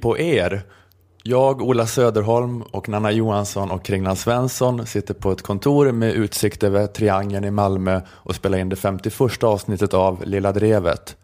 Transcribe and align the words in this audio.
På 0.00 0.18
er! 0.18 0.62
Jag, 1.22 1.62
Ola 1.62 1.86
Söderholm 1.86 2.62
och 2.62 2.88
Nanna 2.88 3.12
Johansson 3.12 3.70
och 3.70 3.84
Kringland 3.84 4.18
Svensson 4.18 4.86
sitter 4.86 5.14
på 5.14 5.32
ett 5.32 5.42
kontor 5.42 5.92
med 5.92 6.12
utsikt 6.14 6.62
över 6.62 6.86
Triangeln 6.86 7.44
i 7.44 7.50
Malmö 7.50 8.00
och 8.08 8.34
spelar 8.34 8.58
in 8.58 8.68
det 8.68 8.76
51 8.76 9.42
avsnittet 9.42 9.94
av 9.94 10.22
Lilla 10.24 10.52
Drevet. 10.52 11.16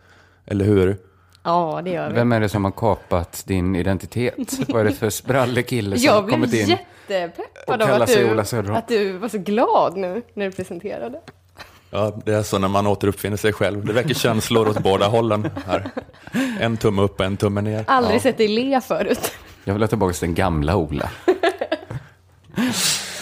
Eller 0.47 0.65
hur? 0.65 0.97
Ja, 1.45 1.80
det 1.85 1.91
gör 1.91 2.09
vi. 2.09 2.15
Vem 2.15 2.33
är 2.33 2.41
det 2.41 2.49
som 2.49 2.65
har 2.65 2.71
kapat 2.73 3.43
din 3.47 3.77
identitet? 3.77 4.59
Vad 4.69 4.80
är 4.80 4.85
det 4.85 4.93
för 4.93 5.11
sprallig 5.11 5.66
kille 5.69 5.99
som 5.99 6.09
har 6.09 6.16
Jag 6.16 6.25
blev 6.25 6.35
kommit 6.35 6.55
in? 6.55 6.69
jättepeppad 6.69 7.47
och 7.66 7.75
av 7.75 7.79
kallar 7.79 8.41
att 8.41 8.51
du, 8.51 8.75
att 8.75 8.89
du 8.89 9.13
var 9.13 9.29
så 9.29 9.39
glad 9.39 9.97
nu 9.97 10.23
när 10.35 10.45
du 10.47 10.52
presenterade. 10.52 11.21
Ja, 11.95 12.20
det 12.24 12.32
är 12.34 12.42
så 12.42 12.59
när 12.59 12.69
man 12.69 12.87
återuppfinner 12.87 13.37
sig 13.37 13.52
själv. 13.52 13.84
Det 13.84 13.92
väcker 13.92 14.14
känslor 14.14 14.69
åt 14.69 14.78
båda 14.82 15.06
hållen 15.09 15.51
här. 15.66 15.91
En 16.60 16.77
tumme 16.77 17.02
upp 17.02 17.20
och 17.20 17.27
en 17.27 17.37
tumme 17.37 17.60
ner. 17.60 17.84
Aldrig 17.87 18.16
Ja. 18.16 18.20
sett 18.20 18.38
dig 18.38 18.48
le 18.48 18.80
förut. 18.80 19.32
Jag 19.65 19.73
vill 19.74 19.82
ha 19.82 19.88
tillbaka 19.88 20.12
till 20.12 20.28
den 20.28 20.34
gamla 20.34 20.77
Ola. 20.77 21.10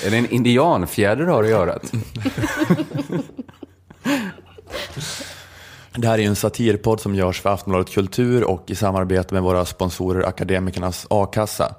är 0.05 0.10
det 0.10 0.16
en 0.16 0.30
indianfjäder 0.30 1.24
du 1.27 1.33
har 1.33 1.45
i 1.45 1.52
örat? 1.52 1.93
Det 5.95 6.09
här 6.09 6.18
är 6.18 6.23
en 6.27 6.37
satirpodd 6.37 7.01
som 7.01 7.15
görs 7.15 7.40
för 7.40 7.51
Aftonbladet 7.51 7.90
Kultur 7.95 8.45
och 8.45 8.65
i 8.71 8.74
samarbete 8.74 9.34
med 9.34 9.43
våra 9.43 9.65
sponsorer 9.65 10.27
Akademikernas 10.29 11.07
A-kassa. 11.10 11.74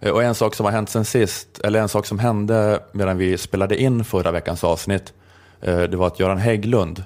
Eh, 0.00 0.10
Och 0.12 0.22
en 0.22 0.34
sak 0.34 0.54
som 0.54 0.64
har 0.66 0.72
hänt 0.72 0.90
sen 0.90 1.04
sist, 1.04 1.58
eller 1.64 1.80
en 1.80 1.88
sak 1.88 2.06
som 2.06 2.18
hände 2.18 2.80
medan 2.92 3.18
vi 3.18 3.38
spelade 3.38 3.76
in 3.82 4.04
förra 4.04 4.30
veckans 4.30 4.64
avsnitt, 4.64 5.12
det 5.62 5.94
var 5.96 6.06
att 6.06 6.20
Göran 6.20 6.38
Hägglund, 6.38 7.04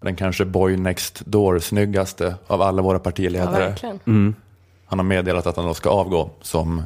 den 0.00 0.16
kanske 0.16 0.44
boy 0.44 0.76
next 0.76 1.20
door 1.26 1.58
snyggaste 1.58 2.34
av 2.46 2.62
alla 2.62 2.82
våra 2.82 2.94
Ja, 2.96 2.98
partiledare, 2.98 3.68
verkligen. 3.68 4.34
han 4.86 4.98
har 4.98 5.04
meddelat 5.04 5.46
att 5.46 5.56
han 5.56 5.66
då 5.66 5.74
ska 5.74 5.90
avgå 5.90 6.30
som, 6.42 6.82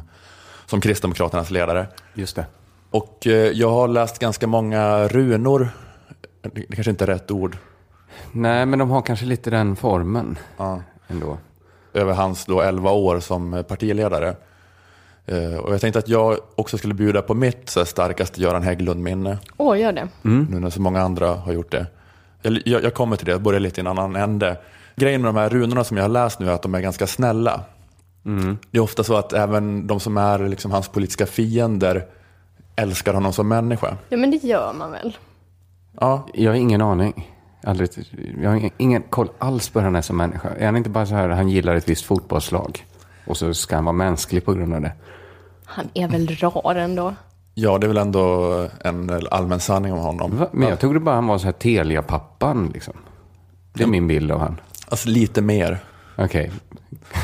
som 0.65 0.81
Kristdemokraternas 0.81 1.51
ledare. 1.51 1.87
Just 2.13 2.35
det. 2.35 2.45
Och 2.91 3.27
eh, 3.27 3.33
jag 3.33 3.69
har 3.71 3.87
läst 3.87 4.19
ganska 4.19 4.47
många 4.47 5.07
runor, 5.07 5.69
det 6.41 6.75
kanske 6.75 6.89
inte 6.91 7.05
är 7.05 7.07
rätt 7.07 7.31
ord, 7.31 7.57
Nej, 8.31 8.65
men 8.65 8.79
de 8.79 8.89
har 8.89 9.01
kanske 9.01 9.25
lite 9.25 9.49
den 9.49 9.75
formen 9.75 10.37
Ja. 10.57 10.81
ändå. 11.07 11.37
över 11.93 12.13
hans 12.13 12.45
då 12.45 12.61
11 12.61 12.91
år 12.91 13.19
som 13.19 13.63
partiledare. 13.67 14.35
Eh, 15.31 15.55
Och 15.59 15.73
jag 15.73 15.81
tänkte 15.81 15.99
att 15.99 16.07
jag 16.09 16.37
också 16.55 16.77
skulle 16.77 16.93
bjuda 16.93 17.21
på 17.21 17.33
mitt 17.33 17.69
så 17.69 17.85
starkaste 17.85 18.41
Göran 18.41 18.63
Hägglund-minne, 18.63 19.37
Åh, 19.57 19.79
gör 19.79 19.91
det. 19.91 20.07
nu 20.21 20.59
när 20.59 20.69
så 20.69 20.81
många 20.81 21.01
andra 21.01 21.27
har 21.33 21.53
gjort 21.53 21.71
det. 21.71 21.87
Jag, 22.41 22.61
jag, 22.65 22.83
jag 22.83 22.93
kommer 22.93 23.15
till 23.15 23.25
det, 23.25 23.31
jag 23.31 23.41
börjar 23.41 23.59
lite 23.59 23.79
i 23.79 23.81
en 23.81 23.87
annan 23.87 24.15
ände. 24.15 24.57
Grejen 24.95 25.21
med 25.21 25.27
de 25.29 25.39
här 25.39 25.49
runorna 25.49 25.83
som 25.83 25.97
jag 25.97 26.03
har 26.03 26.09
läst 26.09 26.39
nu 26.39 26.49
är 26.49 26.53
att 26.53 26.61
de 26.61 26.75
är 26.75 26.79
ganska 26.81 27.07
snälla. 27.07 27.61
Det 28.71 28.77
är 28.77 28.81
ofta 28.81 29.03
så 29.03 29.15
att 29.15 29.33
även 29.33 29.87
de 29.87 29.99
som 29.99 30.17
är 30.17 30.39
liksom 30.47 30.71
hans 30.71 30.87
politiska 30.87 31.25
fiender 31.25 32.05
älskar 32.75 33.13
honom 33.13 33.33
som 33.33 33.47
människa. 33.47 33.97
Ja, 34.09 34.17
men 34.17 34.31
det 34.31 34.43
gör 34.43 34.73
man 34.73 34.91
väl? 34.91 35.17
Ja, 35.99 36.27
Jag 36.33 36.51
har 36.51 36.55
ingen 36.55 36.81
aning. 36.81 37.35
Aldrig, 37.63 37.89
jag 38.41 38.49
har 38.49 38.57
ingen, 38.57 38.71
ingen 38.77 39.01
koll 39.01 39.29
alls 39.37 39.69
på 39.69 39.79
hur 39.79 39.85
han 39.85 39.95
är 39.95 40.01
som 40.01 40.17
människa. 40.17 40.49
Är 40.57 40.65
han 40.65 40.75
inte 40.77 40.89
bara 40.89 41.05
så 41.05 41.15
här, 41.15 41.29
han 41.29 41.49
gillar 41.49 41.75
ett 41.75 41.89
visst 41.89 42.05
fotbollslag. 42.05 42.85
Och 43.27 43.37
så 43.37 43.53
ska 43.53 43.75
han 43.75 43.85
vara 43.85 43.93
mänsklig 43.93 44.45
på 44.45 44.53
grund 44.53 44.73
av 44.73 44.81
det. 44.81 44.91
Han 45.71 45.89
är 45.93 46.07
väl 46.07 46.27
rar 46.27 46.75
ändå. 46.75 47.15
ja, 47.53 47.77
det 47.77 47.85
är 47.85 47.87
väl 47.87 47.97
ändå 47.97 48.53
en 48.83 49.27
allmän 49.31 49.59
sanning 49.59 49.93
om 49.93 49.99
honom. 49.99 50.37
Va? 50.37 50.47
Men 50.51 50.69
jag 50.69 50.79
trodde 50.79 50.99
bara 50.99 51.15
han 51.15 51.27
var 51.27 51.37
så 51.37 51.45
här 51.45 51.51
Telia-pappan 51.51 52.71
liksom. 52.73 52.93
Det 53.73 53.83
är 53.83 53.87
min 53.87 54.07
bild 54.07 54.31
av 54.31 54.39
han. 54.39 54.59
Alltså 54.89 55.09
lite 55.09 55.41
mer. 55.41 55.79
Okej, 56.15 56.51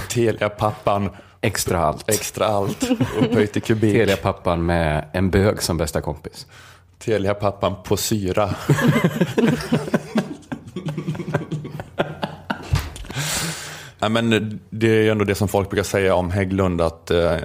Telia-pappan, 0.09 1.09
extra 1.41 1.79
allt. 1.79 2.09
extra 2.09 2.45
allt, 2.45 2.83
upphöjt 3.19 3.57
i 3.57 3.61
kubik. 3.61 3.93
Telia-pappan 3.93 4.65
med 4.65 5.05
en 5.13 5.29
bög 5.29 5.61
som 5.61 5.77
bästa 5.77 6.01
kompis. 6.01 6.47
Telia-pappan 6.99 7.75
på 7.83 7.97
syra. 7.97 8.49
Nej, 13.99 14.09
men 14.09 14.59
det 14.69 14.87
är 14.87 15.01
ju 15.01 15.09
ändå 15.09 15.25
det 15.25 15.35
som 15.35 15.47
folk 15.47 15.69
brukar 15.69 15.83
säga 15.83 16.15
om 16.15 16.31
Hägglund, 16.31 16.81
att 16.81 17.11
eh, 17.11 17.35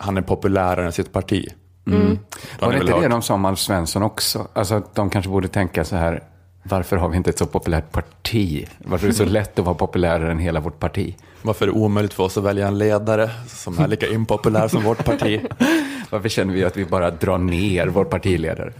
han 0.00 0.16
är 0.16 0.22
populärare 0.22 0.86
än 0.86 0.92
sitt 0.92 1.12
parti. 1.12 1.46
Då 1.84 1.92
har 1.96 2.16
Var 2.60 2.72
det 2.72 2.78
inte 2.78 2.92
det 2.92 3.00
hört. 3.00 3.10
de 3.10 3.22
sa 3.22 3.34
om 3.34 3.44
Alf 3.44 3.58
Svensson 3.58 4.02
också? 4.02 4.48
Alltså 4.52 4.74
att 4.74 4.94
de 4.94 5.10
kanske 5.10 5.30
borde 5.30 5.48
tänka 5.48 5.84
så 5.84 5.96
här, 5.96 6.22
varför 6.62 6.96
har 6.96 7.08
vi 7.08 7.16
inte 7.16 7.30
ett 7.30 7.38
så 7.38 7.46
populärt 7.46 7.92
parti? 7.92 8.66
Varför 8.78 9.06
är 9.06 9.10
det 9.10 9.16
så 9.16 9.24
lätt 9.38 9.58
att 9.58 9.64
vara 9.64 9.74
populärare 9.74 10.30
än 10.30 10.38
hela 10.38 10.60
vårt 10.60 10.78
parti? 10.78 11.16
Varför 11.42 11.68
är 11.68 11.72
det 11.72 11.78
omöjligt 11.78 12.12
för 12.14 12.24
oss 12.24 12.38
att 12.38 12.44
välja 12.44 12.68
en 12.68 12.78
ledare 12.78 13.30
som 13.46 13.78
är 13.78 13.88
lika 13.88 14.06
impopulär 14.06 14.68
som 14.68 14.82
vårt 14.82 15.04
parti? 15.04 15.40
Varför 16.10 16.28
känner 16.28 16.54
vi 16.54 16.64
att 16.64 16.76
vi 16.76 16.84
bara 16.84 17.10
drar 17.10 17.38
ner 17.38 17.86
vår 17.86 18.04
partiledare? 18.04 18.72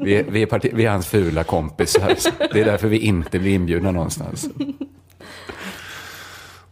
Vi 0.00 0.14
är, 0.16 0.24
vi 0.28 0.42
är, 0.42 0.46
parti, 0.46 0.70
vi 0.74 0.84
är 0.84 0.90
hans 0.90 1.06
fula 1.06 1.44
kompisar. 1.44 2.14
Det 2.52 2.60
är 2.60 2.64
därför 2.64 2.88
vi 2.88 2.98
inte 2.98 3.38
blir 3.38 3.54
inbjudna 3.54 3.90
någonstans. 3.90 4.48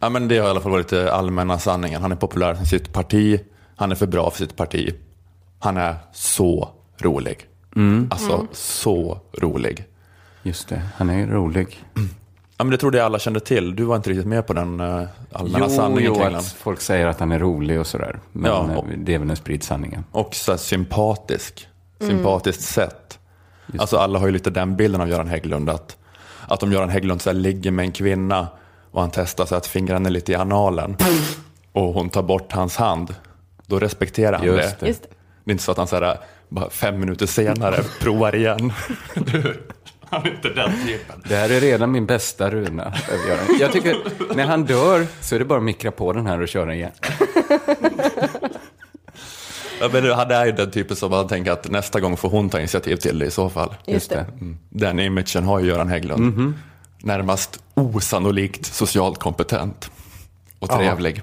Ja, 0.04 0.08
men 0.10 0.28
det 0.28 0.38
har 0.38 0.46
i 0.46 0.50
alla 0.50 0.60
fall 0.60 0.72
varit 0.72 0.88
det 0.88 1.12
allmänna 1.12 1.58
sanningen. 1.58 2.02
Han 2.02 2.12
är 2.12 2.16
populär 2.16 2.54
för 2.54 2.64
sitt 2.64 2.92
parti, 2.92 3.40
han 3.76 3.90
är 3.90 3.94
för 3.94 4.06
bra 4.06 4.30
för 4.30 4.38
sitt 4.38 4.56
parti. 4.56 4.94
Han 5.58 5.76
är 5.76 5.96
så 6.12 6.68
rolig. 6.98 7.38
Alltså 8.10 8.46
så 8.52 9.18
rolig. 9.38 9.84
Just 10.42 10.68
det, 10.68 10.82
han 10.96 11.10
är 11.10 11.26
rolig. 11.26 11.84
Ja, 12.56 12.64
men 12.64 12.70
det 12.70 12.76
trodde 12.76 12.98
jag 12.98 13.04
alla 13.04 13.18
kände 13.18 13.40
till. 13.40 13.76
Du 13.76 13.84
var 13.84 13.96
inte 13.96 14.10
riktigt 14.10 14.26
med 14.26 14.46
på 14.46 14.52
den 14.52 14.80
uh, 14.80 15.04
allmänna 15.32 15.66
Jo, 15.68 15.74
sanningen 15.76 16.12
jo 16.16 16.22
att 16.36 16.46
folk 16.52 16.80
säger 16.80 17.06
att 17.06 17.20
han 17.20 17.32
är 17.32 17.38
rolig 17.38 17.80
och 17.80 17.86
sådär. 17.86 18.20
Men 18.32 18.50
Ja, 18.50 18.70
eh, 18.70 18.78
och- 18.78 18.84
det 18.98 19.14
är 19.14 19.18
väl 19.18 19.28
den 19.28 19.36
spridd 19.36 19.62
sanningen. 19.62 20.04
Och 20.10 20.34
så 20.34 20.58
sympatisk. 20.58 21.68
Sympatiskt 22.00 22.62
sätt. 22.62 23.18
Alltså 23.78 23.96
alla 23.96 24.18
har 24.18 24.26
ju 24.26 24.32
lite 24.32 24.50
den 24.50 24.76
bilden 24.76 25.00
av 25.00 25.08
Göran 25.08 25.28
Hägglund. 25.28 25.70
Att, 25.70 25.96
att 26.48 26.62
om 26.62 26.72
Göran 26.72 26.88
Hägglund 26.88 27.22
så 27.22 27.30
här 27.30 27.34
ligger 27.34 27.70
med 27.70 27.84
en 27.84 27.92
kvinna 27.92 28.48
och 28.94 29.00
han 29.00 29.10
testar 29.10 29.46
så 29.46 29.54
att 29.54 29.66
fingrarna 29.66 30.08
är 30.08 30.12
lite 30.12 30.32
i 30.32 30.34
analen 30.34 30.96
och 31.72 31.94
hon 31.94 32.10
tar 32.10 32.22
bort 32.22 32.52
hans 32.52 32.76
hand. 32.76 33.14
Då 33.66 33.78
respekterar 33.78 34.38
han 34.38 34.46
Just 34.46 34.58
det. 34.62 34.76
det. 34.80 34.86
Just 34.86 35.02
det. 35.02 35.08
Det 35.44 35.50
är 35.50 35.52
inte 35.52 35.64
så 35.64 35.70
att 35.72 35.78
han 35.78 35.86
så 35.86 35.96
här, 35.96 36.18
bara 36.48 36.70
fem 36.70 37.00
minuter 37.00 37.26
senare 37.26 37.82
provar 38.00 38.34
igen. 38.34 38.72
Du, 39.14 39.62
han 40.00 40.22
är 40.26 40.30
inte 40.30 40.48
den 40.48 40.70
typen. 40.86 41.22
Det 41.28 41.36
här 41.36 41.50
är 41.50 41.60
redan 41.60 41.92
min 41.92 42.06
bästa 42.06 42.50
runa. 42.50 42.94
Jag 43.60 43.72
tycker, 43.72 43.96
när 44.34 44.44
han 44.46 44.64
dör 44.64 45.06
så 45.20 45.34
är 45.34 45.38
det 45.38 45.44
bara 45.44 45.58
att 45.58 45.64
mikra 45.64 45.90
på 45.90 46.12
den 46.12 46.26
här 46.26 46.40
och 46.40 46.48
köra 46.48 46.74
igen. 46.74 46.92
Ja, 49.80 49.90
men 49.92 50.02
det 50.04 50.34
är 50.34 50.46
ju 50.46 50.52
den 50.52 50.70
typen 50.70 50.96
som 50.96 51.10
man 51.10 51.28
tänker 51.28 51.52
att 51.52 51.70
nästa 51.70 52.00
gång 52.00 52.16
får 52.16 52.28
hon 52.28 52.50
ta 52.50 52.58
initiativ 52.58 52.96
till 52.96 53.18
det 53.18 53.26
i 53.26 53.30
så 53.30 53.50
fall. 53.50 53.74
Just 53.86 54.10
det. 54.10 54.26
Mm. 54.40 54.58
Den 54.68 55.00
imagen 55.00 55.44
har 55.44 55.60
ju 55.60 55.66
Göran 55.66 55.88
Hägglund. 55.88 56.54
Närmast 57.02 57.63
osannolikt 57.74 58.66
socialt 58.66 59.18
kompetent 59.18 59.90
och 60.58 60.68
trevlig. 60.70 61.22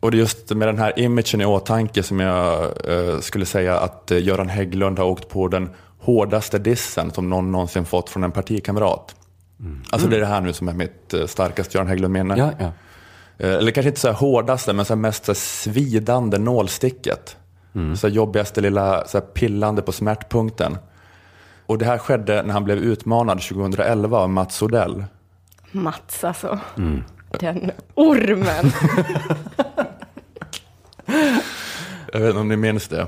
Och 0.00 0.10
det 0.10 0.16
är 0.16 0.18
just 0.18 0.50
med 0.50 0.68
den 0.68 0.78
här 0.78 0.98
imagen 0.98 1.40
i 1.40 1.44
åtanke 1.44 2.02
som 2.02 2.20
jag 2.20 2.62
eh, 2.90 3.20
skulle 3.20 3.46
säga 3.46 3.78
att 3.78 4.10
eh, 4.10 4.22
Göran 4.22 4.48
Hägglund 4.48 4.98
har 4.98 5.06
åkt 5.06 5.28
på 5.28 5.48
den 5.48 5.70
hårdaste 6.00 6.58
dissen 6.58 7.10
som 7.10 7.30
någon 7.30 7.52
någonsin 7.52 7.84
fått 7.84 8.10
från 8.10 8.24
en 8.24 8.32
partikamrat. 8.32 9.14
Alltså 9.90 10.08
det 10.08 10.16
är 10.16 10.20
det 10.20 10.26
här 10.26 10.40
nu 10.40 10.52
som 10.52 10.68
är 10.68 10.72
mitt 10.72 11.14
eh, 11.14 11.26
starkaste 11.26 11.78
Göran 11.78 11.88
Hägglund-minne. 11.88 12.34
Ja, 12.38 12.50
ja. 12.58 12.72
Eh, 13.46 13.54
Eller 13.54 13.70
kanske 13.70 13.88
inte 13.88 14.00
så 14.00 14.08
här 14.08 14.14
hårdaste, 14.14 14.72
men 14.72 14.84
så 14.84 14.94
här 14.94 15.00
mest 15.00 15.24
så 15.24 15.32
här 15.32 15.36
svidande 15.36 16.38
nålsticket. 16.38 17.36
Så 17.96 18.06
här 18.06 18.14
jobbigaste 18.14 18.60
lilla 18.60 19.06
så 19.06 19.18
här 19.18 19.26
pillande 19.26 19.82
på 19.82 19.92
smärtpunkten. 19.92 20.78
Och 21.66 21.78
det 21.78 21.84
här 21.84 21.98
skedde 21.98 22.42
när 22.42 22.52
han 22.52 22.64
blev 22.64 22.78
utmanad 22.78 23.40
2011 23.42 24.18
av 24.18 24.30
Mats 24.30 24.62
Odell. 24.62 25.04
Mats 25.74 26.24
alltså. 26.24 26.58
Den 27.40 27.70
ormen. 27.94 28.72
Jag 32.12 32.20
vet 32.20 32.28
inte 32.28 32.40
om 32.40 32.48
ni 32.48 32.56
minns 32.56 32.88
det. 32.88 33.06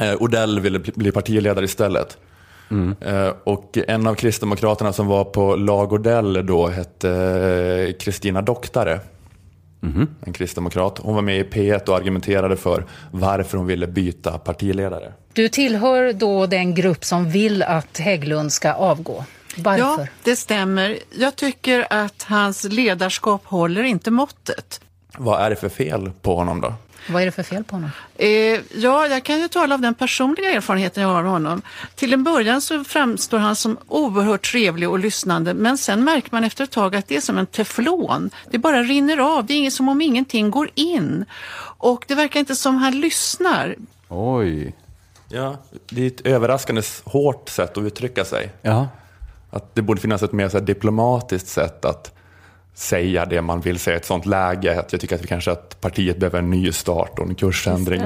Eh, 0.00 0.14
Odell 0.22 0.60
ville 0.60 0.78
bli- 0.78 1.12
partiledare 1.12 1.64
istället. 1.64 2.18
Eh, 3.00 3.28
och 3.44 3.78
en 3.88 4.06
av 4.06 4.14
kristdemokraterna 4.14 4.92
som 4.92 5.06
var 5.06 5.24
på 5.24 5.56
lag 5.56 5.92
Odell 5.92 6.46
då 6.46 6.68
hette 6.68 7.10
eh, 7.10 7.92
Kristina 8.00 8.42
Doktare. 8.42 9.00
En 10.26 10.32
kristdemokrat. 10.32 10.98
Hon 11.02 11.14
var 11.14 11.22
med 11.22 11.38
i 11.38 11.42
P1 11.42 11.88
och 11.88 11.96
argumenterade 11.96 12.56
för 12.56 12.84
varför 13.10 13.58
hon 13.58 13.66
ville 13.66 13.86
byta 13.86 14.38
partiledare. 14.38 15.12
Du 15.32 15.48
tillhör 15.48 16.12
då 16.12 16.46
den 16.46 16.74
grupp 16.74 17.04
som 17.04 17.30
vill 17.30 17.62
att 17.62 17.98
Hägglund 17.98 18.52
ska 18.52 18.72
avgå. 18.72 19.24
Varför? 19.56 20.02
Ja, 20.02 20.06
det 20.22 20.36
stämmer. 20.36 20.98
Jag 21.10 21.36
tycker 21.36 21.86
att 21.90 22.22
hans 22.22 22.64
ledarskap 22.64 23.46
håller 23.46 23.82
inte 23.82 24.10
måttet. 24.10 24.80
Vad 25.16 25.40
är 25.42 25.50
det 25.50 25.56
för 25.56 25.68
fel 25.68 26.10
på 26.22 26.36
honom 26.36 26.60
då? 26.60 26.74
Vad 27.08 27.22
är 27.22 27.26
det 27.26 27.32
för 27.32 27.42
fel 27.42 27.64
på 27.64 27.76
honom? 27.76 27.90
Eh, 28.16 28.28
ja, 28.74 29.06
jag 29.06 29.22
kan 29.24 29.40
ju 29.40 29.48
tala 29.48 29.74
av 29.74 29.80
den 29.80 29.94
personliga 29.94 30.50
erfarenheten 30.50 31.02
jag 31.02 31.10
har 31.10 31.18
av 31.18 31.26
honom. 31.26 31.62
Till 31.94 32.12
en 32.12 32.24
början 32.24 32.60
så 32.60 32.84
framstår 32.84 33.38
han 33.38 33.56
som 33.56 33.78
oerhört 33.88 34.50
trevlig 34.50 34.88
och 34.88 34.98
lyssnande, 34.98 35.54
men 35.54 35.78
sen 35.78 36.04
märker 36.04 36.28
man 36.32 36.44
efter 36.44 36.64
ett 36.64 36.70
tag 36.70 36.96
att 36.96 37.08
det 37.08 37.16
är 37.16 37.20
som 37.20 37.38
en 37.38 37.46
teflon. 37.46 38.30
Det 38.50 38.58
bara 38.58 38.82
rinner 38.82 39.18
av, 39.18 39.46
det 39.46 39.66
är 39.66 39.70
som 39.70 39.88
om 39.88 40.00
ingenting 40.00 40.50
går 40.50 40.70
in. 40.74 41.24
Och 41.78 42.04
det 42.08 42.14
verkar 42.14 42.40
inte 42.40 42.56
som 42.56 42.76
han 42.76 43.00
lyssnar. 43.00 43.76
Oj. 44.08 44.74
Ja, 45.28 45.56
det 45.88 46.02
är 46.02 46.06
ett 46.06 46.20
överraskande 46.26 46.82
hårt 47.04 47.48
sätt 47.48 47.76
att 47.76 47.84
uttrycka 47.84 48.24
sig. 48.24 48.50
Ja. 48.62 48.88
Att 49.54 49.74
det 49.74 49.82
borde 49.82 50.00
finnas 50.00 50.22
ett 50.22 50.32
mer 50.32 50.48
så 50.48 50.60
diplomatiskt 50.60 51.48
sätt 51.48 51.84
att 51.84 52.12
säga 52.74 53.26
det 53.26 53.42
man 53.42 53.60
vill 53.60 53.78
säga 53.78 53.94
i 53.94 53.96
ett 53.96 54.04
sånt 54.04 54.26
läge. 54.26 54.80
Att 54.80 54.92
jag 54.92 55.00
tycker 55.00 55.14
att 55.14 55.22
vi 55.22 55.26
kanske 55.26 55.52
att 55.52 55.80
partiet 55.80 56.18
behöver 56.18 56.38
en 56.38 56.50
ny 56.50 56.72
start 56.72 57.18
och 57.18 57.26
en 57.26 57.34
kursändring. 57.34 58.02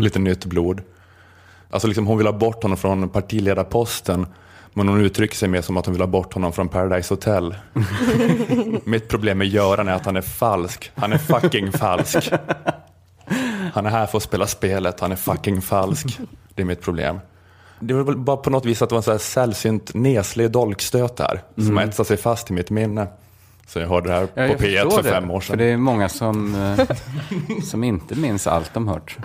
Lite 0.00 0.18
nytt 0.18 0.44
blod. 0.44 0.82
Alltså 1.70 1.88
liksom 1.88 2.06
hon 2.06 2.18
vill 2.18 2.26
ha 2.26 2.32
bort 2.32 2.62
honom 2.62 2.78
från 2.78 3.08
partiledarposten. 3.08 4.26
Men 4.74 4.88
hon 4.88 5.00
uttrycker 5.00 5.36
sig 5.36 5.48
mer 5.48 5.62
som 5.62 5.76
att 5.76 5.86
hon 5.86 5.92
vill 5.92 6.02
ha 6.02 6.06
bort 6.06 6.34
honom 6.34 6.52
från 6.52 6.68
Paradise 6.68 7.14
Hotel. 7.14 7.54
Mitt 8.84 9.08
problem 9.08 9.38
med 9.38 9.46
Göran 9.46 9.88
är 9.88 9.92
att 9.92 10.06
han 10.06 10.16
är 10.16 10.22
falsk. 10.22 10.92
Han 10.94 11.12
är 11.12 11.18
fucking 11.18 11.72
falsk. 11.72 12.30
Han 13.74 13.86
är 13.86 13.90
här 13.90 14.06
för 14.06 14.16
att 14.16 14.22
spela 14.22 14.46
spelet, 14.46 15.00
han 15.00 15.12
är 15.12 15.16
fucking 15.16 15.62
falsk. 15.62 16.18
Det 16.54 16.62
är 16.62 16.66
mitt 16.66 16.80
problem. 16.80 17.20
Det 17.80 17.94
var 17.94 18.02
väl 18.02 18.16
bara 18.16 18.36
på 18.36 18.50
något 18.50 18.64
vis 18.64 18.82
att 18.82 18.88
det 18.88 18.92
var 18.94 18.98
en 18.98 19.02
så 19.02 19.10
här 19.10 19.18
sällsynt 19.18 19.94
neslig 19.94 20.50
dolkstöt 20.50 21.16
där. 21.16 21.42
Som 21.54 21.76
har 21.76 21.84
etsat 21.84 22.06
sig 22.06 22.16
fast 22.16 22.50
i 22.50 22.52
mitt 22.52 22.70
minne. 22.70 23.06
Så 23.66 23.78
jag 23.78 23.88
hörde 23.88 24.08
det 24.08 24.14
här 24.14 24.20
Ja, 24.20 24.28
på 24.34 24.40
jag 24.40 24.60
P1 24.60 24.82
förstår 24.82 24.90
för 24.90 25.02
det, 25.02 25.10
fem 25.10 25.30
år 25.30 25.40
För 25.40 25.46
sedan. 25.46 25.58
det 25.58 25.64
är 25.64 25.76
många 25.76 26.08
som, 26.08 26.54
eh, 26.54 26.86
som 27.64 27.84
inte 27.84 28.14
minns 28.14 28.46
allt 28.46 28.74
de 28.74 28.88
hört. 28.88 29.16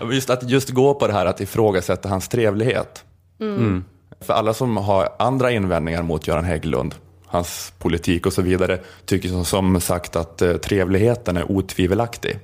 Just 0.12 0.30
att 0.30 0.50
just 0.50 0.70
gå 0.70 0.94
på 0.94 1.06
det 1.06 1.12
här 1.12 1.26
att 1.26 1.40
ifrågasätta 1.40 2.08
hans 2.08 2.28
trevlighet. 2.28 3.04
Mm. 3.40 3.84
För 4.20 4.34
alla 4.34 4.54
som 4.54 4.76
har 4.76 5.08
andra 5.18 5.50
invändningar 5.50 6.02
mot 6.02 6.26
Göran 6.26 6.44
Hägglund, 6.44 6.94
hans 7.26 7.72
politik 7.78 8.26
och 8.26 8.32
så 8.32 8.42
vidare, 8.42 8.80
tycker 9.04 9.28
som, 9.28 9.44
som 9.44 9.80
sagt 9.80 10.16
att 10.16 10.42
eh, 10.42 10.52
trevligheten 10.52 11.36
är 11.36 11.50
otvivelaktig. 11.52 12.38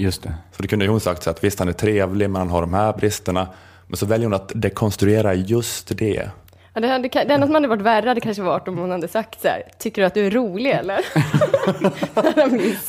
Just 0.00 0.22
det. 0.22 0.34
Så 0.52 0.62
det 0.62 0.68
kunde 0.68 0.84
ju 0.84 0.90
hon 0.90 1.00
sagt 1.00 1.22
så 1.22 1.30
att 1.30 1.44
visst 1.44 1.58
han 1.58 1.68
är 1.68 1.72
trevlig 1.72 2.30
men 2.30 2.40
han 2.40 2.50
har 2.50 2.60
de 2.60 2.74
här 2.74 2.92
bristerna. 2.92 3.48
Men 3.86 3.96
så 3.96 4.06
väljer 4.06 4.26
hon 4.26 4.34
att 4.34 4.52
dekonstruera 4.54 5.34
just 5.34 5.98
det. 5.98 6.30
Ja, 6.72 6.80
det, 6.80 6.88
hade, 6.88 7.08
det 7.08 7.34
enda 7.34 7.46
som 7.46 7.54
hade 7.54 7.68
varit 7.68 7.82
värre 7.82 8.08
hade 8.08 8.20
kanske 8.20 8.42
varit 8.42 8.68
om 8.68 8.78
hon 8.78 8.90
hade 8.90 9.08
sagt 9.08 9.40
så 9.40 9.48
här, 9.48 9.62
tycker 9.78 10.02
du 10.02 10.06
att 10.06 10.14
du 10.14 10.26
är 10.26 10.30
rolig 10.30 10.70
eller? 10.70 11.00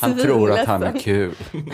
han, 0.00 0.18
tror 0.18 0.50
att 0.50 0.66
han 0.66 0.82
är 0.82 0.98
kul. 0.98 1.34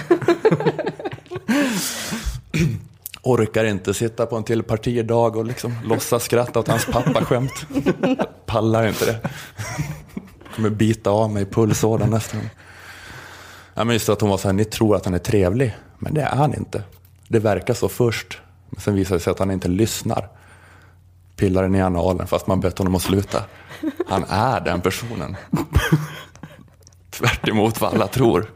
Orkar 3.23 3.65
inte 3.65 3.95
sitta 3.95 4.27
på 4.27 4.37
en 4.37 4.45
till 4.45 4.63
partidag 4.63 5.37
och 5.37 5.45
liksom 5.45 5.75
låtsas 5.85 6.25
skratta 6.25 6.61
åt 6.61 6.69
hans 6.69 6.87
pappaskämt. 6.87 7.67
Pallar 8.47 8.87
inte 8.87 9.07
det. 9.07 9.19
Kommer 10.55 10.71
bita 10.71 11.11
av 11.11 11.31
mig 11.31 11.47
pulsådern 11.47 12.11
nästan. 12.11 12.41
Ja, 12.43 12.49
men 13.85 13.91
just 13.91 14.09
att 14.09 14.21
hon 14.21 14.31
var 14.31 14.39
så 14.39 14.49
här, 14.49 14.53
ni 14.53 14.65
tror 14.65 14.97
att 14.97 15.05
han 15.05 15.15
är 15.15 15.19
trevlig, 15.19 15.77
men 15.99 16.15
det 16.15 16.23
är 16.23 16.37
han 16.37 16.55
inte. 16.55 16.83
Det 17.29 17.39
verkar 17.39 17.75
så 17.75 17.89
först, 17.89 18.39
men 18.71 18.81
sen 18.81 18.95
visar 18.95 19.15
det 19.15 19.21
sig 19.21 19.31
att 19.31 19.39
han 19.39 19.51
inte 19.51 19.69
lyssnar. 19.69 20.29
Pillar 21.37 21.63
den 21.63 21.75
i 21.75 21.83
analen 21.83 22.27
fast 22.27 22.47
man 22.47 22.61
bett 22.61 22.79
honom 22.79 22.95
att 22.95 23.03
sluta. 23.03 23.45
Han 24.09 24.25
är 24.29 24.61
den 24.61 24.81
personen. 24.81 25.37
Tvärt 27.11 27.49
emot 27.49 27.81
vad 27.81 27.95
alla 27.95 28.07
tror. 28.07 28.51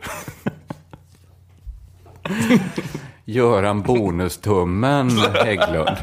Göran 3.25 3.83
Bonustummen 3.83 5.11
Hägglund. 5.35 5.97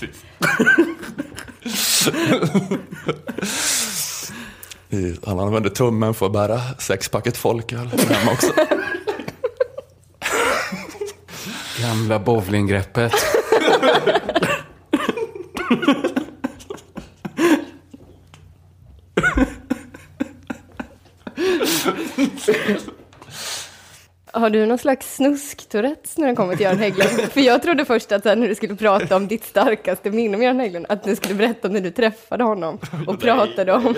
I- 0.00 0.08
Han 5.24 5.40
använder 5.40 5.70
tummen 5.70 6.14
för 6.14 6.26
att 6.26 6.32
bära 6.32 6.60
sexpacket 6.78 7.36
folköl 7.36 7.86
hem 7.86 8.28
också. 8.28 8.52
Gamla 11.82 12.18
bowlinggreppet. 12.18 13.12
Har 24.42 24.50
du 24.50 24.66
någon 24.66 24.78
slags 24.78 25.14
snusk-tourettes 25.16 26.18
när 26.18 26.28
det 26.28 26.34
kommer 26.34 26.56
till 26.56 26.64
Göran 26.64 26.78
Hägglund? 26.78 27.10
För 27.32 27.40
jag 27.40 27.62
trodde 27.62 27.84
först 27.84 28.12
att 28.12 28.24
när 28.24 28.48
du 28.48 28.54
skulle 28.54 28.76
prata 28.76 29.16
om 29.16 29.28
ditt 29.28 29.44
starkaste 29.44 30.10
minne 30.10 30.36
om 30.36 30.42
Göran 30.42 30.60
Hägglund, 30.60 30.86
att 30.88 31.04
du 31.04 31.16
skulle 31.16 31.34
berätta 31.34 31.68
om 31.68 31.74
när 31.74 31.80
du 31.80 31.90
träffade 31.90 32.44
honom 32.44 32.78
och 33.06 33.20
pratade 33.20 33.72
om, 33.72 33.86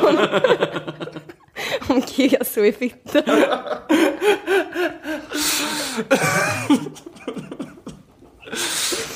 om, 0.00 0.16
om 1.88 2.02
keso 2.02 2.64
i 2.64 2.72
fittan. 2.72 3.22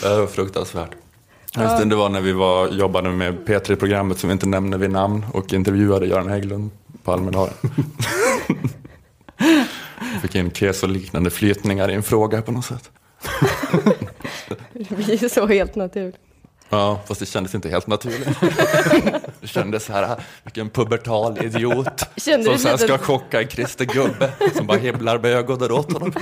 Det 0.02 0.19
var 0.19 0.26
fruktansvärt. 0.26 0.90
Just 1.56 1.90
det 1.90 1.96
var 1.96 2.08
när 2.08 2.20
vi 2.20 2.32
var, 2.32 2.69
jobbade 2.69 3.11
med 3.11 3.34
P3-programmet 3.34 4.19
som 4.19 4.28
vi 4.28 4.32
inte 4.32 4.49
nämner 4.49 4.78
vid 4.78 4.90
namn 4.90 5.26
och 5.32 5.52
intervjuade 5.52 6.06
Göran 6.06 6.28
Hägglund 6.28 6.70
på 7.05 7.12
Almedalen. 7.12 7.55
Fick 10.22 10.34
in 10.34 10.50
keso-liknande 10.50 11.31
flytningar 11.31 11.90
i 11.90 11.94
en 11.94 12.02
fråga 12.02 12.43
på 12.43 12.52
något 12.52 12.64
sätt. 12.64 12.90
Det 14.72 14.96
blir 14.96 15.22
ju 15.22 15.28
så 15.28 15.46
helt 15.46 15.75
naturligt. 15.76 16.16
Ja, 16.69 17.00
fast 17.06 17.20
det 17.20 17.26
kändes 17.26 17.54
inte 17.54 17.69
helt 17.69 17.87
naturligt. 17.87 18.28
Det 19.40 19.46
kändes 19.46 19.84
så 19.84 19.93
här, 19.93 20.16
vilken 20.44 20.70
pubertal 20.70 21.44
idiot 21.44 22.02
Kände 22.16 22.44
som 22.44 22.58
sen 22.58 22.72
lite- 22.72 22.84
ska 22.84 22.98
chocka 22.98 23.43
en 23.43 23.48
Christer 23.48 23.84
Gubbe 23.84 24.32
som 24.56 24.66
bara 24.66 24.78
hibblar 24.78 25.19
med 25.19 25.31
ögonen 25.32 25.70
åt 25.72 25.93
honom. 25.93 26.12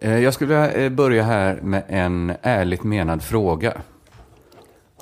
Eh, 0.00 0.18
Jag 0.18 0.34
skulle 0.34 0.48
vilja 0.48 0.72
eh, 0.84 0.90
börja 0.90 1.22
här 1.22 1.54
med 1.62 1.82
en 1.88 2.32
ärligt 2.42 2.82
menad 2.82 3.22
fråga. 3.22 3.72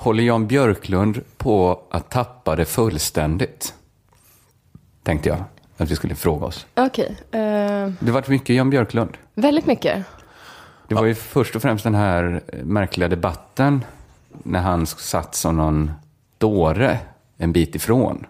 Håller 0.01 0.23
Jan 0.23 0.47
Björklund 0.47 1.21
på 1.37 1.79
att 1.89 2.09
tappa 2.09 2.55
det 2.55 2.65
fullständigt? 2.65 3.73
Tänkte 5.03 5.29
jag 5.29 5.37
att 5.77 5.91
vi 5.91 5.95
skulle 5.95 6.15
fråga 6.15 6.45
oss. 6.45 6.65
Okej, 6.75 7.17
eh, 7.31 7.39
Det 7.99 8.11
varit 8.11 8.27
mycket 8.27 8.55
Jan 8.55 8.69
Björklund. 8.69 9.17
väldigt 9.33 9.65
mycket. 9.65 10.05
Det 10.87 10.95
var 10.95 11.05
ju 11.05 11.15
först 11.15 11.55
och 11.55 11.61
främst 11.61 11.83
den 11.83 11.95
här 11.95 12.41
märkliga 12.63 13.07
debatten 13.07 13.85
när 14.43 14.59
han 14.59 14.85
satt 14.85 15.35
som 15.35 15.57
någon 15.57 15.91
dåre 16.37 16.99
en 17.37 17.51
bit 17.53 17.75
ifrån. 17.75 18.25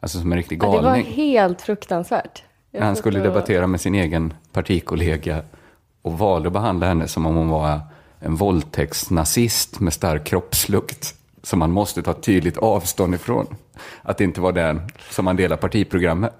Alltså 0.00 0.18
som 0.18 0.32
en 0.32 0.38
riktig 0.38 0.62
Ja, 0.62 0.66
det 0.66 0.76
var 0.76 0.82
galning. 0.82 1.06
helt 1.12 1.60
fruktansvärt. 1.62 2.42
Jag 2.70 2.80
När 2.80 2.86
han 2.86 2.96
skulle 2.96 3.20
debattera 3.20 3.66
med 3.66 3.80
sin 3.80 3.94
egen 3.94 4.32
partikollega 4.52 5.42
och 6.02 6.18
valde 6.18 6.46
att 6.48 6.52
behandla 6.52 6.86
henne 6.86 7.08
som 7.08 7.26
om 7.26 7.34
hon 7.36 7.48
var 7.48 7.80
en 8.20 8.36
våldtäktsnazist 8.36 9.80
med 9.80 9.92
stark 9.92 10.24
kroppslukt 10.26 11.14
som 11.42 11.58
man 11.58 11.70
måste 11.70 12.02
ta 12.02 12.12
tydligt 12.12 12.56
avstånd 12.56 13.14
ifrån. 13.14 13.46
Att 14.02 14.18
det 14.18 14.24
inte 14.24 14.40
var 14.40 14.52
den 14.52 14.80
som 15.10 15.24
man 15.24 15.36
delar 15.36 15.56
partiprogram 15.56 16.20
med. 16.20 16.30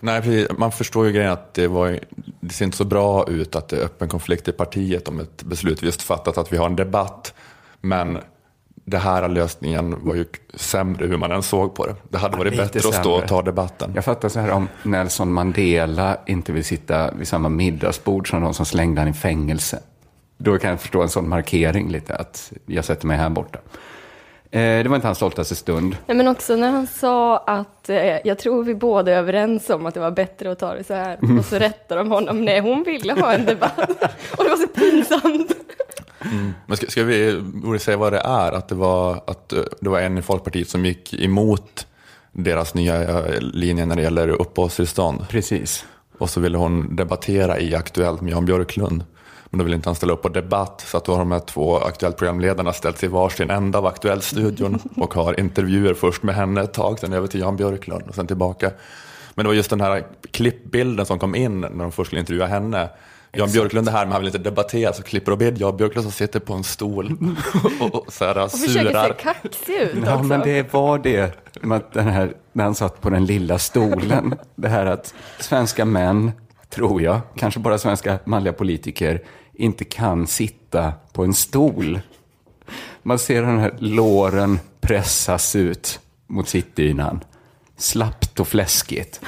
Nej, 0.00 0.22
precis. 0.22 0.58
Man 0.58 0.72
förstår 0.72 1.06
ju 1.06 1.12
grejen 1.12 1.32
att 1.32 1.54
det, 1.54 1.68
var, 1.68 1.98
det 2.40 2.54
ser 2.54 2.64
inte 2.64 2.76
så 2.76 2.84
bra 2.84 3.28
ut 3.28 3.56
att 3.56 3.68
det 3.68 3.76
är 3.76 3.84
öppen 3.84 4.08
konflikt 4.08 4.48
i 4.48 4.52
partiet 4.52 5.08
om 5.08 5.20
ett 5.20 5.42
beslut 5.42 5.82
vi 5.82 5.86
just 5.86 6.02
fattat 6.02 6.38
att 6.38 6.52
vi 6.52 6.56
har 6.56 6.66
en 6.66 6.76
debatt. 6.76 7.34
Men 7.80 8.18
det 8.84 8.98
här 8.98 9.28
lösningen 9.28 9.96
var 10.04 10.14
ju 10.14 10.24
sämre 10.54 11.06
hur 11.06 11.16
man 11.16 11.32
än 11.32 11.42
såg 11.42 11.74
på 11.74 11.86
det. 11.86 11.94
Det 12.08 12.18
hade 12.18 12.36
varit 12.36 12.56
bättre 12.56 12.78
att 12.78 12.84
stå 12.84 12.92
sämre. 12.92 13.12
och 13.12 13.28
ta 13.28 13.42
debatten. 13.42 13.92
Jag 13.94 14.04
fattar 14.04 14.28
så 14.28 14.40
här 14.40 14.50
om 14.50 14.68
Nelson 14.82 15.32
Mandela 15.32 16.16
inte 16.26 16.52
vill 16.52 16.64
sitta 16.64 17.10
vid 17.14 17.28
samma 17.28 17.48
middagsbord 17.48 18.30
som 18.30 18.42
de 18.42 18.54
som 18.54 18.66
slängde 18.66 19.00
han 19.00 19.10
i 19.10 19.12
fängelse. 19.12 19.80
Då 20.38 20.58
kan 20.58 20.70
jag 20.70 20.80
förstå 20.80 21.02
en 21.02 21.08
sån 21.08 21.28
markering 21.28 21.90
lite, 21.90 22.14
att 22.14 22.52
jag 22.66 22.84
sätter 22.84 23.06
mig 23.06 23.16
här 23.16 23.30
borta. 23.30 23.58
Eh, 24.50 24.82
det 24.82 24.88
var 24.88 24.96
inte 24.96 25.08
hans 25.08 25.18
stoltaste 25.18 25.54
stund. 25.54 25.96
Nej, 26.06 26.16
men 26.16 26.28
också 26.28 26.56
när 26.56 26.70
han 26.70 26.86
sa 26.86 27.38
att 27.38 27.88
eh, 27.88 28.26
jag 28.26 28.38
tror 28.38 28.64
vi 28.64 28.74
båda 28.74 29.12
är 29.12 29.16
överens 29.16 29.70
om 29.70 29.86
att 29.86 29.94
det 29.94 30.00
var 30.00 30.10
bättre 30.10 30.52
att 30.52 30.58
ta 30.58 30.74
det 30.74 30.84
så 30.84 30.94
här. 30.94 31.38
Och 31.38 31.44
så 31.44 31.56
rättar 31.58 31.96
de 31.96 32.10
honom. 32.10 32.44
Nej, 32.44 32.60
hon 32.60 32.82
ville 32.82 33.12
ha 33.12 33.32
en 33.32 33.44
debatt. 33.44 33.78
Och 34.36 34.44
det 34.44 34.50
var 34.50 34.56
så 34.56 34.68
pinsamt. 34.68 35.52
Men 36.66 36.76
ska, 36.76 36.86
ska 36.86 37.04
vi 37.04 37.40
borde 37.40 37.78
säga 37.78 37.96
vad 37.96 38.12
det 38.12 38.20
är? 38.20 38.52
Att 38.52 38.68
det, 38.68 38.74
var, 38.74 39.22
att 39.26 39.52
eh, 39.52 39.62
det 39.80 39.88
var 39.88 40.00
en 40.00 40.18
i 40.18 40.22
Folkpartiet 40.22 40.68
som 40.68 40.84
gick 40.84 41.14
emot 41.14 41.86
deras 42.32 42.74
nya 42.74 43.02
eh, 43.02 43.40
linje 43.40 43.86
när 43.86 43.96
det 43.96 44.02
gäller 44.02 44.28
uppehållstillstånd. 44.28 45.28
Precis. 45.28 45.84
Och 46.18 46.30
så 46.30 46.40
ville 46.40 46.58
hon 46.58 46.96
debattera 46.96 47.58
i 47.58 47.74
Aktuellt 47.74 48.20
med 48.20 48.32
Jan 48.32 48.46
Björklund. 48.46 49.04
Men 49.50 49.58
då 49.58 49.64
vill 49.64 49.74
inte 49.74 49.88
han 49.88 49.94
ställa 49.96 50.12
upp 50.12 50.22
på 50.22 50.28
debatt, 50.28 50.84
så 50.86 50.96
att 50.96 51.04
då 51.04 51.12
har 51.12 51.18
de 51.18 51.32
här 51.32 51.38
två 51.40 51.76
Aktuellt-programledarna 51.78 52.72
ställt 52.72 52.98
sig 52.98 53.08
i 53.08 53.12
varsin 53.12 53.50
ända 53.50 53.78
av 53.78 53.86
Aktuellt-studion 53.86 54.78
och 54.96 55.14
har 55.14 55.40
intervjuer 55.40 55.94
först 55.94 56.22
med 56.22 56.34
henne 56.34 56.60
ett 56.60 56.72
tag, 56.74 56.98
sen 56.98 57.12
över 57.12 57.26
till 57.26 57.40
Jan 57.40 57.56
Björklund 57.56 58.04
och 58.08 58.14
sen 58.14 58.26
tillbaka. 58.26 58.70
Men 59.34 59.44
det 59.44 59.48
var 59.48 59.54
just 59.54 59.70
den 59.70 59.80
här 59.80 60.06
klippbilden 60.30 61.06
som 61.06 61.18
kom 61.18 61.34
in 61.34 61.60
när 61.60 61.68
de 61.82 61.92
först 61.92 62.08
skulle 62.08 62.20
intervjua 62.20 62.46
henne. 62.46 62.88
Jan 63.32 63.50
Björklund 63.52 63.88
är 63.88 63.92
här, 63.92 64.04
men 64.04 64.12
han 64.12 64.20
vill 64.20 64.28
inte 64.28 64.38
debattera, 64.38 64.92
så 64.92 65.02
klipper 65.02 65.36
de 65.36 65.44
in 65.48 65.56
Jan 65.56 65.76
Björklund 65.76 66.02
som 66.04 66.12
sitter 66.12 66.40
på 66.40 66.52
en 66.54 66.64
stol 66.64 67.12
och, 67.80 67.94
och 67.94 68.12
så 68.12 68.24
här, 68.24 68.44
Och 68.44 68.50
försöker 68.50 68.72
se 68.72 68.78
surar. 68.90 69.12
kaxig 69.12 69.74
ut 69.74 69.90
Ja, 70.06 70.12
också. 70.14 70.24
men 70.24 70.40
det 70.40 70.72
var 70.72 70.98
det. 70.98 71.32
Den 71.92 72.08
här, 72.08 72.32
när 72.52 72.64
han 72.64 72.74
satt 72.74 73.00
på 73.00 73.10
den 73.10 73.24
lilla 73.26 73.58
stolen. 73.58 74.34
Det 74.54 74.68
här 74.68 74.86
att 74.86 75.14
svenska 75.40 75.84
män, 75.84 76.32
tror 76.70 77.02
jag, 77.02 77.20
kanske 77.36 77.60
bara 77.60 77.78
svenska 77.78 78.18
manliga 78.24 78.52
politiker, 78.52 79.22
inte 79.54 79.84
kan 79.84 80.26
sitta 80.26 80.92
på 81.12 81.24
en 81.24 81.34
stol. 81.34 82.00
Man 83.02 83.18
ser 83.18 83.42
den 83.42 83.58
här 83.58 83.74
låren 83.78 84.58
pressas 84.80 85.56
ut 85.56 86.00
mot 86.26 86.48
sittdynan. 86.48 87.20
Slappt 87.76 88.40
och 88.40 88.48
fläskigt. 88.48 89.20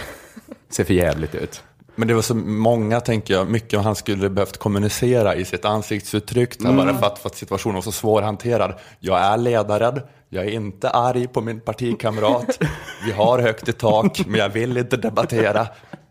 Ser 0.68 0.84
för 0.84 0.94
jävligt 0.94 1.34
ut. 1.34 1.62
Men 1.94 2.08
det 2.08 2.14
var 2.14 2.22
så 2.22 2.34
många, 2.34 3.00
tänker 3.00 3.34
jag, 3.34 3.50
mycket 3.50 3.80
han 3.80 3.94
skulle 3.94 4.30
behövt 4.30 4.56
kommunicera 4.56 5.34
i 5.34 5.44
sitt 5.44 5.64
ansiktsuttryck, 5.64 6.60
mm. 6.60 6.76
bara 6.76 6.98
för 6.98 7.06
att, 7.06 7.18
för 7.18 7.28
att 7.28 7.36
situationen 7.36 7.74
var 7.74 7.82
så 7.82 7.92
svårhanterad. 7.92 8.74
Jag 9.00 9.18
är 9.18 9.36
ledaren, 9.36 10.00
jag 10.28 10.44
är 10.44 10.50
inte 10.50 10.90
arg 10.90 11.28
på 11.28 11.40
min 11.40 11.60
partikamrat, 11.60 12.58
vi 13.04 13.12
har 13.12 13.38
högt 13.38 13.68
i 13.68 13.72
tak, 13.72 14.26
men 14.26 14.40
jag 14.40 14.48
vill 14.48 14.76
inte 14.76 14.96
debattera. 14.96 15.68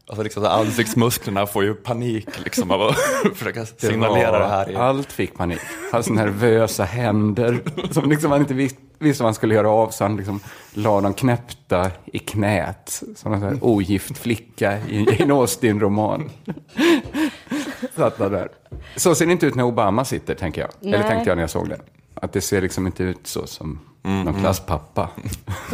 Alltså 0.09 0.23
liksom, 0.23 0.43
så 0.43 0.49
ansiktsmusklerna 0.49 1.45
får 1.45 1.63
ju 1.63 1.73
panik 1.73 2.43
liksom, 2.43 2.71
av 2.71 2.81
att 2.81 2.95
försöka 3.35 3.65
signalera 3.65 4.39
det, 4.39 4.47
här. 4.47 4.71
I... 4.71 4.75
Allt 4.75 5.11
fick 5.11 5.37
panik. 5.37 5.59
Hans 5.91 6.09
nervösa 6.09 6.83
händer, 6.83 7.59
som 7.91 8.09
liksom 8.09 8.31
han 8.31 8.41
inte 8.41 8.53
visste, 8.53 8.79
visste 8.99 9.23
vad 9.23 9.27
han 9.27 9.33
skulle 9.33 9.55
göra 9.55 9.69
av, 9.69 9.89
så 9.89 10.03
han 10.03 10.17
liksom 10.17 10.39
la 10.73 11.01
dem 11.01 11.13
knäppta 11.13 11.91
i 12.05 12.19
knät. 12.19 13.03
Som 13.15 13.33
en 13.33 13.39
sån 13.39 13.59
ogift 13.61 14.17
flicka 14.17 14.77
i 14.89 15.21
en 15.23 15.31
Austen-roman. 15.31 16.29
Satt 17.95 18.17
där. 18.17 18.49
Så 18.95 19.15
ser 19.15 19.25
det 19.25 19.31
inte 19.31 19.45
ut 19.45 19.55
när 19.55 19.63
Obama 19.63 20.05
sitter, 20.05 20.35
tänker 20.35 20.61
jag. 20.61 20.69
Eller 20.81 20.99
Nej. 20.99 21.09
tänkte 21.09 21.29
jag 21.29 21.35
när 21.35 21.43
jag 21.43 21.49
såg 21.49 21.69
det. 21.69 21.79
Att 22.13 22.33
det 22.33 22.41
ser 22.41 22.61
liksom 22.61 22.85
inte 22.85 23.03
ut 23.03 23.27
så 23.27 23.47
som 23.47 23.79
någon 24.01 24.39
klasspappa. 24.39 25.09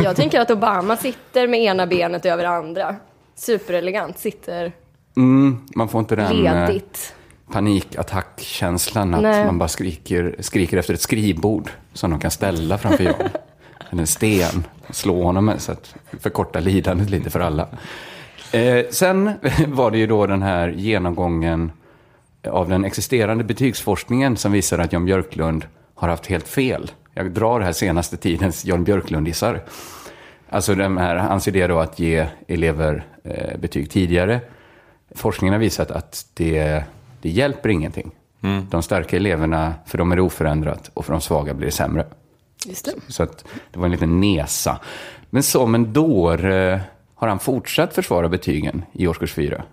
Jag 0.04 0.16
tänker 0.16 0.40
att 0.40 0.52
Obama 0.52 0.98
sitter 0.98 1.48
med 1.48 1.60
ena 1.60 1.88
benet 1.88 2.26
över 2.26 2.44
andra. 2.44 2.96
Superelegant, 3.36 4.18
sitter 4.20 4.72
Mm, 5.18 5.58
man 5.76 5.90
får 5.90 6.00
inte 6.00 6.16
den... 6.16 6.26
eh, 6.46 6.68
ledigt. 6.68 7.14
panikattackkänslan 7.52 9.14
att 9.14 9.22
Nej. 9.22 9.46
man 9.46 9.58
bara 9.58 9.70
skriker, 9.70 10.36
skriker 10.40 10.78
efter 10.78 10.94
ett 10.94 11.02
skrivbord 11.02 11.70
som 11.94 12.12
de 12.12 12.20
kan 12.20 12.32
ställa 12.32 12.78
framför 12.78 13.04
Jan. 13.04 13.14
Eller 13.92 14.02
en 14.02 14.08
sten, 14.08 14.64
slå 14.90 15.24
honom 15.24 15.46
med 15.46 15.62
så 15.62 15.72
att 15.72 15.96
förkorta 16.20 16.60
lidandet 16.60 17.10
lite 17.10 17.30
för 17.30 17.40
alla. 17.40 17.68
Eh, 18.52 18.86
sen 18.92 19.32
var 19.68 19.92
det 19.92 19.98
ju 19.98 20.08
då 20.08 20.26
den 20.28 20.42
här 20.42 20.68
genomgången 20.70 21.72
av 22.50 22.70
den 22.70 22.86
existerande 22.86 23.44
betygsforskningen 23.44 24.38
som 24.38 24.52
visar 24.52 24.80
att 24.80 24.94
Jan 24.94 25.06
Björklund 25.06 25.66
har 25.96 26.10
haft 26.10 26.26
helt 26.28 26.48
fel. 26.48 26.92
Jag 27.14 27.32
drar 27.32 27.60
här 27.62 27.72
senaste 27.74 28.18
tidens 28.18 28.66
Jan 28.66 28.84
Björklund-gissar. 28.84 29.62
Alltså 30.50 30.76
de 30.76 30.98
här, 30.98 31.16
hans 31.16 31.48
idé 31.48 31.68
då 31.68 31.80
att 31.80 32.00
ge 32.00 32.26
elever 32.48 33.06
betyg 33.60 33.90
tidigare. 33.90 34.42
Forskningen 35.16 35.54
har 35.54 35.60
visat 35.60 35.92
att 35.92 36.26
det, 36.34 36.84
det 37.22 37.30
hjälper 37.30 37.70
ingenting. 37.70 38.12
De 38.70 38.82
starka 38.82 39.16
eleverna, 39.16 39.74
för 39.86 39.98
dem 39.98 40.12
är 40.12 40.16
det 40.16 40.22
oförändrat 40.22 40.92
och 40.94 41.06
för 41.06 41.14
de 41.14 41.22
svaga 41.22 41.54
blir 41.54 41.66
det 41.66 41.72
sämre. 41.72 42.06
Just 42.66 42.86
det. 42.86 42.92
Så 43.08 43.24
att 43.24 43.46
det 43.72 43.80
var 43.80 43.86
en 43.86 43.92
liten 43.92 44.20
nesa. 44.20 44.80
Men 45.30 45.44
som 45.44 45.76
en 45.76 45.94
dåre 45.94 46.82
har 47.16 47.28
han 47.28 47.40
fortsatt 47.40 47.94
försvara 47.94 48.30
betygen 48.30 48.84
i 48.92 49.08
årskurs 49.08 49.34
4. 49.34 49.64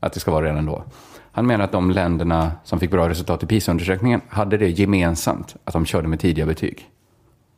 Att 0.00 0.12
det 0.12 0.20
ska 0.20 0.30
vara 0.30 0.46
redan 0.46 0.66
då. 0.66 0.84
Han 1.32 1.46
menar 1.46 1.64
att 1.64 1.72
de 1.72 1.90
länderna 1.90 2.52
som 2.64 2.80
fick 2.80 2.90
bra 2.90 3.08
resultat 3.08 3.42
i 3.42 3.46
PISA-undersökningen 3.46 4.20
hade 4.28 4.56
det 4.56 4.68
gemensamt, 4.68 5.56
att 5.64 5.72
de 5.72 5.86
körde 5.86 6.08
med 6.08 6.20
tidiga 6.20 6.46
betyg. 6.46 6.88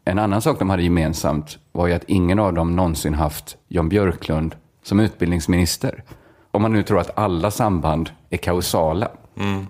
En 0.04 0.18
annan 0.18 0.42
sak 0.42 0.58
de 0.58 0.70
hade 0.70 0.82
gemensamt 0.82 1.58
var 1.72 1.86
ju 1.86 1.92
att 1.92 2.04
ingen 2.06 2.38
av 2.38 2.54
dem 2.54 2.76
någonsin 2.76 3.14
haft 3.14 3.56
Jan 3.68 3.88
Björklund 3.88 4.54
som 4.84 5.00
utbildningsminister. 5.00 6.02
Om 6.50 6.62
man 6.62 6.72
nu 6.72 6.82
tror 6.82 7.00
att 7.00 7.18
alla 7.18 7.50
samband 7.50 8.10
är 8.30 8.36
kausala, 8.36 9.08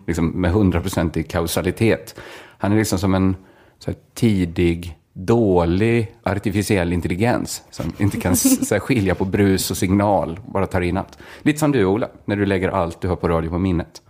liksom 0.07 0.29
med 0.29 0.53
hundraprocentig 0.53 1.31
kausalitet. 1.31 2.21
Han 2.59 2.73
är 2.73 2.77
liksom 2.77 2.99
som 2.99 3.15
en 3.15 3.37
så 3.79 3.91
här, 3.91 3.99
tidig, 4.15 4.99
dålig 5.13 6.15
artificiell 6.23 6.93
intelligens 6.93 7.63
som 7.71 7.93
inte 7.99 8.21
kan 8.21 8.37
så 8.37 8.75
här, 8.75 8.81
skilja 8.81 9.15
på 9.15 9.25
brus 9.25 9.71
och 9.71 9.77
signal, 9.77 10.41
bara 10.47 10.67
tar 10.67 10.81
in 10.81 10.97
allt. 10.97 11.19
Lite 11.43 11.59
som 11.59 11.73
du, 11.73 11.85
Ola, 11.85 12.09
när 12.25 12.37
du 12.37 12.47
lägger 12.47 12.69
allt 12.69 13.01
du 13.01 13.09
hör 13.09 13.17
på 13.17 13.29
radio 13.29 13.51
på 13.51 13.59
minnet. 13.59 14.03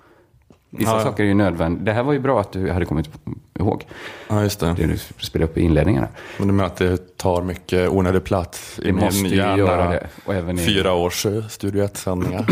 Vissa 0.79 0.91
Ja, 0.91 0.97
ja. 0.99 1.05
saker 1.05 1.23
är 1.23 1.27
ju 1.29 1.35
nödvändiga. 1.35 1.85
Det 1.85 1.93
här 1.93 2.03
var 2.03 2.13
ju 2.13 2.19
bra 2.19 2.41
att 2.41 2.53
du 2.53 2.71
hade 2.71 2.85
kommit 2.87 3.11
ihåg. 3.59 3.85
Ja, 4.29 4.43
just 4.43 4.61
det. 4.61 4.75
Det 4.77 4.87
du 4.87 4.99
spelade 5.19 5.51
upp 5.53 5.59
i 5.59 5.61
inledningarna. 5.61 6.09
Men 6.39 6.47
du 6.49 6.55
menar 6.55 6.67
att 6.67 6.77
det 6.77 7.17
tar 7.17 7.43
mycket 7.43 7.89
onödig 7.89 8.25
plats 8.25 8.79
i 8.79 8.87
Det 8.87 8.93
måste 8.93 9.23
min 9.23 9.31
ju 9.33 9.37
hjärna? 9.39 9.59
göra 9.59 9.89
det. 9.91 10.07
Och 10.25 10.35
även 10.35 10.59
i- 10.59 10.63
Fyra 10.67 10.93
års 10.93 11.27
eh, 11.27 11.47
Studio 11.47 11.85
1-sändningar. 11.85 12.47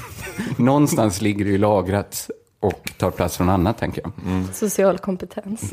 Någonstans 0.56 1.20
ligger 1.22 1.44
det 1.44 1.50
ju 1.50 1.58
lagrat 1.58 2.30
och 2.60 2.90
tar 2.98 3.10
plats 3.10 3.36
från 3.36 3.48
annat, 3.48 3.78
tänker 3.78 4.02
jag. 4.04 4.12
Social 4.54 4.98
kompetens. 4.98 5.72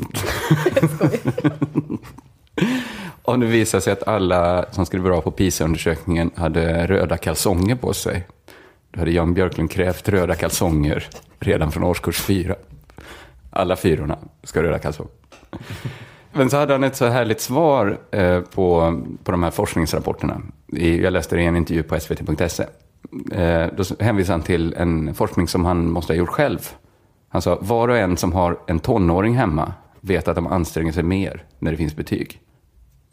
Om 3.22 3.40
det 3.40 3.46
visar 3.46 3.80
sig 3.80 3.92
att 3.92 4.08
alla 4.08 4.64
som 4.70 4.86
skulle 4.86 5.02
vara 5.02 5.12
bra 5.12 5.20
på 5.20 5.30
PISA-undersökningen 5.30 6.30
hade 6.34 6.86
röda 6.86 7.16
kalsonger 7.16 7.74
på 7.76 7.92
sig, 7.94 8.26
då 8.90 8.98
hade 8.98 9.10
Jan 9.10 9.34
Björklund 9.34 9.70
krävt 9.70 10.08
röda 10.08 10.34
kalsonger 10.34 11.08
redan 11.38 11.72
från 11.72 11.84
årskurs 11.84 12.20
fyra. 12.20 12.54
Alla 13.50 13.76
fyrorna 13.76 14.18
ska 14.42 14.58
ha 14.58 14.64
röda 14.66 14.78
kalsonger. 14.78 15.12
Men 16.32 16.50
så 16.50 16.56
hade 16.56 16.72
han 16.72 16.84
ett 16.84 16.96
så 16.96 17.06
härligt 17.06 17.40
svar 17.40 17.98
eh, 18.10 18.40
på, 18.40 19.00
på 19.24 19.30
de 19.30 19.42
här 19.42 19.50
forskningsrapporterna. 19.50 20.42
Jag 20.72 21.12
läste 21.12 21.36
det 21.36 21.42
i 21.42 21.46
en 21.46 21.56
intervju 21.56 21.82
på 21.82 22.00
svt.se. 22.00 22.64
Eh, 23.32 23.66
då 23.76 23.84
hänvisade 24.00 24.32
han 24.32 24.42
till 24.42 24.74
en 24.74 25.14
forskning 25.14 25.48
som 25.48 25.64
han 25.64 25.90
måste 25.90 26.12
ha 26.12 26.18
gjort 26.18 26.28
själv. 26.28 26.58
Han 27.28 27.42
sa, 27.42 27.58
var 27.60 27.88
och 27.88 27.96
en 27.96 28.16
som 28.16 28.32
har 28.32 28.58
en 28.66 28.80
tonåring 28.80 29.34
hemma 29.36 29.72
vet 30.00 30.28
att 30.28 30.34
de 30.34 30.46
anstränger 30.46 30.92
sig 30.92 31.02
mer 31.02 31.44
när 31.58 31.70
det 31.70 31.76
finns 31.76 31.96
betyg. 31.96 32.40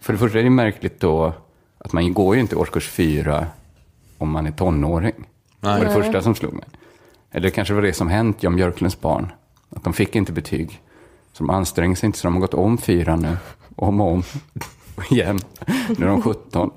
För 0.01 0.13
det 0.13 0.19
första 0.19 0.39
är 0.39 0.43
det 0.43 0.49
märkligt 0.49 0.99
då 0.99 1.33
att 1.77 1.93
man 1.93 2.13
går 2.13 2.35
ju 2.35 2.41
inte 2.41 2.55
i 2.55 2.57
årskurs 2.57 2.89
fyra 2.89 3.47
om 4.17 4.29
man 4.29 4.47
är 4.47 4.51
tonåring. 4.51 5.13
Det 5.59 5.67
var 5.67 5.79
det 5.79 5.91
första 5.91 6.21
som 6.21 6.35
slog 6.35 6.53
mig. 6.53 6.65
Eller 7.31 7.49
kanske 7.49 7.73
var 7.73 7.81
det 7.81 7.93
som 7.93 8.07
hänt 8.07 8.43
Jan 8.43 8.55
Björklunds 8.55 9.01
barn. 9.01 9.31
Att 9.69 9.83
de 9.83 9.93
fick 9.93 10.15
inte 10.15 10.31
betyg. 10.31 10.81
Så 11.33 11.43
de 11.43 11.49
anstränger 11.49 11.95
sig 11.95 12.07
inte, 12.07 12.19
så 12.19 12.27
de 12.27 12.33
har 12.33 12.41
gått 12.41 12.53
om 12.53 12.77
fyra 12.77 13.15
nu. 13.15 13.37
Om 13.75 14.01
och 14.01 14.11
om. 14.11 14.23
Och 14.95 15.11
igen. 15.11 15.39
Nu 15.97 16.05
är 16.05 16.09
de 16.09 16.21
17. 16.21 16.71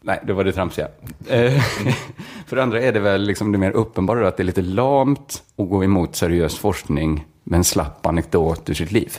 Nej, 0.00 0.20
det 0.26 0.32
var 0.32 0.44
det 0.44 0.52
tramsiga. 0.52 0.88
Eh, 1.28 1.62
För 2.46 2.56
det 2.56 2.62
andra 2.62 2.82
är 2.82 2.92
det 2.92 3.00
väl 3.00 3.22
liksom 3.22 3.52
det 3.52 3.58
mer 3.58 3.70
uppenbara 3.70 4.28
att 4.28 4.36
det 4.36 4.42
är 4.42 4.44
lite 4.44 4.62
lamt 4.62 5.42
att 5.56 5.68
gå 5.68 5.84
emot 5.84 6.16
seriös 6.16 6.58
forskning 6.58 7.26
med 7.44 7.56
en 7.56 7.64
slapp 7.64 8.06
anekdot 8.06 8.70
ur 8.70 8.74
sitt 8.74 8.92
liv. 8.92 9.18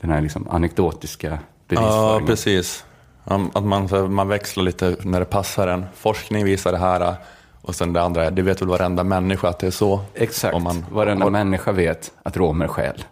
Den 0.00 0.10
här 0.10 0.20
liksom 0.20 0.48
anekdotiska 0.50 1.30
ja, 1.30 1.38
bevisföringen. 1.68 2.26
precis. 2.26 2.84
Att 3.24 3.64
man, 3.64 3.88
man 4.14 4.28
växlar 4.28 4.64
lite 4.64 4.96
när 5.02 5.18
det 5.20 5.24
passar 5.26 5.68
en. 5.68 5.84
Forskning 5.94 6.44
visar 6.44 6.72
det 6.72 6.78
här 6.78 7.14
och 7.62 7.74
sen 7.74 7.92
det 7.92 8.02
andra, 8.02 8.30
det 8.30 8.42
vet 8.42 8.60
väl 8.62 8.68
varenda 8.68 9.04
människa 9.04 9.48
att 9.48 9.58
det 9.58 9.66
är 9.66 9.70
så. 9.70 10.00
Exakt. 10.14 10.54
Om 10.54 10.62
man- 10.62 10.84
Varenda 10.90 11.26
om- 11.26 11.32
människa 11.32 11.72
vet 11.72 12.12
att 12.22 12.36
romer 12.36 12.68
stjäl. 12.68 13.04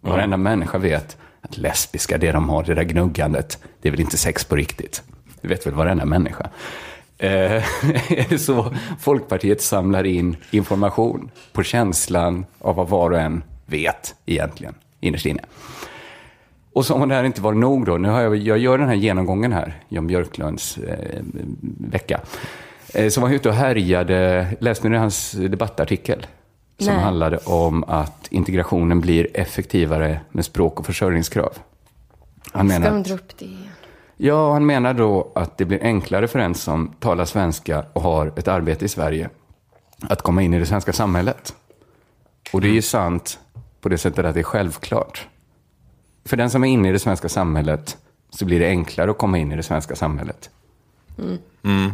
Varenda 0.00 0.36
människa 0.36 0.78
vet 0.78 1.16
att 1.40 1.56
lesbiska, 1.56 2.18
det 2.18 2.32
de 2.32 2.48
har, 2.48 2.62
det 2.64 2.74
där 2.74 2.82
gnuggandet, 2.82 3.58
det 3.82 3.88
är 3.88 3.90
väl 3.90 4.00
inte 4.00 4.16
sex 4.18 4.44
på 4.44 4.56
riktigt. 4.56 5.02
Det 5.40 5.48
vet 5.48 5.66
väl 5.66 5.74
varenda 5.74 6.04
människa. 6.04 6.48
Eh, 7.18 7.30
är 8.12 8.28
det 8.28 8.38
så 8.38 8.74
Folkpartiet 9.00 9.62
samlar 9.62 10.04
in 10.04 10.36
information 10.50 11.30
på 11.52 11.62
känslan 11.62 12.46
av 12.58 12.76
vad 12.76 12.88
var 12.88 13.10
och 13.10 13.20
en 13.20 13.44
vet 13.66 14.14
egentligen, 14.26 14.74
innerst 15.00 15.26
inne. 15.26 15.42
Och 16.72 16.86
som 16.86 17.02
om 17.02 17.08
det 17.08 17.14
här 17.14 17.24
inte 17.24 17.40
var 17.40 17.52
nog 17.52 17.86
då, 17.86 17.96
nu 17.96 18.08
har 18.08 18.20
jag, 18.20 18.36
jag 18.36 18.58
gör 18.58 18.78
den 18.78 18.88
här 18.88 18.94
genomgången 18.94 19.52
här, 19.52 19.82
Jan 19.88 20.06
Björklunds 20.06 20.78
eh, 20.78 21.22
vecka. 21.78 22.20
Eh, 22.94 23.08
så 23.08 23.20
var 23.20 23.28
han 23.28 23.36
ute 23.36 23.48
och 23.48 23.54
härjade, 23.54 24.46
läste 24.60 24.88
ni 24.88 24.96
hans 24.96 25.32
debattartikel? 25.32 26.26
Som 26.78 26.94
Nej. 26.94 27.02
handlade 27.04 27.38
om 27.38 27.84
att 27.84 28.28
integrationen 28.30 29.00
blir 29.00 29.28
effektivare 29.34 30.20
med 30.30 30.44
språk 30.44 30.80
och 30.80 30.86
försörjningskrav. 30.86 31.52
Han 32.52 32.68
Ska 32.68 32.78
menar, 32.78 32.90
de 32.90 33.00
att, 33.00 33.06
dra 33.06 33.14
upp 33.14 33.38
det 33.38 33.44
igen? 33.44 33.68
ja, 34.16 34.52
han 34.52 34.66
menar 34.66 34.94
då 34.94 35.32
att 35.34 35.58
det 35.58 35.64
blir 35.64 35.82
enklare 35.82 36.28
för 36.28 36.38
en 36.38 36.54
som 36.54 36.94
talar 37.00 37.24
svenska 37.24 37.84
och 37.92 38.02
har 38.02 38.32
ett 38.36 38.48
arbete 38.48 38.84
i 38.84 38.88
Sverige 38.88 39.30
att 40.02 40.22
komma 40.22 40.42
in 40.42 40.54
i 40.54 40.58
det 40.58 40.66
svenska 40.66 40.92
samhället. 40.92 41.54
Och 42.52 42.60
det 42.60 42.68
är 42.68 42.72
ju 42.72 42.82
sant 42.82 43.38
på 43.80 43.88
det 43.88 43.98
sättet 43.98 44.24
att 44.24 44.34
det 44.34 44.40
är 44.40 44.44
självklart. 44.44 45.28
För 46.24 46.36
den 46.36 46.50
som 46.50 46.64
är 46.64 46.68
inne 46.68 46.88
i 46.88 46.92
det 46.92 46.98
svenska 46.98 47.28
samhället 47.28 47.96
så 48.30 48.44
blir 48.44 48.60
det 48.60 48.68
enklare 48.68 49.10
att 49.10 49.18
komma 49.18 49.38
in 49.38 49.52
i 49.52 49.56
det 49.56 49.62
svenska 49.62 49.96
samhället. 49.96 50.50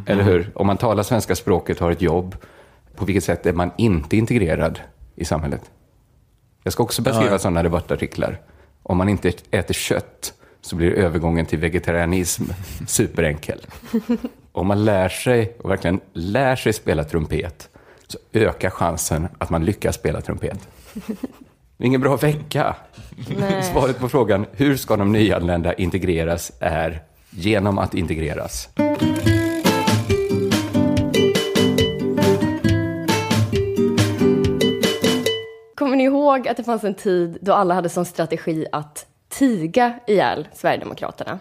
Eller 0.07 0.23
hur? 0.23 0.53
Om 0.55 0.67
man 0.67 0.77
talar 0.77 1.03
svenska 1.03 1.37
språket, 1.37 1.79
har 1.79 1.91
ett 1.91 2.03
jobb, 2.03 2.37
på 2.95 3.05
vilket 3.05 3.25
sätt 3.25 3.47
är 3.47 3.53
man 3.53 3.71
inte 3.77 4.17
integrerad 4.17 4.81
i 5.15 5.25
samhället? 5.25 5.71
Jag 6.63 6.73
ska 6.73 6.83
också 6.83 7.03
beskriva 7.03 7.31
ja. 7.31 7.39
sådana 7.39 7.63
debattartiklar. 7.63 8.41
Om 8.83 8.97
man 8.97 9.09
inte 9.09 9.33
äter 9.51 9.75
kött 9.75 10.35
så 10.61 10.77
blir 10.77 10.93
övergången 10.93 11.47
till 11.47 11.59
vegetarianism 11.59 12.45
superenkel. 12.87 13.67
Om 14.53 14.67
man 14.67 14.85
lär 14.85 15.09
sig, 15.09 15.57
och 15.63 15.71
verkligen 15.71 16.01
lär 16.13 16.57
sig 16.57 16.73
spela 16.73 17.05
trumpet, 17.05 17.69
så 18.07 18.19
ökar 18.33 18.71
chansen 18.71 19.29
att 19.39 19.51
man 19.51 19.65
lyckas 19.65 19.95
spela 19.95 20.21
trumpet. 20.21 20.69
Ingen 21.81 22.01
bra 22.01 22.17
vecka. 22.17 22.77
Nej. 23.41 23.63
Svaret 23.63 23.99
på 23.99 24.09
frågan 24.09 24.47
hur 24.53 24.77
ska 24.77 24.97
de 24.97 25.13
nyanlända 25.13 25.75
integreras 25.75 26.53
är 26.61 27.03
genom 27.31 27.79
att 27.79 27.95
integreras. 27.95 28.69
Kommer 35.75 35.97
ni 35.97 36.05
ihåg 36.05 36.49
att 36.49 36.57
det 36.57 36.65
fanns 36.65 36.85
en 36.85 36.95
tid 36.95 37.39
då 37.41 37.53
alla 37.53 37.75
hade 37.75 37.89
som 37.89 38.05
strategi 38.05 38.67
att 38.73 39.07
tiga 39.29 39.95
ihjäl 40.07 40.49
Sverigedemokraterna? 40.55 41.39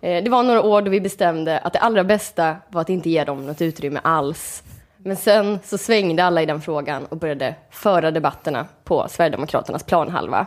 Eh, 0.00 0.24
Det 0.24 0.30
var 0.30 0.42
några 0.42 0.62
år 0.62 0.82
då 0.82 0.90
vi 0.90 1.00
bestämde 1.00 1.58
att 1.58 1.72
det 1.72 1.78
allra 1.78 2.04
bästa 2.04 2.56
var 2.68 2.80
att 2.80 2.88
inte 2.90 3.10
ge 3.10 3.24
dem 3.24 3.46
något 3.46 3.62
utrymme 3.62 4.00
alls. 4.04 4.62
Men 5.02 5.16
sen 5.16 5.58
så 5.64 5.78
svängde 5.78 6.24
alla 6.24 6.42
i 6.42 6.46
den 6.46 6.60
frågan 6.60 7.04
och 7.06 7.16
började 7.16 7.54
föra 7.70 8.10
debatterna 8.10 8.66
på 8.84 9.06
Sverigedemokraternas 9.10 9.82
planhalva. 9.84 10.46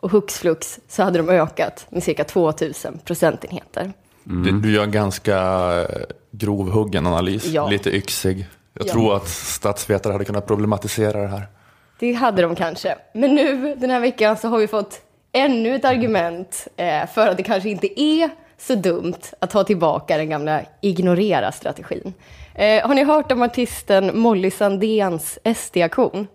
Och 0.00 0.10
hux 0.10 0.38
flux 0.38 0.80
så 0.88 1.02
hade 1.02 1.18
de 1.18 1.28
ökat 1.28 1.86
med 1.90 2.02
cirka 2.02 2.24
2000 2.24 2.98
procentenheter. 3.04 3.92
Du, 4.24 4.52
du 4.60 4.72
gör 4.72 4.82
en 4.82 4.90
ganska 4.90 5.36
eh, 5.80 6.00
grovhuggen 6.30 7.06
analys, 7.06 7.46
Ja. 7.46 7.68
lite 7.68 7.90
yxig. 7.96 8.46
Jag 8.78 8.86
Ja. 8.86 8.92
tror 8.92 9.16
att 9.16 9.28
statsvetare 9.28 10.12
hade 10.12 10.24
kunnat 10.24 10.46
problematisera 10.46 11.20
det 11.22 11.28
här. 11.28 11.42
Det 11.98 12.12
hade 12.12 12.42
de 12.42 12.54
kanske. 12.54 12.94
Men 13.14 13.34
nu 13.34 13.74
den 13.74 13.90
här 13.90 14.00
veckan 14.00 14.36
så 14.36 14.48
har 14.48 14.58
vi 14.58 14.66
fått 14.66 15.00
ännu 15.32 15.74
ett 15.74 15.84
argument 15.84 16.68
eh, 16.76 17.06
för 17.14 17.28
att 17.28 17.36
det 17.36 17.42
kanske 17.42 17.68
inte 17.68 18.00
är 18.00 18.30
så 18.58 18.74
dumt 18.74 19.14
att 19.38 19.50
ta 19.50 19.64
tillbaka 19.64 20.16
den 20.16 20.30
gamla 20.30 20.60
ignorera-strategin. 20.80 22.12
Eh, 22.54 22.86
har 22.86 22.94
ni 22.94 23.04
hört 23.04 23.32
om 23.32 23.42
artisten 23.42 24.18
Molly 24.18 24.50
Sandéns 24.50 25.38
SD-aktion? 25.44 26.26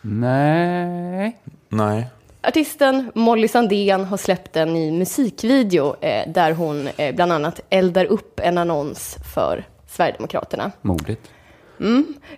Nej. 0.00 1.38
Nej. 1.68 2.06
Artisten 2.42 3.10
Molly 3.14 3.48
Sandén 3.48 4.04
har 4.04 4.16
släppt 4.16 4.56
en 4.56 4.72
ny 4.72 4.92
musikvideo 4.92 5.96
eh, 6.00 6.32
där 6.32 6.52
hon 6.52 6.88
eh, 6.96 7.14
bland 7.14 7.32
annat 7.32 7.60
eldar 7.70 8.04
upp 8.04 8.40
en 8.40 8.58
annons 8.58 9.16
för 9.34 9.64
Sverigedemokraterna. 9.86 10.72
Modigt. 10.82 11.30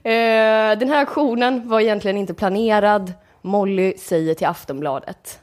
Eh, 0.03 0.79
den 0.79 0.89
här 0.89 1.03
aktionen 1.03 1.69
var 1.69 1.81
egentligen 1.81 2.17
inte 2.17 2.35
planerad. 2.35 3.13
Molly 3.43 3.95
säger 3.99 4.35
till 4.35 4.47
Aftonbladet. 4.47 5.41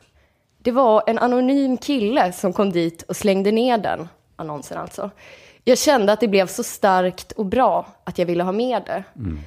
Det 0.62 0.72
var 0.72 1.04
en 1.08 1.20
anonym 1.20 1.78
kille 1.78 2.32
som 2.32 2.54
kom 2.54 2.72
dit 2.72 3.02
och 3.02 3.16
slängde 3.16 3.52
ner 3.52 3.78
den, 3.78 4.08
annonsen 4.36 4.78
alltså. 4.78 5.12
Jag 5.63 5.78
kände 5.78 6.13
att 6.13 6.20
det 6.20 6.28
blev 6.28 6.48
så 6.48 6.63
starkt 6.63 7.32
och 7.32 7.46
bra 7.46 7.88
att 8.04 8.18
jag 8.18 8.25
ville 8.25 8.44
ha 8.44 8.52
med 8.52 8.82
det. 8.86 9.04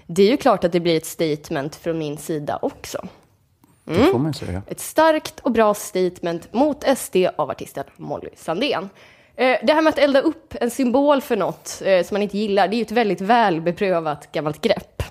Det 0.06 0.22
är 0.22 0.30
ju 0.30 0.36
klart 0.36 0.64
att 0.64 0.72
det 0.72 0.80
blir 0.80 0.96
ett 0.96 1.06
statement 1.06 1.76
från 1.76 1.98
min 1.98 2.16
sida 2.18 2.58
också. 2.62 3.06
Det 3.84 4.04
får 4.04 4.18
man 4.18 4.34
säga. 4.34 4.62
Ett 4.66 4.80
starkt 4.80 5.40
och 5.40 5.50
bra 5.52 5.74
statement 5.74 6.52
mot 6.52 6.84
SD 6.98 7.16
av 7.36 7.50
artisten 7.50 7.84
Molly 7.96 8.30
Sandén. 8.36 8.88
Eh, 9.36 9.56
Det 9.62 9.72
här 9.72 9.82
med 9.82 9.90
att 9.90 9.98
elda 9.98 10.20
upp 10.20 10.54
en 10.60 10.70
symbol 10.70 11.20
för 11.20 11.36
något 11.36 11.82
eh, 11.84 12.02
som 12.04 12.14
man 12.14 12.22
inte 12.22 12.38
gillar, 12.38 12.68
det 12.68 12.74
är 12.74 12.78
ju 12.78 12.82
ett 12.82 12.90
väldigt 12.90 13.20
välbeprövat 13.20 14.32
gammalt 14.32 14.60
grepp. 14.60 15.02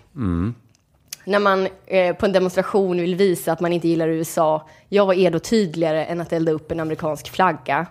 När 1.26 1.40
man 1.40 1.68
eh, 1.86 2.16
på 2.16 2.26
en 2.26 2.32
demonstration 2.32 2.98
vill 2.98 3.16
visa 3.16 3.52
att 3.52 3.60
man 3.60 3.74
inte 3.74 3.88
gillar 3.88 4.08
USA, 4.08 4.68
ja, 4.90 5.06
vad 5.06 5.18
är 5.18 5.32
då 5.32 5.40
tydligare 5.40 6.06
än 6.06 6.22
att 6.22 6.34
elda 6.34 6.52
upp 6.52 6.72
en 6.72 6.80
amerikansk 6.80 7.30
flagga? 7.30 7.86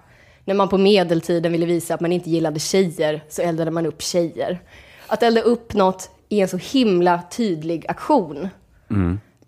När 0.44 0.54
man 0.54 0.68
på 0.68 0.78
medeltiden 0.78 1.52
ville 1.52 1.66
visa 1.66 1.94
att 1.94 2.00
man 2.00 2.12
inte 2.12 2.30
gillade 2.30 2.60
tjejer, 2.60 3.24
så 3.28 3.42
eldade 3.42 3.70
man 3.70 3.86
upp 3.86 4.02
tjejer. 4.02 4.60
Att 5.06 5.22
elda 5.22 5.40
upp 5.40 5.74
något 5.74 6.10
är 6.28 6.42
en 6.42 6.48
så 6.48 6.56
himla 6.56 7.22
tydlig 7.30 7.84
aktion 7.88 8.48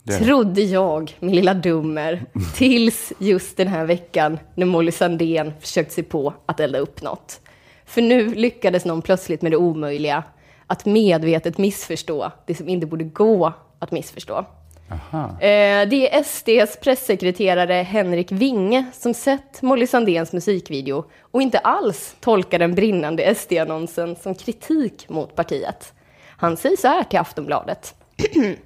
det. 0.03 0.13
trodde 0.13 0.63
jag, 0.63 1.17
min 1.21 1.35
lilla 1.35 1.55
dummer, 1.55 2.25
tills 2.55 3.13
just 3.19 3.57
den 3.57 3.69
här 3.69 3.85
veckan 3.85 4.39
när 4.55 4.67
Molly 4.67 4.93
Sandén 4.93 5.53
försökt 5.61 5.93
sig 5.93 6.05
på 6.05 6.35
att 6.47 6.61
elda 6.61 6.79
upp 6.79 7.03
något. 7.03 7.41
För 7.85 8.03
nu 8.03 8.35
lyckades 8.35 8.85
någon 8.85 9.03
plötsligt 9.03 9.43
med 9.43 9.53
det 9.53 9.57
omöjliga, 9.57 10.23
att 10.67 10.85
medvetet 10.85 11.59
missförstå 11.59 12.33
det 12.47 12.55
som 12.55 12.69
inte 12.69 12.87
borde 12.87 13.05
gå 13.05 13.53
att 13.79 13.91
missförstå. 13.91 14.47
Eh, 14.89 15.89
Det 15.89 16.15
är 16.15 16.23
SDs 16.23 16.77
pressekreterare 16.81 17.73
Henrik 17.73 18.33
Winge 18.33 18.87
som 18.93 19.15
sett 19.15 19.63
Molly 19.63 19.87
Sandéns 19.87 20.33
musikvideo 20.33 21.05
och 21.21 21.43
inte 21.43 21.59
alls 21.59 22.17
tolkar 22.21 22.59
den 22.59 22.75
brinnande 22.75 23.35
SD-annonsen 23.35 24.17
som 24.17 24.35
kritik 24.35 25.09
mot 25.09 25.35
partiet. 25.35 25.93
Han 26.37 26.57
säger 26.57 26.77
så 26.77 26.89
här 26.89 27.05
till 27.05 27.19
Aftonbladet. 27.19 27.95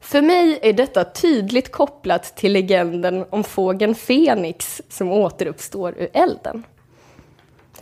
För 0.00 0.22
mig 0.22 0.58
är 0.62 0.72
detta 0.72 1.04
tydligt 1.04 1.72
kopplat 1.72 2.36
till 2.36 2.52
legenden 2.52 3.24
om 3.30 3.44
fågeln 3.44 3.94
Fenix 3.94 4.82
som 4.88 5.12
återuppstår 5.12 5.94
ur 5.98 6.08
elden. 6.12 6.62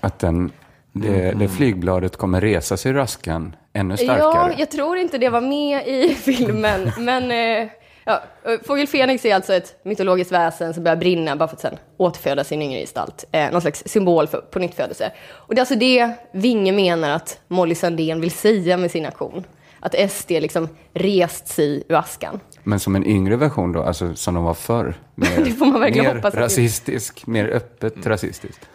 Att 0.01 0.19
den, 0.19 0.53
det, 0.93 1.33
det 1.39 1.49
flygbladet 1.49 2.17
kommer 2.17 2.41
resa 2.41 2.77
sig 2.77 2.91
ur 2.93 2.99
askan 2.99 3.57
ännu 3.73 3.95
Ja, 3.99 4.15
starkare. 4.15 4.55
jag 4.59 4.71
tror 4.71 4.97
inte 4.99 5.19
det 5.19 5.29
var 5.29 5.41
med 5.41 5.89
i 5.89 6.15
filmen, 6.15 6.93
men 6.99 7.31
eh, 7.31 7.69
ja, 8.05 8.23
fågel 8.67 8.87
Fenix 8.87 9.25
är 9.25 9.35
alltså 9.35 9.55
ett 9.55 9.77
mytologiskt 9.85 10.33
väsen 10.33 10.75
som 10.75 10.85
börjar 10.85 10.97
brinna 10.97 11.37
bara 11.37 11.49
för 11.49 11.57
att 11.57 11.61
sen 11.63 11.77
återföda 11.97 12.45
sin 12.45 12.63
yngre 12.63 12.81
gestalt. 12.81 13.25
Eh, 13.33 13.51
någon 13.51 13.61
slags 13.61 13.83
symbol 13.87 14.27
för 14.27 14.39
på 14.41 14.59
nytt 14.59 14.75
födelse. 14.75 15.13
Och 15.31 15.55
det 15.55 15.59
är 15.59 15.63
alltså 15.63 15.75
det 15.75 16.11
Vinge 16.33 16.73
menar 16.73 17.11
att 17.11 17.41
Molly 17.49 17.75
Sandén 17.75 18.21
vill 18.21 18.31
säga 18.31 18.77
med 18.77 18.91
sin 18.91 19.07
aktion. 19.07 19.45
Att 19.81 20.11
SD 20.11 20.31
liksom 20.31 20.69
rest 20.95 21.49
sig 21.49 21.83
ur 21.89 21.95
askan. 21.97 22.41
Men 22.63 22.81
som 22.81 22.97
en 22.97 23.07
yngre 23.07 23.37
version 23.37 23.73
då, 23.73 23.83
alltså 23.83 24.15
som 24.15 24.35
de 24.35 24.45
var 24.45 24.55
förr. 24.55 24.95
Mer, 25.15 25.41
Det 25.45 25.51
får 25.51 25.67
man 25.67 25.81
verkligen 25.81 26.07
mer 26.07 26.15
hoppas 26.15 26.35
det- 26.35 26.41
rasistisk, 26.41 27.27
mer 27.27 27.49
öppet 27.49 28.07
rasistiskt. 28.07 28.63
Eh, 28.63 28.69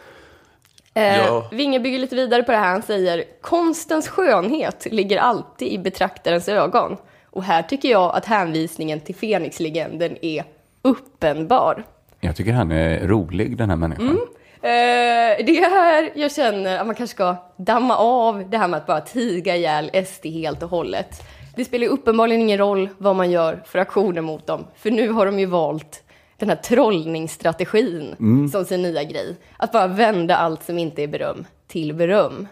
Ja. 0.94 1.50
Vinge 1.52 1.80
bygger 1.80 2.00
lite 2.00 2.16
vidare 2.16 2.44
på 2.44 2.52
det 2.52 2.58
här. 2.58 2.72
Han 2.72 2.82
säger 2.82 3.24
konstens 3.42 4.08
skönhet 4.08 4.88
ligger 4.92 5.18
alltid 5.18 5.68
i 5.68 5.78
betraktarens 5.78 6.50
ögon. 6.50 6.98
Och 7.30 7.44
här 7.44 7.62
tycker 7.62 7.90
jag 7.90 8.16
att 8.16 8.26
hänvisningen 8.26 9.00
till 9.00 9.16
Fenix-legenden 9.16 10.18
är 10.22 10.44
uppenbar. 10.82 11.84
Jag 12.20 12.36
tycker 12.36 12.54
han 12.54 12.72
är 12.72 13.08
rolig, 13.08 13.58
den 13.58 13.70
här 13.70 13.78
människan. 13.78 14.06
Mm. 14.06 14.20
Eh, 14.62 15.46
det 15.46 15.58
är 15.60 15.70
här 15.70 16.12
jag 16.16 16.32
känner 16.32 16.80
att 16.80 16.86
man 16.86 16.96
kanske 16.96 17.16
ska 17.16 17.36
damma 17.58 17.98
av 17.98 18.50
det 18.50 18.58
här 18.58 18.68
med 18.68 18.78
att 18.78 18.86
bara 18.86 19.02
tiga 19.02 19.56
ihjäl 19.56 20.06
SD 20.06 20.26
helt 20.26 20.64
och 20.64 20.70
hållet. 20.70 21.24
Det 21.56 21.66
spelar 21.66 21.84
ju 21.84 21.90
uppenbarligen 21.90 22.42
ingen 22.42 22.58
roll 22.58 22.90
vad 22.98 23.16
man 23.16 23.32
gör 23.32 23.64
för 23.66 23.80
aktioner 23.80 24.22
mot 24.22 24.48
dem, 24.48 24.66
för 24.76 24.92
nu 24.92 25.10
har 25.10 25.26
de 25.26 25.40
ju 25.40 25.46
valt 25.46 26.04
den 26.38 26.50
här 26.50 26.56
trollningsstrategin 26.56 28.16
som 28.52 28.66
sin 28.66 28.82
nya 28.82 29.04
grej. 29.04 29.36
Att 29.58 29.72
bara 29.72 29.88
vända 29.88 30.36
allt 30.36 30.64
som 30.64 30.78
inte 30.78 31.04
är 31.04 31.08
beröm 31.08 31.46
till 31.68 31.94
beröm. 31.94 32.48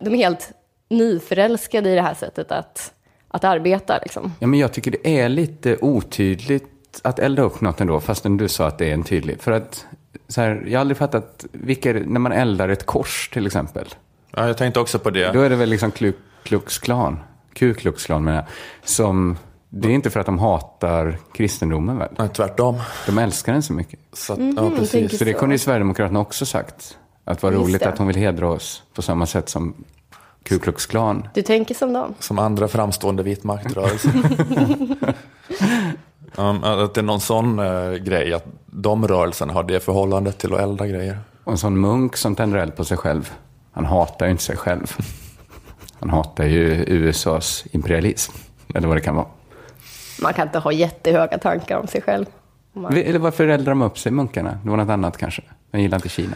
De 0.00 0.14
är 0.14 0.16
helt 0.18 0.52
nyförälskade 0.88 1.90
i 1.90 1.94
det 1.94 2.02
här 2.02 2.14
sättet 2.14 2.52
att, 2.52 2.92
att 3.28 3.44
arbeta. 3.44 3.98
Liksom. 4.02 4.32
Ja, 4.38 4.46
men 4.46 4.58
jag 4.60 4.72
tycker 4.72 4.90
det 4.90 5.20
är 5.20 5.28
lite 5.28 5.76
otydligt 5.80 7.00
att 7.02 7.18
elda 7.18 7.42
upp 7.42 7.60
något 7.60 7.80
ändå, 7.80 8.00
fastän 8.00 8.36
du 8.36 8.48
sa 8.48 8.66
att 8.66 8.78
det 8.78 8.90
är 8.90 8.94
en 8.94 9.02
tydlig. 9.04 9.40
För 9.40 9.52
att, 9.52 9.86
så 10.28 10.40
här, 10.40 10.64
jag 10.66 10.72
har 10.72 10.80
aldrig 10.80 10.96
fattat, 10.96 11.46
vilka, 11.52 11.92
när 11.92 12.20
man 12.20 12.32
eldar 12.32 12.68
ett 12.68 12.86
kors 12.86 13.28
till 13.32 13.46
exempel, 13.46 13.86
Ja, 14.36 14.46
jag 14.46 14.56
tänkte 14.56 14.80
också 14.80 14.98
på 14.98 15.10
det. 15.10 15.32
då 15.32 15.40
är 15.40 15.50
det 15.50 15.56
väl 15.56 15.68
liksom 15.68 15.90
Ku 15.90 16.12
Klux 16.42 16.78
Klan, 16.78 17.18
Ku 17.52 17.74
Klux 17.74 18.06
Klan 18.06 18.24
menar 18.24 18.36
jag, 18.38 18.46
som, 18.88 19.36
det 19.70 19.88
är 19.88 19.92
inte 19.92 20.10
för 20.10 20.20
att 20.20 20.26
de 20.26 20.38
hatar 20.38 21.18
kristendomen 21.32 21.98
väl? 21.98 22.08
Nej, 22.18 22.28
tvärtom. 22.28 22.78
De 23.06 23.18
älskar 23.18 23.52
den 23.52 23.62
så 23.62 23.72
mycket. 23.72 24.00
Så 24.12 24.32
att, 24.32 24.38
Mhm, 24.38 24.54
ja, 24.56 24.70
precis. 24.78 25.18
Så 25.18 25.24
det 25.24 25.32
kunde 25.32 25.54
ju 25.54 25.58
Sverigedemokraterna 25.58 26.20
också 26.20 26.46
sagt. 26.46 26.98
Att 27.24 27.42
vad 27.42 27.54
roligt 27.54 27.82
att 27.82 27.98
hon 27.98 28.06
vill 28.06 28.16
hedra 28.16 28.48
oss 28.48 28.82
på 28.94 29.02
samma 29.02 29.26
sätt 29.26 29.48
som 29.48 29.74
Ku 30.42 30.58
Klux 30.58 30.86
Klan. 30.86 31.28
Du 31.34 31.42
tänker 31.42 31.74
som 31.74 31.92
dem. 31.92 32.14
Som 32.18 32.38
andra 32.38 32.68
framstående 32.68 33.22
vitmaktrörelser. 33.22 34.10
um, 36.36 36.64
att 36.64 36.94
det 36.94 37.00
är 37.00 37.02
någon 37.02 37.20
sån 37.20 37.58
eh, 37.58 37.92
grej, 37.92 38.32
att 38.34 38.46
de 38.66 39.08
rörelserna 39.08 39.52
har 39.52 39.62
det 39.62 39.80
förhållandet 39.80 40.38
till 40.38 40.54
att 40.54 40.60
elda 40.60 40.86
grejer. 40.86 41.18
Och 41.44 41.52
en 41.52 41.58
sån 41.58 41.80
munk 41.80 42.16
som 42.16 42.34
tänder 42.34 42.58
eld 42.58 42.76
på 42.76 42.84
sig 42.84 42.96
själv, 42.96 43.32
han 43.72 43.84
hatar 43.84 44.26
ju 44.26 44.32
inte 44.32 44.42
sig 44.42 44.56
själv. 44.56 44.96
Han 46.00 46.10
hatar 46.10 46.44
ju 46.44 46.84
USAs 46.86 47.64
imperialism, 47.72 48.32
eller 48.74 48.88
vad 48.88 48.96
det 48.96 49.00
kan 49.00 49.16
vara. 49.16 49.26
Man 50.22 50.34
kan 50.34 50.46
inte 50.48 50.58
ha 50.58 50.72
jättehöga 50.72 51.38
tankar 51.38 51.78
om 51.78 51.86
sig 51.86 52.02
själv. 52.02 52.26
Man- 52.72 52.96
Eller 52.96 53.18
varför 53.18 53.48
eldar 53.48 53.70
de 53.72 53.82
upp 53.82 53.98
sig, 53.98 54.12
munkarna? 54.12 54.58
Det 54.64 54.70
var 54.70 54.76
något 54.76 54.88
annat 54.90 55.16
kanske. 55.16 55.42
De 55.70 55.80
gillar 55.80 55.96
inte 55.98 56.08
Kina. 56.08 56.34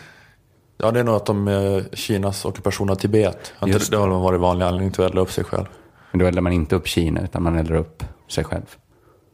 Ja, 0.79 0.90
det 0.90 1.01
är 1.01 1.05
nog 1.05 1.14
att 1.14 1.27
de, 1.27 1.49
eh, 1.49 1.83
Kinas 1.92 2.44
ockupation 2.44 2.90
av 2.90 2.94
Tibet, 2.94 3.53
Just 3.66 3.90
det 3.90 3.97
har 3.97 4.09
väl 4.09 4.18
varit 4.18 4.40
vanlig 4.40 4.66
anledning 4.66 4.92
till 4.92 5.05
att 5.05 5.11
elda 5.11 5.20
upp 5.23 5.33
sig 5.33 5.44
själv. 5.44 5.64
Men 6.11 6.18
då 6.18 6.27
eldar 6.27 6.42
man 6.42 6.53
inte 6.53 6.77
upp 6.77 6.87
Kina, 6.88 7.20
utan 7.20 7.42
man 7.42 7.59
eldar 7.59 7.75
upp 7.75 8.05
sig 8.29 8.44
själv. 8.44 8.77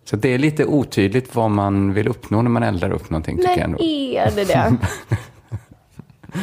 Så 0.05 0.17
det 0.17 0.29
är 0.35 0.39
lite 0.39 0.65
otydligt 0.65 1.35
vad 1.35 1.51
man 1.51 1.93
vill 1.95 2.09
uppnå 2.09 2.43
när 2.43 2.51
man 2.51 2.63
eldar 2.63 2.91
upp 2.91 3.11
någonting, 3.11 3.37
tycker 3.37 3.51
jag 3.51 3.59
Men 3.59 3.65
ändå. 3.71 3.85
är 3.85 4.31
det 4.37 4.45
det? 4.45 4.77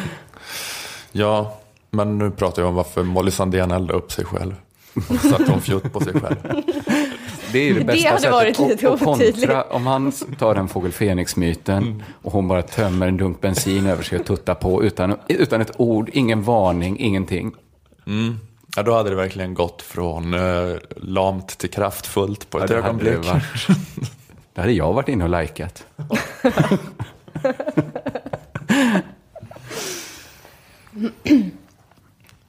Ja, 1.12 1.58
men 1.92 2.18
nu 2.18 2.32
pratar 2.32 2.62
jag 2.62 2.70
om 2.70 2.76
varför 2.76 3.04
Molly 3.04 3.32
Sandén 3.32 3.72
eldade 3.72 3.94
upp 4.00 4.12
sig 4.12 4.26
själv. 4.26 4.56
Och 5.10 5.16
satte 5.16 5.52
hon 5.52 5.62
fjutt 5.62 5.94
på 5.94 6.00
sig 6.00 6.14
själv. 6.14 6.36
Det 7.52 7.60
är 7.60 7.74
det 7.74 7.80
Det 7.80 7.86
bästa 7.86 8.10
hade 8.10 8.30
varit 8.30 8.56
sättet. 8.58 8.72
lite 8.72 8.88
och, 8.88 8.94
och 8.94 9.00
kontra, 9.00 9.64
om 9.64 9.88
han 9.88 10.12
tar 10.12 10.56
den 10.56 10.68
fågel 10.68 10.92
Fenix-myten 10.92 12.04
och 12.22 12.32
hon 12.32 12.48
bara 12.48 12.62
tömmer 12.62 13.08
en 13.08 13.18
dunk 13.18 13.42
bensin 13.42 13.88
över 13.88 14.04
sig 14.04 14.20
och 14.20 14.26
tuttar 14.26 14.56
på 14.56 14.84
utan, 14.84 15.16
utan 15.28 15.62
ett 15.62 15.72
ord, 15.78 16.10
ingen 16.14 16.44
varning, 16.44 17.00
ingenting. 17.00 17.52
Ja, 18.76 18.84
då 18.84 18.94
hade 18.94 19.10
det 19.10 19.16
verkligen 19.16 19.54
gått 19.54 19.82
från 19.82 20.34
eh, 20.34 20.76
lamt 20.96 21.48
till 21.58 21.70
kraftfullt 21.70 22.50
på 22.50 22.58
ett 22.60 22.70
Ja, 22.70 22.76
det 22.76 22.82
hade 22.82 22.88
ögonblick. 22.88 23.14
det 23.14 23.18
varit. 23.32 23.44
Det 24.54 24.62
hade 24.62 24.74
jag 24.74 24.94
varit 24.94 25.10
inne 25.10 25.24
och 25.24 25.42
likat. 25.42 25.86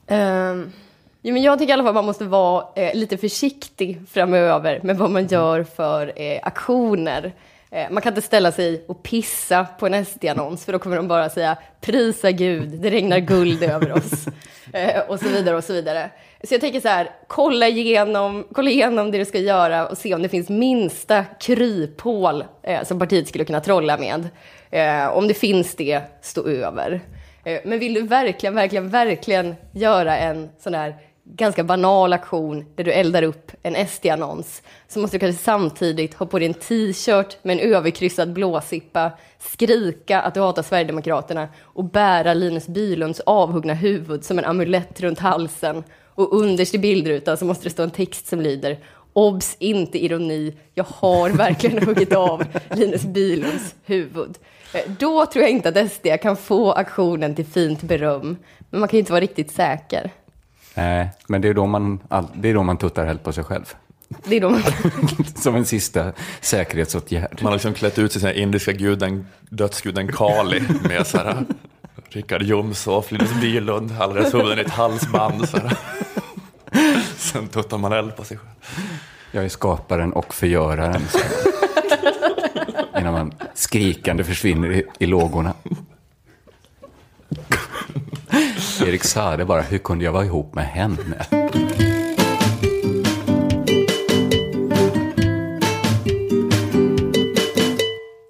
Ehm, 0.06 0.72
jo, 1.22 1.32
men 1.32 1.42
jag 1.42 1.58
tycker 1.58 1.70
i 1.70 1.72
alla 1.72 1.82
fall 1.82 1.88
att 1.88 1.94
man 1.94 2.06
måste 2.06 2.24
vara 2.24 2.64
eh, 2.76 2.94
lite 2.94 3.16
försiktig 3.16 4.00
framöver 4.10 4.80
med 4.82 4.98
vad 4.98 5.10
man 5.10 5.26
gör 5.26 5.62
för 5.62 6.12
eh, 6.16 6.40
aktioner. 6.42 7.32
Eh, 7.70 7.90
man 7.90 8.02
kan 8.02 8.10
inte 8.10 8.22
ställa 8.22 8.52
sig 8.52 8.84
och 8.88 9.02
pissa 9.02 9.66
på 9.78 9.86
en 9.86 10.04
SD-annons 10.04 10.64
för 10.64 10.72
då 10.72 10.78
kommer 10.78 10.96
de 10.96 11.08
bara 11.08 11.28
säga 11.28 11.56
prisa 11.80 12.30
Gud, 12.30 12.68
det 12.68 12.90
regnar 12.90 13.18
guld 13.18 13.62
över 13.62 13.92
oss. 13.92 14.26
Eh, 14.72 15.00
och 15.08 15.20
så 15.20 15.28
vidare 15.28 15.56
och 15.56 15.64
så 15.64 15.72
vidare. 15.72 16.10
Så 16.44 16.54
jag 16.54 16.60
tänker 16.60 16.80
så 16.80 16.88
här, 16.88 17.10
kolla 17.26 17.68
igenom, 17.68 18.46
kolla 18.52 18.70
igenom 18.70 19.10
det 19.10 19.18
du 19.18 19.24
ska 19.24 19.38
göra 19.38 19.88
och 19.88 19.98
se 19.98 20.14
om 20.14 20.22
det 20.22 20.28
finns 20.28 20.48
minsta 20.48 21.24
kryphål 21.24 22.44
eh, 22.62 22.84
som 22.84 22.98
partiet 22.98 23.28
skulle 23.28 23.44
kunna 23.44 23.60
trolla 23.60 23.96
med. 23.98 24.28
Eh, 24.70 25.16
om 25.16 25.28
det 25.28 25.34
finns 25.34 25.74
det, 25.74 26.00
stå 26.20 26.46
över. 26.46 27.00
Eh, 27.44 27.60
Men 27.64 27.78
vill 27.78 27.94
du 27.94 28.02
verkligen, 28.02 28.54
verkligen, 28.54 28.88
verkligen 28.88 29.54
göra 29.72 30.18
en 30.18 30.48
sån 30.58 30.72
där 30.72 30.94
ganska 31.34 31.64
banal 31.64 32.12
aktion 32.12 32.64
där 32.74 32.84
du 32.84 32.92
eldar 32.92 33.22
upp 33.22 33.52
en 33.62 33.86
SD-annons 33.86 34.62
så 34.88 35.00
måste 35.00 35.16
du 35.16 35.20
kanske 35.20 35.42
samtidigt 35.42 36.14
ha 36.14 36.26
på 36.26 36.38
dig 36.38 36.48
en 36.48 36.54
t-shirt 36.54 37.36
med 37.44 37.58
en 37.58 37.74
överkryssad 37.74 38.32
blåsippa, 38.32 39.12
skrika 39.38 40.20
att 40.20 40.34
du 40.34 40.40
hatar 40.40 40.62
Sverigedemokraterna 40.62 41.48
och 41.62 41.84
bära 41.84 42.34
Linus 42.34 42.66
Bylunds 42.66 43.20
avhuggna 43.20 43.74
huvud 43.74 44.24
som 44.24 44.38
en 44.38 44.44
amulett 44.44 45.00
runt 45.00 45.18
halsen. 45.18 45.84
Och 46.14 46.40
underst 46.40 46.74
i 46.74 46.78
bildrutan 46.78 47.36
så 47.36 47.44
måste 47.44 47.64
det 47.64 47.70
stå 47.70 47.82
en 47.82 47.90
text 47.90 48.26
som 48.26 48.40
lyder 48.40 48.78
Obs! 49.12 49.56
Inte 49.58 50.04
ironi. 50.04 50.54
Jag 50.74 50.84
har 50.84 51.30
verkligen 51.30 51.82
huggit 51.86 52.12
av 52.12 52.44
Linus 52.70 53.02
Bylunds 53.02 53.74
huvud. 53.84 54.38
Eh, 54.74 54.90
då 54.98 55.26
tror 55.26 55.42
jag 55.42 55.50
inte 55.50 55.68
att 55.68 55.92
SD 55.92 56.06
kan 56.22 56.36
få 56.36 56.72
aktionen 56.72 57.34
till 57.34 57.46
fint 57.46 57.82
beröm. 57.82 58.36
Men 58.70 58.80
man 58.80 58.88
kan 58.88 58.96
ju 58.96 59.00
inte 59.00 59.12
vara 59.12 59.20
riktigt 59.20 59.50
säker. 59.50 60.10
Nej, 60.78 61.10
men 61.26 61.40
det 61.40 61.48
är 61.48 61.54
då 61.54 61.66
man, 61.66 62.00
det 62.34 62.48
är 62.48 62.54
då 62.54 62.62
man 62.62 62.76
tuttar 62.76 63.06
helt 63.06 63.24
på 63.24 63.32
sig 63.32 63.44
själv. 63.44 63.74
Det 64.24 64.36
är 64.36 64.40
då 64.40 64.50
man 64.50 64.62
Som 65.36 65.54
en 65.54 65.64
sista 65.64 66.12
säkerhetsåtgärd. 66.40 67.38
Man 67.42 67.46
har 67.46 67.52
liksom 67.52 67.74
klätt 67.74 67.98
ut 67.98 68.12
sig 68.12 68.22
till 68.22 68.42
indiska 68.42 68.72
guden, 68.72 69.26
dödsguden 69.48 70.12
Kali 70.12 70.62
med 70.82 71.06
så 71.06 71.18
här, 71.18 71.44
Richard 72.08 72.42
Jomshof, 72.42 73.12
Linus 73.12 73.40
Bylund, 73.40 73.90
deras 73.90 74.34
huvuden 74.34 74.58
i 74.58 74.60
ett 74.60 74.70
halsband. 74.70 75.48
Så 75.48 75.56
här. 75.56 75.76
Sen 77.16 77.48
tuttar 77.48 77.78
man 77.78 77.92
eld 77.92 78.16
på 78.16 78.24
sig 78.24 78.36
själv. 78.36 78.50
Jag 79.32 79.44
är 79.44 79.48
skaparen 79.48 80.12
och 80.12 80.34
förgöraren. 80.34 81.02
Så. 81.08 81.18
Innan 82.98 83.12
man 83.12 83.34
skrikande 83.54 84.24
försvinner 84.24 84.72
i, 84.72 84.86
i 84.98 85.06
lågorna. 85.06 85.54
Erik 88.86 89.04
Saade 89.04 89.44
bara, 89.44 89.60
hur 89.60 89.78
kunde 89.78 90.04
jag 90.04 90.12
vara 90.12 90.24
ihop 90.24 90.54
med 90.54 90.64
henne? 90.64 91.26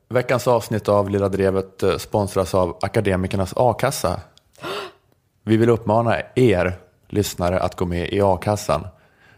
Veckans 0.09 0.47
avsnitt 0.49 0.89
av 0.89 1.11
Lilla 1.11 1.29
Drevet 1.29 1.83
eh, 1.83 1.97
sponsras 1.97 2.55
av 2.55 2.79
Akademikernas 2.81 3.55
A-kassa. 3.57 4.21
Vi 5.45 5.57
vill 5.57 5.69
uppmana 5.69 6.17
er 6.35 6.77
lyssnare 7.09 7.61
att 7.61 7.77
gå 7.77 7.85
med 7.87 8.13
i 8.13 8.21
a-kassan. 8.21 8.87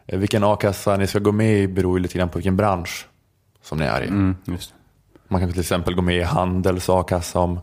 Eh, 0.07 0.19
Vilken 0.19 0.45
a-kassa 0.45 0.97
ni 0.97 1.07
ska 1.07 1.19
gå 1.19 1.33
med 1.33 1.59
i 1.59 1.69
beror 1.69 1.99
ju 1.99 2.03
lite 2.03 2.19
grann 2.19 2.29
på 2.29 2.39
vilken 2.39 2.57
bransch 2.57 3.07
som 3.63 3.79
ni 3.79 3.85
är 3.85 4.03
i. 4.03 4.09
Mm. 4.09 4.37
Man 5.29 5.41
kan 5.41 5.51
till 5.51 5.61
exempel 5.61 5.95
gå 5.95 6.03
med 6.03 6.17
i 6.17 6.23
Handels 6.23 6.89
a-kassa 6.89 7.39
om, 7.39 7.61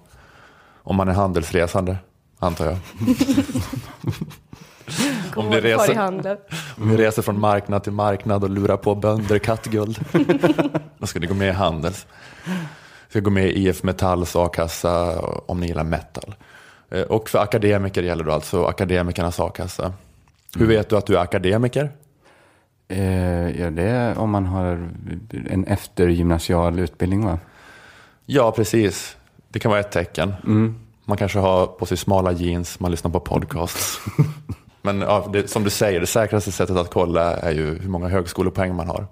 om 0.84 0.96
man 0.96 1.08
är 1.08 1.14
handelsresande, 1.14 1.98
antar 2.40 2.66
jag. 2.66 2.78
om, 5.36 5.50
ni 5.50 5.62
reser, 5.62 5.94
om 6.78 6.90
ni 6.90 6.98
reser 6.98 7.22
från 7.22 7.40
marknad 7.40 7.84
till 7.84 7.92
marknad 7.94 8.44
och 8.44 8.50
lurar 8.50 8.78
på 8.78 8.96
bönder 8.96 9.40
kattguld, 9.40 10.00
då 10.98 11.08
ska 11.08 11.20
ni 11.20 11.28
gå 11.28 11.34
med 11.34 11.48
i 11.48 11.52
Handels. 11.52 12.06
Ska 13.10 13.20
gå 13.20 13.30
med 13.30 13.46
i 13.46 13.68
IF 13.68 13.84
Metalls 13.84 14.36
a-kassa 14.36 15.20
om 15.22 15.60
ni 15.60 15.68
gillar 15.68 15.84
metal. 15.84 16.36
Eh, 16.90 17.02
Och 17.02 17.30
för 17.30 17.40
akademiker 17.40 18.04
gäller 18.04 18.24
då 18.24 18.32
alltså 18.32 18.66
akademikernas 18.66 19.40
a-kassa. 19.40 19.94
Hur 20.56 20.68
vet 20.68 20.90
du 20.90 20.98
att 20.98 21.06
du 21.06 21.18
är 21.18 21.22
akademiker? 21.22 21.92
Eh, 22.88 23.60
ja, 23.62 23.70
det 23.70 23.84
är 23.84 24.18
om 24.18 24.30
man 24.30 24.46
har 24.46 24.90
en 25.50 25.64
eftergymnasial 25.66 26.80
utbildning, 26.80 27.26
va? 27.26 27.40
Ja, 28.26 28.52
precis. 28.52 29.18
Det 29.50 29.60
kan 29.60 29.70
vara 29.72 29.80
ett 29.80 29.92
tecken. 29.92 30.34
Man 31.10 31.18
kanske 31.18 31.40
har 31.40 31.68
på 31.68 31.86
sig 31.86 31.98
smala 31.98 32.32
jeans, 32.32 32.80
man 32.80 32.92
lyssnar 32.92 33.12
på 33.12 33.20
podcasts. 33.20 34.00
Men 34.82 35.02
ja, 35.02 35.30
det, 35.34 35.50
som 35.50 35.64
du 35.64 35.70
säger, 35.70 36.00
det 36.00 36.08
säkraste 36.08 36.52
sättet 36.52 36.78
att 36.78 36.94
kolla 36.94 37.38
är 37.38 37.52
ju 37.52 37.80
hur 37.80 37.90
många 37.90 38.08
högskolepoäng 38.08 38.76
man 38.76 38.88
har. 38.88 39.08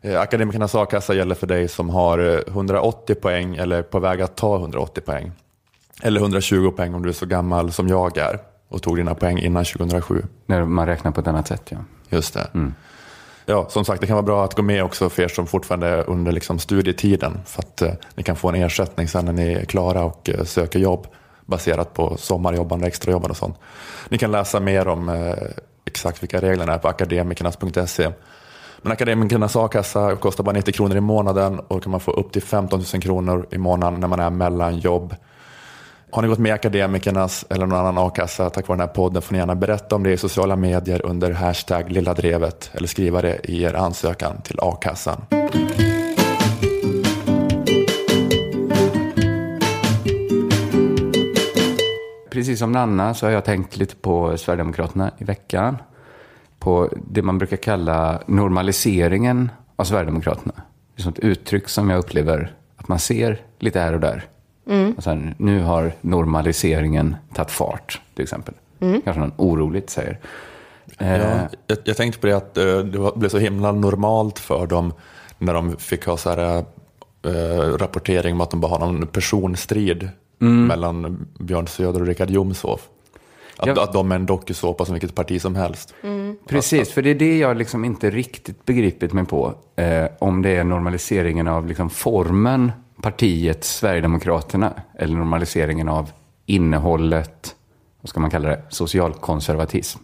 Eh, 0.00 0.20
Akademikernas 0.20 0.74
a-kassa 0.74 1.14
gäller 1.14 1.34
för 1.34 1.46
dig 1.46 1.68
som 1.68 1.90
har 1.90 2.18
eh, 2.18 2.38
180 2.46 3.14
poäng 3.14 3.56
eller 3.56 3.82
på 3.82 3.98
väg 3.98 4.20
att 4.20 4.36
ta 4.36 4.56
180 4.56 5.00
poäng. 5.00 5.32
Eller 6.02 6.20
120 6.20 6.70
poäng 6.70 6.94
om 6.94 7.02
du 7.02 7.08
är 7.08 7.12
så 7.12 7.26
gammal 7.26 7.72
som 7.72 7.88
jag 7.88 8.16
är 8.16 8.38
och 8.68 8.82
tog 8.82 8.96
dina 8.96 9.14
poäng 9.14 9.38
innan 9.38 9.64
2007. 9.64 10.22
När 10.46 10.64
man 10.64 10.86
räknar 10.86 11.10
på 11.10 11.20
ett 11.20 11.26
annat 11.26 11.48
sätt, 11.48 11.62
ja. 11.68 11.78
Just 12.08 12.34
det. 12.34 12.48
Ja, 13.46 13.66
som 13.68 13.84
sagt, 13.84 14.00
det 14.00 14.06
kan 14.06 14.14
vara 14.14 14.26
bra 14.26 14.44
att 14.44 14.54
gå 14.54 14.62
med 14.62 14.84
också 14.84 15.08
för 15.08 15.22
er 15.22 15.28
som 15.28 15.46
fortfarande 15.46 15.86
är 15.86 16.10
under 16.10 16.32
liksom 16.32 16.58
studietiden. 16.58 17.40
För 17.46 17.62
att 17.62 17.82
eh, 17.82 17.92
ni 18.14 18.22
kan 18.22 18.36
få 18.36 18.48
en 18.48 18.54
ersättning 18.54 19.08
sen 19.08 19.24
när 19.24 19.32
ni 19.32 19.52
är 19.52 19.64
klara 19.64 20.04
och 20.04 20.30
eh, 20.30 20.44
söker 20.44 20.78
jobb 20.78 21.06
baserat 21.46 21.94
på 21.94 22.16
sommarjobbande, 22.16 22.86
extrajobbande 22.86 23.30
och 23.30 23.36
sånt. 23.36 23.56
Ni 24.08 24.18
kan 24.18 24.32
läsa 24.32 24.60
mer 24.60 24.88
om 24.88 25.08
eh, 25.08 25.34
exakt 25.84 26.22
vilka 26.22 26.40
reglerna 26.40 26.74
är 26.74 26.78
på 26.78 26.88
akademikernas.se. 26.88 28.10
Men 28.82 28.92
akademikernas 28.92 29.56
a-kassa 29.56 30.16
kostar 30.16 30.44
bara 30.44 30.52
90 30.52 30.74
kronor 30.74 30.96
i 30.96 31.00
månaden 31.00 31.58
och 31.58 31.76
då 31.76 31.80
kan 31.80 31.90
man 31.90 32.00
få 32.00 32.10
upp 32.10 32.32
till 32.32 32.42
15 32.42 32.82
000 32.92 33.02
kronor 33.02 33.46
i 33.50 33.58
månaden 33.58 34.00
när 34.00 34.08
man 34.08 34.20
är 34.20 34.30
mellan 34.30 34.78
jobb. 34.78 35.14
Har 36.14 36.22
ni 36.22 36.28
gått 36.28 36.38
med 36.38 36.50
i 36.50 36.52
Akademikernas 36.52 37.44
eller 37.50 37.66
någon 37.66 37.78
annan 37.78 37.98
a-kassa 37.98 38.50
tack 38.50 38.68
vare 38.68 38.76
den 38.76 38.88
här 38.88 38.94
podden 38.94 39.22
får 39.22 39.32
ni 39.32 39.38
gärna 39.38 39.54
berätta 39.54 39.96
om 39.96 40.02
det 40.02 40.12
i 40.12 40.16
sociala 40.16 40.56
medier 40.56 41.06
under 41.06 41.32
hashtag 41.32 41.92
lilla 41.92 42.14
drevet 42.14 42.70
eller 42.72 42.88
skriva 42.88 43.22
det 43.22 43.50
i 43.50 43.62
er 43.62 43.74
ansökan 43.74 44.40
till 44.42 44.58
a-kassan. 44.62 45.24
Precis 52.30 52.58
som 52.58 52.72
Nanna 52.72 53.14
så 53.14 53.26
har 53.26 53.30
jag 53.30 53.44
tänkt 53.44 53.76
lite 53.76 53.96
på 53.96 54.36
Sverigedemokraterna 54.36 55.10
i 55.18 55.24
veckan. 55.24 55.76
På 56.58 56.88
det 57.10 57.22
man 57.22 57.38
brukar 57.38 57.56
kalla 57.56 58.22
normaliseringen 58.26 59.50
av 59.76 59.84
Sverigedemokraterna. 59.84 60.54
Det 60.96 61.04
är 61.04 61.08
ett 61.08 61.18
uttryck 61.18 61.68
som 61.68 61.90
jag 61.90 61.98
upplever 61.98 62.54
att 62.76 62.88
man 62.88 62.98
ser 62.98 63.40
lite 63.58 63.80
här 63.80 63.92
och 63.92 64.00
där. 64.00 64.24
Och 64.96 65.02
sen, 65.04 65.34
nu 65.38 65.62
har 65.62 65.92
normaliseringen 66.00 67.16
tagit 67.34 67.50
fart, 67.50 68.00
till 68.14 68.22
exempel. 68.22 68.54
Kanske 68.78 69.20
någon 69.20 69.32
oroligt 69.36 69.90
säger. 69.90 70.18
Eh, 70.98 71.16
Ja, 71.16 71.48
jag, 71.66 71.78
jag 71.84 71.96
tänkte 71.96 72.20
på 72.20 72.26
det 72.26 72.36
att 72.36 72.58
eh, 72.58 72.78
det 72.78 73.10
blev 73.16 73.28
så 73.28 73.38
himla 73.38 73.72
normalt 73.72 74.38
för 74.38 74.66
dem 74.66 74.92
när 75.38 75.54
de 75.54 75.76
fick 75.76 76.06
ha 76.06 76.16
så 76.16 76.30
här, 76.30 76.58
eh, 77.24 77.76
rapportering 77.78 78.34
om 78.34 78.40
att 78.40 78.50
de 78.50 78.60
bara 78.60 78.70
har 78.70 78.78
någon 78.78 79.06
personstrid 79.06 80.08
mellan 80.38 81.26
Björn 81.38 81.66
Söder 81.66 82.00
och 82.00 82.06
Richard 82.06 82.30
Jomshof. 82.30 82.88
Att, 83.56 83.66
Jag- 83.66 83.78
att 83.78 83.92
de 83.92 84.12
är 84.12 84.16
en 84.16 84.26
dokusåpa 84.26 84.84
som 84.84 84.92
vilket 84.94 85.14
parti 85.14 85.40
som 85.42 85.54
helst. 85.54 85.94
Precis, 86.48 86.92
för 86.92 87.02
det 87.02 87.10
är 87.10 87.14
det 87.14 87.38
jag 87.38 87.56
liksom 87.56 87.84
inte 87.84 88.10
riktigt 88.10 88.64
begripit 88.66 89.12
mig 89.12 89.24
på. 89.24 89.54
Eh, 89.76 90.04
om 90.18 90.42
det 90.42 90.50
är 90.56 90.64
normaliseringen 90.64 91.48
av 91.48 91.66
liksom 91.66 91.90
formen 91.90 92.72
partiet 93.02 93.64
Sverigedemokraterna 93.64 94.72
eller 94.98 95.16
normaliseringen 95.16 95.88
av 95.88 96.10
innehållet, 96.46 97.54
vad 98.00 98.08
ska 98.08 98.20
man 98.20 98.30
kalla 98.30 98.48
det, 98.48 98.62
socialkonservatism. 98.68 99.98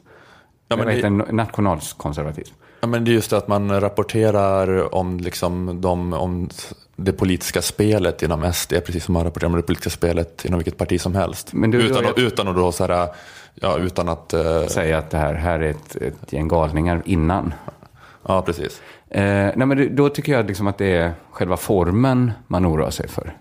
Ja, 0.68 0.76
men 0.76 0.86
Jag 0.88 0.96
det- 0.96 1.06
en 1.06 1.36
nationalkonservatism. 1.36 2.54
Ja, 2.80 2.86
men 2.86 3.04
det 3.04 3.10
är 3.10 3.12
just 3.12 3.30
det 3.30 3.36
att 3.36 3.48
man 3.48 3.80
rapporterar 3.80 4.94
om, 4.94 5.20
liksom, 5.20 5.80
de, 5.80 6.12
om 6.12 6.48
det 6.96 7.12
politiska 7.12 7.62
spelet 7.62 8.22
inom 8.22 8.52
SD, 8.52 8.72
precis 8.86 9.04
som 9.04 9.12
man 9.14 9.24
rapporterar 9.24 9.50
om 9.50 9.56
det 9.56 9.62
politiska 9.62 9.90
spelet 9.90 10.44
inom 10.44 10.58
vilket 10.58 10.76
parti 10.78 11.00
som 11.00 11.14
helst. 11.14 11.52
Men 11.52 11.70
du- 11.70 11.78
utan, 11.82 12.06
att- 12.06 12.18
utan 12.18 12.48
att 12.48 12.56
då 12.56 12.72
så 12.72 12.86
här, 12.86 13.08
ja, 13.54 13.78
utan 13.78 14.08
att, 14.08 14.32
eh, 14.32 14.66
Säga 14.66 14.98
att 14.98 15.10
det 15.10 15.18
här, 15.18 15.34
här 15.34 15.60
är 15.60 15.70
ett, 15.70 15.96
ett 15.96 16.32
gäng 16.32 16.48
galningar 16.48 17.02
innan. 17.04 17.54
ja 18.28 18.42
precis. 18.42 18.80
Eh, 19.10 19.50
nej, 19.56 19.66
men 19.66 19.96
då 19.96 20.08
tycker 20.08 20.32
jag 20.32 20.46
liksom 20.46 20.66
att 20.66 20.78
det 20.78 20.96
är 20.96 21.12
själva 21.30 21.56
formen 21.56 22.32
man 22.46 22.66
oroar 22.66 22.90
sig 22.90 23.08
för. 23.08 23.36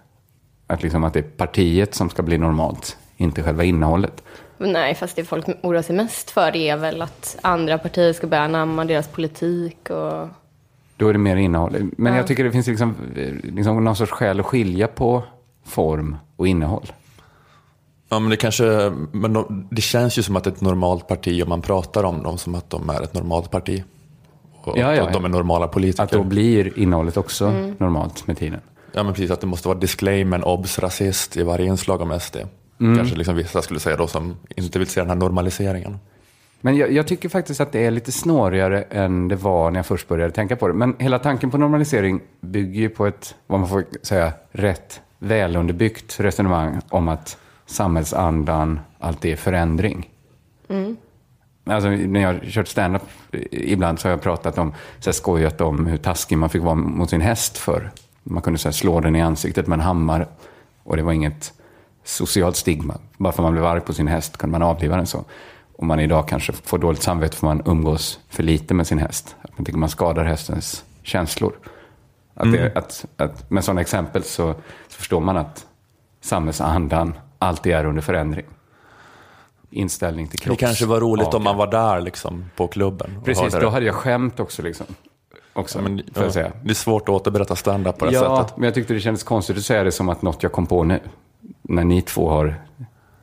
Att, 0.68 0.84
liksom 0.84 1.04
att 1.04 1.14
det 1.14 1.20
är 1.20 1.24
partiet 1.24 1.96
som 1.96 2.10
ska 2.10 2.24
bli 2.24 2.38
normalt, 2.38 2.98
inte 3.18 3.44
själva 3.44 3.64
innehållet. 3.64 4.24
Nej, 4.58 4.96
fast 4.96 5.16
det 5.16 5.24
folk 5.24 5.46
oroar 5.64 5.82
sig 5.82 5.96
mest 5.96 6.32
för 6.32 6.56
är 6.56 6.78
väl 6.78 7.02
att 7.02 7.38
andra 7.42 7.78
partier 7.78 8.14
ska 8.14 8.28
börja 8.28 8.44
anamma 8.44 8.86
deras 8.86 9.08
politik 9.08 9.90
och... 9.90 10.28
Då 10.98 11.08
är 11.08 11.14
det 11.14 11.20
mer 11.20 11.36
innehåll. 11.36 11.92
Men 11.98 12.16
jag 12.16 12.28
tycker 12.28 12.44
det 12.44 12.52
finns 12.52 12.68
liksom, 12.68 12.96
liksom 13.44 13.84
någon 13.84 13.96
sorts 13.96 14.12
skäl 14.12 14.40
att 14.40 14.46
skilja 14.46 14.88
på 14.88 15.24
form 15.66 16.18
och 16.36 16.48
innehåll. 16.48 16.92
Ja, 18.10 18.20
men 18.20 18.30
det 18.30 18.38
kanske, 18.38 18.92
men 19.12 19.34
de, 19.34 19.68
det 19.72 19.82
känns 19.82 20.18
ju 20.18 20.24
som 20.24 20.36
att 20.36 20.48
ett 20.48 20.62
normalt 20.62 21.08
parti 21.08 21.44
om 21.44 21.50
man 21.50 21.62
pratar 21.62 22.04
om 22.04 22.24
dem 22.24 22.38
som 22.38 22.56
att 22.56 22.70
de 22.70 22.90
är 22.90 23.02
ett 23.02 23.14
normalt 23.14 23.52
parti. 23.52 23.84
Och 24.70 24.78
Ja, 24.78 24.96
ja, 24.96 25.08
att 25.08 25.14
de 25.14 25.26
är 25.26 25.30
normala 25.30 25.68
politiker. 25.68 26.04
Att 26.04 26.12
då 26.12 26.24
blir 26.24 26.80
innehållet 26.80 27.18
också 27.18 27.52
normalt 27.78 28.28
med 28.28 28.38
tiden. 28.38 28.60
Ja, 28.92 29.04
men 29.04 29.14
precis. 29.14 29.32
Att 29.32 29.42
det 29.42 29.48
måste 29.48 29.68
vara 29.68 29.80
disclaimer, 29.80 30.48
obs, 30.48 30.80
rasist 30.80 31.38
i 31.38 31.44
varje 31.44 31.66
inslag 31.66 32.02
om 32.02 32.20
SD. 32.20 32.38
Mm. 32.80 32.98
Kanske 32.98 33.16
liksom 33.16 33.36
vissa 33.36 33.62
skulle 33.62 33.80
säga 33.80 33.98
då 33.98 34.08
som 34.08 34.36
inte 34.56 34.80
vill 34.80 34.88
se 34.88 35.00
den 35.00 35.10
här 35.10 35.16
normaliseringen. 35.16 36.00
Men 36.62 36.78
jag, 36.78 36.92
jag 36.92 37.08
tycker 37.08 37.30
faktiskt 37.30 37.62
att 37.62 37.72
det 37.72 37.86
är 37.86 37.92
lite 37.92 38.12
snårigare 38.12 38.82
än 38.82 39.28
det 39.28 39.36
var 39.36 39.72
när 39.72 39.80
jag 39.80 39.86
först 39.86 40.08
började 40.08 40.34
tänka 40.34 40.56
på 40.56 40.68
det. 40.68 40.74
Men 40.74 40.96
hela 41.00 41.20
tanken 41.20 41.52
på 41.52 41.58
normalisering 41.58 42.22
bygger 42.42 42.82
ju 42.82 42.90
på 42.90 43.08
ett, 43.08 43.36
vad 43.48 43.60
man 43.60 43.70
får 43.70 43.86
säga, 44.02 44.34
rätt 44.52 45.02
välunderbyggt 45.20 46.20
resonemang 46.20 46.82
om 46.90 47.08
att 47.08 47.38
samhällsandan 47.66 48.80
alltid 49.00 49.32
är 49.32 49.36
förändring. 49.36 50.10
Alltså, 51.72 51.90
när 51.90 52.20
jag 52.20 52.34
har 52.34 52.40
kört 52.40 52.68
stand-up 52.68 53.02
eh, 53.32 53.42
ibland 53.52 54.00
så 54.00 54.08
har 54.08 54.12
jag 54.12 54.22
pratat 54.22 54.58
om, 54.58 54.74
så 55.00 55.10
här, 55.10 55.14
skojat 55.14 55.62
om 55.62 55.86
hur 55.86 55.98
taskig 55.98 56.38
man 56.38 56.50
fick 56.50 56.62
vara 56.62 56.76
mot 56.76 57.10
sin 57.10 57.22
häst 57.22 57.58
för. 57.58 57.92
Man 58.24 58.42
kunde 58.42 58.60
så 58.60 58.68
här, 58.68 58.74
slå 58.74 59.00
den 59.00 59.16
i 59.16 59.22
ansiktet 59.22 59.68
med 59.68 59.76
en 59.76 59.86
hammare 59.86 60.28
och 60.84 60.98
det 60.98 61.04
var 61.04 61.14
inget 61.14 61.54
socialt 62.04 62.56
stigma. 62.56 62.98
Bara 63.18 63.34
för 63.34 63.44
att 63.44 63.46
man 63.46 63.54
blev 63.54 63.66
arg 63.66 63.82
på 63.82 63.94
sin 63.94 64.08
häst 64.08 64.38
kunde 64.38 64.52
man 64.52 64.70
avliva 64.70 64.96
den 64.96 65.08
så. 65.08 65.26
Och 65.76 65.86
man 65.86 66.00
idag 66.00 66.28
kanske 66.28 66.54
får 66.54 66.78
dåligt 66.78 67.02
samvete 67.02 67.38
för 67.38 67.48
man 67.48 67.62
umgås 67.66 68.20
för 68.30 68.44
lite 68.44 68.74
med 68.74 68.88
sin 68.88 68.98
häst. 68.98 69.36
Att 69.42 69.58
man 69.58 69.66
tycker 69.66 69.80
man 69.80 69.90
skadar 69.90 70.24
hästens 70.24 70.86
känslor. 71.04 71.54
Att 72.34 72.52
det, 72.52 72.78
att, 72.78 73.06
att, 73.18 73.50
med 73.50 73.64
sådana 73.64 73.82
exempel 73.82 74.24
så, 74.24 74.54
så 74.88 74.98
förstår 74.98 75.20
man 75.20 75.38
att 75.38 75.66
samhällsandan 76.22 77.14
alltid 77.40 77.74
är 77.74 77.86
under 77.86 78.02
förändring. 78.02 78.46
Inställning 79.72 80.28
till 80.28 80.40
Det 80.40 80.46
kropps... 80.46 80.60
kanske 80.60 80.86
var 80.86 81.00
roligt 81.00 81.34
om 81.34 81.44
man 81.44 81.58
var 81.58 81.68
där 81.68 82.02
liksom, 82.02 82.46
på 82.56 82.68
klubben. 82.68 83.22
Precis, 83.26 83.54
då 83.54 83.60
det. 83.60 83.70
hade 83.70 83.86
jag 83.86 83.96
skämt 83.96 84.40
också. 84.40 84.62
Liksom. 84.62 84.86
också 85.54 85.78
Ja, 85.78 85.82
men, 85.84 86.02
ja, 86.16 86.32
säga. 86.32 86.52
Det 86.64 86.70
är 86.70 86.74
svårt 86.74 87.02
att 87.10 87.16
återberätta 87.16 87.56
stand-up 87.56 87.98
på 87.98 88.06
det 88.06 88.12
Ja, 88.12 88.38
sättet. 88.38 88.58
men 88.58 88.66
jag 88.66 88.74
tyckte 88.74 88.94
det 88.94 89.00
kändes 89.00 89.24
konstigt 89.24 89.58
att 89.58 89.64
säga 89.64 89.84
det 89.84 89.92
som 89.92 90.10
att 90.10 90.22
något 90.22 90.44
jag 90.44 90.52
kom 90.52 90.66
på 90.68 90.84
nu. 90.84 91.00
När 91.62 91.84
ni 91.84 92.02
två 92.02 92.30
har 92.30 92.62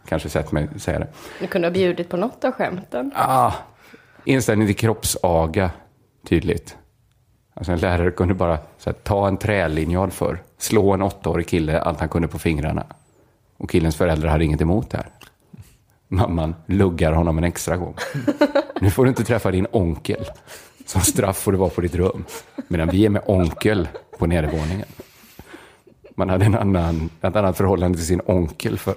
kanske 0.09 0.29
sett 0.29 0.53
mig 0.53 0.69
säga 0.79 0.99
det. 0.99 1.09
Du 1.41 1.47
kunde 1.47 1.69
ha 1.69 1.73
bjudit 1.73 2.09
på 2.09 2.17
något 2.17 2.45
av 2.45 2.53
skämten. 2.53 3.13
Ah, 3.15 3.53
inställning 4.25 4.67
till 4.67 4.77
kroppsaga, 4.77 5.71
tydligt. 6.29 6.77
Alltså 7.55 7.73
en 7.73 7.79
lärare 7.79 8.11
kunde 8.11 8.35
bara 8.35 8.59
så 8.79 8.91
här, 8.91 8.95
ta 8.95 9.29
en 9.29 9.37
trälinjal 9.37 10.11
för, 10.11 10.43
slå 10.59 10.93
en 10.93 11.03
åttaårig 11.03 11.49
kille 11.49 11.81
allt 11.81 12.01
han 12.01 12.09
kunde 12.09 12.29
på 12.29 12.39
fingrarna. 12.39 12.85
Och 13.59 13.71
killens 13.71 13.97
föräldrar 13.97 14.29
hade 14.31 14.45
inget 14.45 14.61
emot 14.61 14.91
det 14.91 14.97
här. 14.97 15.07
Mamman 16.09 16.55
luggar 16.67 17.13
honom 17.13 17.39
en 17.39 17.45
extra 17.45 17.77
gång. 17.77 17.95
Nu 18.81 18.91
får 18.91 19.05
du 19.05 19.09
inte 19.09 19.25
träffa 19.25 19.51
din 19.51 19.67
onkel. 19.73 20.25
Som 20.87 21.01
straff 21.01 21.37
får 21.39 21.53
du 21.53 21.59
vara 21.59 21.71
på 21.71 21.81
ditt 21.81 21.95
rum. 21.95 22.25
Medan 22.69 22.89
vi 22.89 23.07
är 23.07 23.11
med 23.11 23.23
onkel 23.27 23.89
på 24.19 24.27
nedervåningen. 24.27 24.87
Man 26.15 26.31
hade 26.31 26.45
en 26.45 26.55
annan, 26.55 27.11
ett 27.21 27.37
annat 27.37 27.57
förhållande 27.57 27.99
till 27.99 28.07
sin 28.07 28.21
onkel 28.27 28.79
för. 28.79 28.95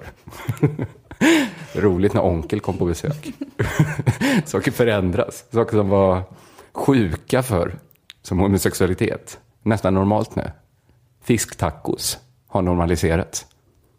Roligt 1.74 2.14
när 2.14 2.24
onkel 2.24 2.60
kom 2.60 2.76
på 2.76 2.86
besök. 2.86 3.32
Saker 4.44 4.70
förändras. 4.70 5.44
Saker 5.52 5.76
som 5.76 5.88
var 5.88 6.22
sjuka 6.72 7.42
för 7.42 7.78
som 8.22 8.38
homosexualitet. 8.38 9.38
Nästan 9.62 9.94
normalt 9.94 10.36
nu. 10.36 10.50
Fisktacos 11.22 12.18
har 12.46 12.62
normaliserats. 12.62 13.46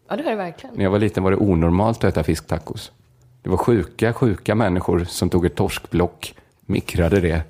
Ja, 0.08 0.16
det 0.16 0.22
har 0.22 0.30
det 0.30 0.36
verkligen. 0.36 0.76
När 0.76 0.84
jag 0.84 0.90
var 0.90 0.98
liten 0.98 1.22
var 1.22 1.30
det 1.30 1.36
onormalt 1.36 2.04
att 2.04 2.04
äta 2.04 2.22
fisktacos. 2.22 2.92
Det 3.42 3.48
var 3.50 3.56
sjuka, 3.56 4.12
sjuka 4.12 4.54
människor 4.54 5.04
som 5.04 5.30
tog 5.30 5.46
ett 5.46 5.54
torskblock, 5.54 6.34
mikrade 6.60 7.20
det 7.20 7.42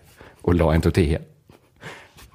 och 0.43 0.55
la 0.55 0.75
en 0.75 0.81
tortilla. 0.81 1.19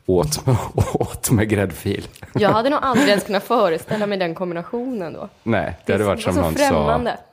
Åt, 0.05 0.43
åt 0.93 1.31
med 1.31 1.49
gräddfil. 1.49 2.07
Jag 2.33 2.49
hade 2.49 2.69
nog 2.69 2.79
aldrig 2.81 3.09
ens 3.09 3.23
kunnat 3.25 3.43
föreställa 3.43 4.07
mig 4.07 4.17
den 4.17 4.35
kombinationen 4.35 5.13
då. 5.13 5.29
Nej, 5.43 5.77
det 5.85 5.91
hade 5.91 6.03
varit 6.03 6.25
var 6.25 6.33
som 6.33 6.33
så 6.33 6.41
någon 6.41 6.55
främmande. 6.55 7.11
sa, 7.11 7.23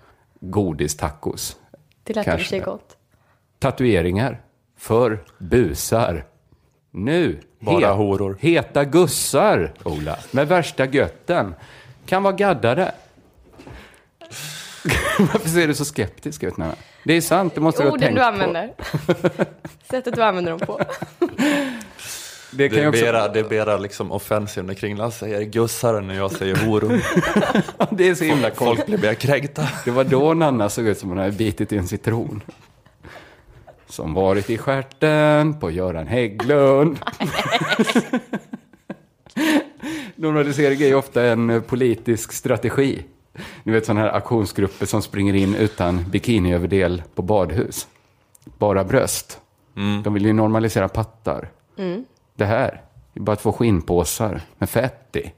godistacos. 0.41 1.57
Det 2.03 2.15
lät 2.17 2.17
i 2.17 2.21
och 2.21 2.25
för 2.25 2.31
Kanske 2.33 2.49
sig 2.49 2.59
det. 2.59 2.65
gott. 2.65 2.97
Tatueringar 3.59 4.41
för 4.79 5.25
busar. 5.39 6.25
Nu, 6.91 7.41
Bara 7.59 7.93
horor. 7.93 8.37
heta 8.41 8.85
gussar, 8.85 9.73
Ola, 9.85 10.17
med 10.31 10.49
värsta 10.49 10.85
götten. 10.87 11.55
Kan 12.07 12.23
vara 12.23 12.35
gaddade. 12.35 12.93
Varför 15.19 15.49
ser 15.49 15.69
du 15.69 15.75
så 15.75 15.85
skeptisk 15.85 16.43
ut 16.43 16.57
nu? 16.57 16.65
Det 17.05 17.13
är 17.15 17.21
sant, 17.21 17.55
det 17.55 17.61
måste 17.61 17.83
du 17.83 17.87
ha 17.89 17.93
Orden 17.93 18.07
tänkt 18.07 18.17
du 18.17 18.21
på. 18.21 18.27
använder. 18.27 18.73
Sättet 19.91 20.15
du 20.15 20.23
använder 20.23 20.51
dem 20.51 20.61
på. 20.61 20.81
Det 22.51 22.69
kan 22.69 22.79
Det 22.79 22.85
är 22.85 22.89
också... 22.89 23.05
mera, 23.05 23.29
det 23.29 23.41
är 23.41 23.51
mera 23.51 23.77
liksom 23.77 24.13
offensiv 24.13 24.65
när 24.65 24.75
Kringlan 24.75 25.13
säger 25.13 25.43
gussare 25.43 26.01
när 26.01 26.15
jag 26.15 26.31
säger 26.33 26.57
horor. 26.57 27.01
Det 27.97 28.09
är 28.09 28.15
så 28.15 28.25
himla 28.25 28.49
Folk 28.51 28.57
konstigt. 28.59 28.87
blir 28.87 28.99
mer 28.99 29.15
kränkta. 29.15 29.69
Det 29.85 29.91
var 29.91 30.05
då 30.05 30.35
Nanna 30.35 30.69
såg 30.69 30.87
ut 30.87 30.99
som 30.99 31.09
hon 31.09 31.19
hade 31.19 31.33
bitit 31.33 31.73
i 31.73 31.77
en 31.77 31.89
citron. 31.89 32.43
Som 33.89 34.15
varit 34.15 34.51
i 34.51 34.59
stjärten 34.59 35.61
på 35.61 35.71
Göran 35.71 36.07
Hägglund. 36.07 36.99
Normalisering 40.17 40.81
är 40.83 40.87
ju 40.87 40.95
ofta 40.95 41.23
en 41.27 41.63
politisk 41.67 42.33
strategi. 42.33 43.03
Ni 43.63 43.73
vet 43.73 43.87
sådana 43.87 44.01
här 44.01 44.13
aktionsgrupper 44.17 44.87
som 44.87 45.03
springer 45.03 45.35
in 45.35 45.55
utan 45.55 46.11
bikiniöverdel 46.11 47.03
på 47.15 47.23
badhus. 47.23 47.89
Bara 48.45 48.85
bröst. 48.85 49.41
De 50.05 50.15
vill 50.15 50.27
ju 50.27 50.33
normalisera 50.33 50.89
pattar. 50.89 51.51
Det 52.37 52.45
här 52.45 52.83
är 53.15 53.21
bara 53.21 53.37
två 53.37 53.53
skinnpåsar 53.53 54.41
med 54.59 54.71
fett 54.71 55.17
i. 55.17 55.33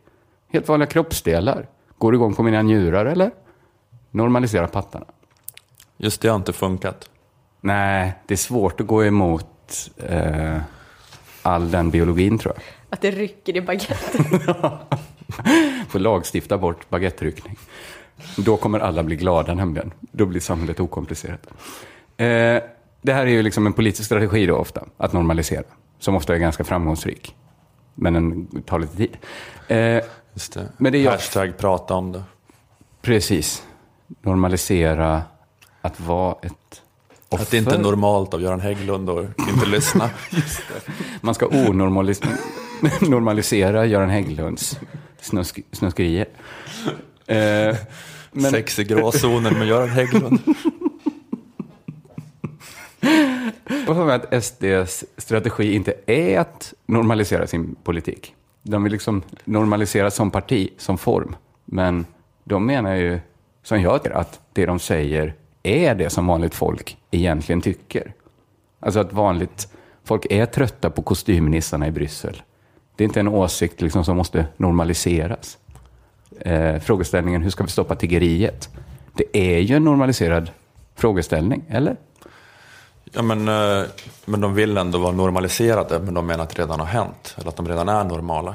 Helt 0.48 0.68
vanliga 0.68 0.86
kroppsdelar. 0.86 1.68
Går 1.98 2.14
igång 2.14 2.34
på 2.34 2.42
mina 2.42 2.62
njurar 2.62 3.06
eller? 3.06 3.30
Normalisera 4.10 4.68
pattarna. 4.68 5.06
Just 5.96 6.20
det 6.20 6.28
har 6.28 6.36
inte 6.36 6.52
funkat. 6.52 7.10
Nej, 7.60 8.12
det 8.26 8.34
är 8.34 8.38
svårt 8.38 8.80
att 8.80 8.86
gå 8.86 9.04
emot 9.04 9.90
eh, 9.96 10.58
all 11.42 11.70
den 11.70 11.90
biologin 11.90 12.38
tror 12.38 12.54
jag. 12.54 12.62
Att 12.90 13.00
det 13.00 13.10
rycker 13.10 13.56
i 13.56 13.60
baguetten. 13.60 14.24
Får 15.88 15.98
lagstifta 15.98 16.58
bort 16.58 16.90
baguetteryckning. 16.90 17.58
Då 18.36 18.56
kommer 18.56 18.80
alla 18.80 19.02
bli 19.02 19.16
glada 19.16 19.54
nämligen. 19.54 19.92
Då 20.00 20.26
blir 20.26 20.40
samhället 20.40 20.80
okomplicerat. 20.80 21.46
Eh, 22.16 22.26
det 23.02 23.12
här 23.12 23.26
är 23.26 23.30
ju 23.30 23.42
liksom 23.42 23.66
en 23.66 23.72
politisk 23.72 24.06
strategi 24.06 24.46
då 24.46 24.56
ofta, 24.56 24.84
att 24.96 25.12
normalisera. 25.12 25.62
Som 25.98 26.14
ofta 26.16 26.34
är 26.34 26.38
ganska 26.38 26.64
framgångsrik. 26.64 27.34
Men 27.94 28.12
den 28.12 28.46
tar 28.62 28.78
lite 28.78 28.96
tid. 28.96 29.16
Eh, 29.68 30.02
Just 30.34 30.52
det. 30.54 30.68
Men 30.78 30.92
det 30.92 30.98
är 30.98 31.02
jag- 31.04 31.10
Hashtag 31.12 31.56
prata 31.58 31.94
om 31.94 32.12
det. 32.12 32.22
precis. 33.02 33.62
Normalisera 34.22 35.22
att 35.80 36.00
vara 36.00 36.36
ett 36.42 36.82
offer. 37.28 37.42
Att 37.44 37.50
det 37.50 37.56
inte 37.58 37.74
är 37.74 37.78
normalt 37.78 38.34
av 38.34 38.42
Göran 38.42 38.60
Hägglund 38.60 39.10
att 39.10 39.24
inte 39.48 39.66
lyssna. 39.66 40.10
Man 41.20 41.34
ska 41.34 41.46
onormalisera 43.06 43.86
Göran 43.86 44.10
Hägglunds 44.10 44.78
snusk, 45.20 45.60
snuskerier. 45.72 46.26
Eh, 47.26 47.76
men, 48.32 48.50
Sex 48.50 48.78
i 48.78 48.84
gråzonen 48.84 49.58
med 49.58 49.68
Göran 49.68 49.88
Hägglund. 49.88 50.38
Jag 53.86 53.94
med 54.06 54.14
att 54.14 54.44
SDs 54.44 55.04
strategi 55.16 55.74
inte 55.74 55.94
är 56.06 56.38
att 56.38 56.74
normalisera 56.86 57.46
sin 57.46 57.74
politik. 57.74 58.34
De 58.62 58.82
vill 58.82 58.92
liksom 58.92 59.22
normalisera 59.44 60.10
som 60.10 60.30
parti, 60.30 60.70
som 60.78 60.98
form. 60.98 61.36
Men 61.64 62.06
de 62.44 62.66
menar 62.66 62.94
ju, 62.94 63.20
som 63.62 63.82
jag 63.82 64.02
tycker, 64.02 64.10
att 64.10 64.40
det 64.52 64.66
de 64.66 64.78
säger 64.78 65.34
är 65.62 65.94
det 65.94 66.10
som 66.10 66.26
vanligt 66.26 66.54
folk 66.54 66.96
egentligen 67.10 67.60
tycker. 67.60 68.12
Alltså 68.80 69.00
att 69.00 69.12
vanligt 69.12 69.68
folk 70.04 70.26
är 70.30 70.46
trötta 70.46 70.90
på 70.90 71.02
kostymnissarna 71.02 71.86
i 71.86 71.90
Bryssel. 71.90 72.42
Det 72.96 73.04
är 73.04 73.06
inte 73.06 73.20
en 73.20 73.28
åsikt 73.28 73.80
liksom 73.80 74.04
som 74.04 74.16
måste 74.16 74.46
normaliseras. 74.56 75.58
Eh, 76.40 76.80
frågeställningen, 76.80 77.42
hur 77.42 77.50
ska 77.50 77.64
vi 77.64 77.70
stoppa 77.70 77.94
tiggeriet? 77.94 78.68
Det 79.12 79.36
är 79.38 79.58
ju 79.58 79.76
en 79.76 79.84
normaliserad 79.84 80.50
frågeställning, 80.94 81.64
eller? 81.68 81.96
Ja, 83.12 83.22
men, 83.22 83.48
eh, 83.48 83.86
men 84.24 84.40
de 84.40 84.54
vill 84.54 84.76
ändå 84.76 84.98
vara 84.98 85.12
normaliserade, 85.12 85.98
men 85.98 86.14
de 86.14 86.26
menar 86.26 86.44
att 86.44 86.50
det 86.50 86.62
redan 86.62 86.80
har 86.80 86.86
hänt, 86.86 87.34
eller 87.38 87.48
att 87.48 87.56
de 87.56 87.68
redan 87.68 87.88
är 87.88 88.04
normala. 88.04 88.54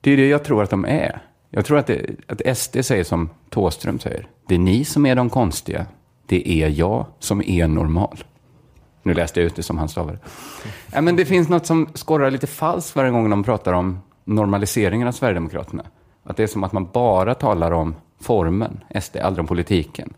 Det 0.00 0.10
är 0.10 0.16
det 0.16 0.28
jag 0.28 0.44
tror 0.44 0.62
att 0.62 0.70
de 0.70 0.84
är. 0.84 1.22
Jag 1.50 1.64
tror 1.64 1.78
att, 1.78 1.86
det, 1.86 2.06
att 2.26 2.58
SD 2.58 2.84
säger 2.84 3.04
som 3.04 3.30
Tåström 3.50 3.98
säger. 3.98 4.26
Det 4.48 4.54
är 4.54 4.58
ni 4.58 4.84
som 4.84 5.06
är 5.06 5.14
de 5.14 5.30
konstiga. 5.30 5.86
Det 6.26 6.62
är 6.62 6.68
jag 6.68 7.06
som 7.18 7.42
är 7.42 7.68
normal. 7.68 8.24
Nu 9.02 9.14
läste 9.14 9.40
jag 9.40 9.46
ut 9.46 9.56
det 9.56 9.62
som 9.62 9.78
han 9.78 9.88
stavade. 9.88 10.18
Ja, 10.92 11.00
men 11.00 11.16
det 11.16 11.24
finns 11.24 11.48
något 11.48 11.66
som 11.66 11.88
skorrar 11.94 12.30
lite 12.30 12.46
falskt 12.46 12.96
varje 12.96 13.10
gång 13.10 13.30
de 13.30 13.44
pratar 13.44 13.72
om 13.72 14.00
normaliseringen 14.24 15.08
av 15.08 15.12
Sverigedemokraterna. 15.12 15.84
Att 16.26 16.36
det 16.36 16.42
är 16.42 16.46
som 16.46 16.64
att 16.64 16.72
man 16.72 16.88
bara 16.92 17.34
talar 17.34 17.70
om 17.70 17.94
formen, 18.20 18.84
SD, 19.00 19.16
aldrig 19.16 19.40
om 19.40 19.46
politiken. 19.46 20.14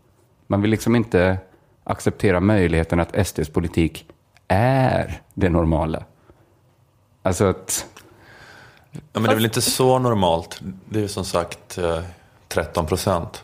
Man 0.47 0.61
vill 0.61 0.71
liksom 0.71 0.95
inte 0.95 1.37
acceptera 1.83 2.39
möjligheten 2.39 2.99
att 2.99 3.27
SDs 3.27 3.49
politik 3.49 4.05
är 4.47 5.21
det 5.33 5.49
normala. 5.49 6.03
Alltså 7.21 7.45
att... 7.45 7.85
Ja, 8.91 8.99
men 9.13 9.23
det 9.23 9.29
är 9.29 9.35
väl 9.35 9.45
inte 9.45 9.61
så 9.61 9.99
normalt. 9.99 10.61
Det 10.85 11.03
är 11.03 11.07
som 11.07 11.25
sagt 11.25 11.77
eh, 11.77 12.01
13 12.47 12.85
procent. 12.85 13.43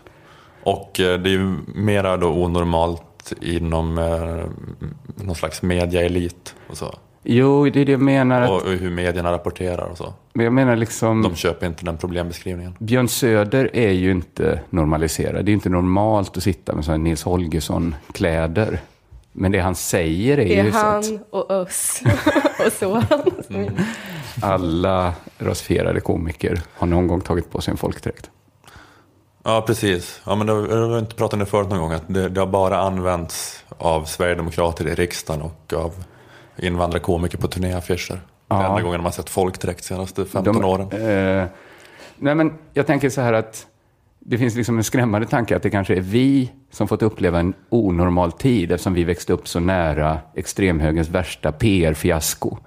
Och 0.64 1.00
eh, 1.00 1.20
det 1.20 1.30
är 1.30 1.32
ju 1.32 1.58
mera 1.68 2.18
då 2.18 2.28
onormalt 2.28 3.34
inom 3.42 3.98
eh, 3.98 4.46
någon 5.16 5.36
slags 5.36 5.62
mediaelit 5.62 6.56
och 6.70 6.78
så. 6.78 6.96
Jo, 7.28 7.70
det 7.70 7.82
är 7.82 7.86
det 7.86 7.92
jag 7.92 8.02
menar. 8.02 8.42
Att, 8.42 8.50
Och, 8.50 8.62
och 8.64 8.72
hur 8.72 8.90
medierna 8.90 9.32
rapporterar 9.32 9.86
och 9.92 9.98
så. 9.98 10.14
men 10.34 10.44
jag 10.44 10.54
menar 10.54 10.76
liksom... 10.76 11.22
De 11.22 11.36
köper 11.36 11.68
inte 11.68 11.86
den 11.86 11.98
problembeskrivningen. 11.98 12.76
Björn 12.80 13.08
Söder 13.08 13.70
är 13.74 13.92
ju 13.92 14.12
inte 14.12 14.60
normaliserad. 14.70 15.46
Det 15.46 15.52
är 15.52 15.54
inte 15.54 15.70
normalt 15.70 16.38
att 16.38 16.44
sitta 16.44 16.76
med 16.76 16.86
sådana 16.86 17.04
Nils 17.04 17.24
Holgersson-kläder. 17.24 18.80
Men 19.32 19.52
det 19.52 19.60
han 19.60 19.76
säger 19.76 20.40
är, 20.40 20.46
Det 20.46 20.60
är 20.60 20.64
ju 20.64 20.72
så 20.72 20.78
att 20.78 20.84
han 21.06 21.20
och 21.30 21.52
oss 21.52 22.02
och 22.66 22.72
så. 22.74 23.04
alla 24.42 25.14
rasifierade 25.38 26.00
komiker 26.00 26.62
har 26.74 26.88
någon 26.88 27.08
gång 27.08 27.22
tagit 27.22 27.52
på 27.52 27.62
sig 27.62 27.72
en 27.72 27.78
folkdräkt. 27.78 28.30
Ja, 29.44 29.64
precis. 29.68 30.22
Ja, 30.26 30.36
men 30.36 30.48
det 30.48 30.54
har 30.54 30.68
jag 30.68 30.88
har 30.90 31.00
inte 31.00 31.16
pratat 31.16 31.34
om 31.34 31.40
det 31.40 31.46
förut 31.46 31.70
någon 31.70 31.80
gång. 31.80 31.92
Att 31.92 32.04
det, 32.08 32.30
det 32.30 32.40
har 32.40 32.48
bara 32.48 32.78
använts 32.80 33.64
av 33.78 34.04
Sverigedemokrater 34.06 34.88
i 34.88 34.96
riksdagen 34.96 35.42
och 35.42 35.74
av 35.74 35.94
invandrarkomiker 36.58 37.38
på 37.38 37.48
turnéaffischer. 37.48 38.20
Ja. 38.48 38.56
Den 38.56 38.66
enda 38.66 38.82
gången 38.82 39.00
man 39.00 39.06
har 39.06 39.12
sett 39.12 39.30
folkdräkt 39.30 39.80
de 39.80 39.84
senaste 39.88 40.26
15 40.26 40.54
De- 40.62 40.66
åren. 40.66 40.92
Eh, 40.92 41.48
nej, 42.18 42.36
men 42.36 42.54
jag 42.74 42.88
tänker 42.88 43.10
så 43.10 43.22
här 43.22 43.34
att 43.34 43.68
det 44.20 44.38
finns 44.38 44.56
liksom 44.56 44.78
en 44.78 44.84
skrämmande 44.84 45.28
tanke 45.28 45.56
att 45.56 45.64
det 45.64 45.70
kanske 45.70 45.96
är 45.96 46.02
vi 46.02 46.52
som 46.72 46.88
fått 46.88 47.02
uppleva 47.02 47.40
en 47.40 47.54
onormal 47.70 48.32
tid 48.32 48.72
eftersom 48.72 48.94
vi 48.94 49.04
växte 49.04 49.34
upp 49.34 49.48
så 49.48 49.60
nära 49.60 50.20
extremhögerns 50.36 51.10
värsta 51.10 51.52
PR-fiasko, 51.52 52.58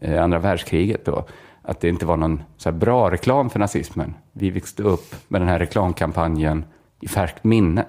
eh, 0.00 0.22
andra 0.24 0.38
världskriget 0.38 1.04
då. 1.04 1.24
Att 1.62 1.80
det 1.80 1.88
inte 1.88 2.06
var 2.06 2.16
någon 2.16 2.42
så 2.56 2.72
bra 2.72 3.10
reklam 3.10 3.50
för 3.50 3.58
nazismen. 3.58 4.14
Vi 4.32 4.50
växte 4.50 4.82
upp 4.82 5.14
med 5.28 5.40
den 5.40 5.48
här 5.48 5.58
reklamkampanjen 5.58 6.64
i 7.00 7.08
färskt 7.08 7.44
minne. 7.44 7.84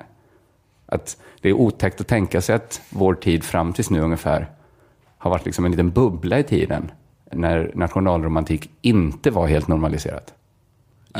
Att 0.86 1.18
det 1.42 1.50
är 1.50 1.54
otäckt 1.54 2.02
att 2.02 2.08
tänka 2.08 2.42
sig 2.42 2.56
att 2.56 2.82
vår 2.90 3.14
tid 3.14 3.44
fram 3.44 3.74
tills 3.74 3.90
nu 3.90 4.00
ungefär 4.02 4.50
har 5.24 5.32
varit 5.32 5.46
liksom 5.46 5.66
en 5.66 5.72
liten 5.72 5.92
bubbla 5.92 6.40
i 6.40 6.44
tiden 6.44 6.92
när 7.32 7.72
nationalromantik 7.76 8.70
inte 8.82 9.32
var 9.32 9.48
helt 9.48 9.68
normaliserat. 9.68 10.34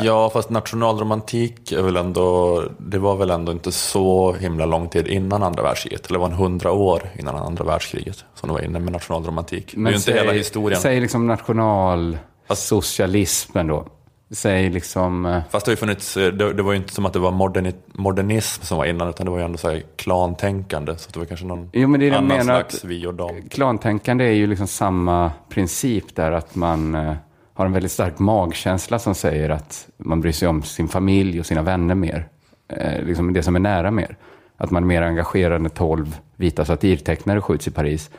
Ja, 0.02 0.30
fast 0.30 0.50
nationalromantik 0.50 1.72
är 1.72 1.82
väl 1.82 1.98
ändå, 1.98 2.64
det 2.78 3.00
var 3.00 3.16
väl 3.16 3.30
ändå 3.30 3.52
inte 3.52 3.72
så 3.72 4.34
himla 4.34 4.66
lång 4.66 4.90
tid 4.90 5.08
innan 5.08 5.44
andra 5.44 5.64
världskriget. 5.64 6.06
Eller 6.06 6.20
det 6.20 6.20
var 6.20 6.28
en 6.28 6.34
hundra 6.34 6.72
år 6.72 7.10
innan 7.20 7.36
andra 7.36 7.64
världskriget 7.64 8.26
som 8.36 8.48
det 8.48 8.54
var 8.54 8.62
inne 8.62 8.80
med 8.80 8.94
nationalromantik. 8.94 9.74
det 9.76 9.82
är 9.82 9.90
ju 9.90 9.96
inte 9.96 10.14
hela 10.14 10.32
historien. 10.32 10.82
Säg 10.82 11.00
liksom 11.00 11.28
nationalsocialismen 11.28 13.68
då. 13.68 13.88
Säg 14.34 14.70
liksom... 14.70 15.26
eh, 15.26 15.42
Fast 15.50 15.66
det 15.66 15.70
har 15.70 15.74
ju 15.74 15.78
funnits, 15.78 16.18
eh, 16.18 16.34
det, 16.34 16.54
det 16.54 16.64
var 16.64 16.72
ju 16.72 16.78
inte 16.78 16.94
som 16.94 17.06
att 17.06 17.14
det 17.14 17.20
var 17.20 17.32
moderni, 17.32 17.74
modernism 17.94 18.64
som 18.64 18.78
var 18.78 18.86
innan, 18.86 19.10
utan 19.10 19.26
det 19.26 19.32
var 19.32 19.38
ju 19.38 19.46
ändå 19.46 19.58
så 19.58 19.70
här 19.70 19.84
klantänkande. 19.96 20.98
Så 20.98 21.10
det 21.14 21.20
var 21.20 21.26
kanske 21.26 21.46
någon 21.46 21.70
Jo, 21.74 21.88
men 21.88 22.00
det 22.00 22.06
är 22.06 22.12
det 22.12 22.18
annan 22.18 22.38
menar 22.38 22.44
slags 22.44 22.84
vi 22.84 23.08
och 23.08 23.14
dem. 23.14 23.42
Klantänkande 23.50 24.26
är 24.26 24.32
ju 24.32 24.48
liksom 24.48 24.68
samma 24.68 25.32
princip 25.50 26.16
där 26.16 26.32
att 26.32 26.56
man 26.56 26.96
eh, 26.96 27.14
har 27.54 27.66
en 27.66 27.74
väldigt 27.74 27.92
stark 27.92 28.20
magkänsla 28.20 29.00
som 29.00 29.16
säger 29.16 29.50
att 29.50 29.88
man 29.98 30.22
bryr 30.22 30.32
sig 30.32 30.48
om 30.48 30.64
sin 30.64 30.88
familj 30.88 31.40
och 31.40 31.46
sina 31.46 31.62
vänner 31.62 31.96
mer. 31.96 32.28
Eh, 32.68 33.04
liksom 33.04 33.34
det 33.34 33.44
som 33.44 33.56
är 33.56 33.60
nära 33.60 33.92
mer. 33.92 34.18
Att 34.58 34.72
man 34.72 34.84
är 34.84 34.88
mer 34.88 35.02
engagerad 35.02 35.62
när 35.62 35.70
tolv 35.70 36.18
vita 36.36 36.66
satirtecknare 36.66 37.42
skjuts 37.42 37.68
i 37.68 37.72
Paris 37.72 38.10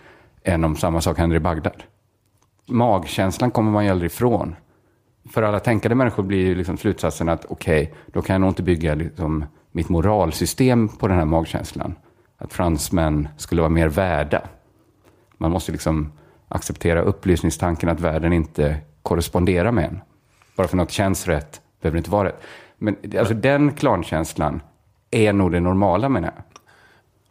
än 0.42 0.64
om 0.64 0.76
samma 0.76 1.00
sak 1.00 1.18
händer 1.18 1.36
i 1.36 1.40
Bagdad. 1.40 1.82
Magkänslan 2.66 3.50
kommer 3.50 3.70
man 3.70 3.84
ju 3.84 3.90
aldrig 3.90 4.10
ifrån. 4.10 4.56
För 5.30 5.42
alla 5.42 5.60
tänkande 5.60 5.94
människor 5.94 6.22
blir 6.22 6.46
ju 6.46 6.54
liksom 6.54 6.76
slutsatsen 6.76 7.28
att 7.28 7.44
okej, 7.48 7.94
då 8.06 8.22
kan 8.22 8.34
jag 8.34 8.40
nog 8.40 8.50
inte 8.50 8.62
bygga 8.62 8.94
liksom 8.94 9.44
mitt 9.72 9.88
moralsystem 9.88 10.88
på 10.88 11.08
den 11.08 11.18
här 11.18 11.24
magkänslan. 11.24 11.94
Att 12.38 12.52
fransmän 12.52 13.28
skulle 13.36 13.60
vara 13.60 13.70
mer 13.70 13.88
värda. 13.88 14.42
Man 15.38 15.50
måste 15.50 15.72
liksom 15.72 16.12
acceptera 16.48 17.02
upplysningstanken 17.02 17.88
att 17.88 18.00
världen 18.00 18.32
inte 18.32 18.76
korresponderar 19.02 19.72
med 19.72 19.84
en. 19.84 20.00
Bara 20.56 20.68
för 20.68 20.76
något 20.76 20.90
känns 20.90 21.26
rätt 21.26 21.60
behöver 21.80 21.96
det 21.96 21.98
inte 21.98 22.10
vara 22.10 22.28
rätt. 22.28 22.42
Men 22.78 22.96
alltså, 23.18 23.34
den 23.34 23.72
klankänslan 23.72 24.60
är 25.10 25.32
nog 25.32 25.52
det 25.52 25.60
normala 25.60 26.08
menar 26.08 26.32
jag. 26.36 26.44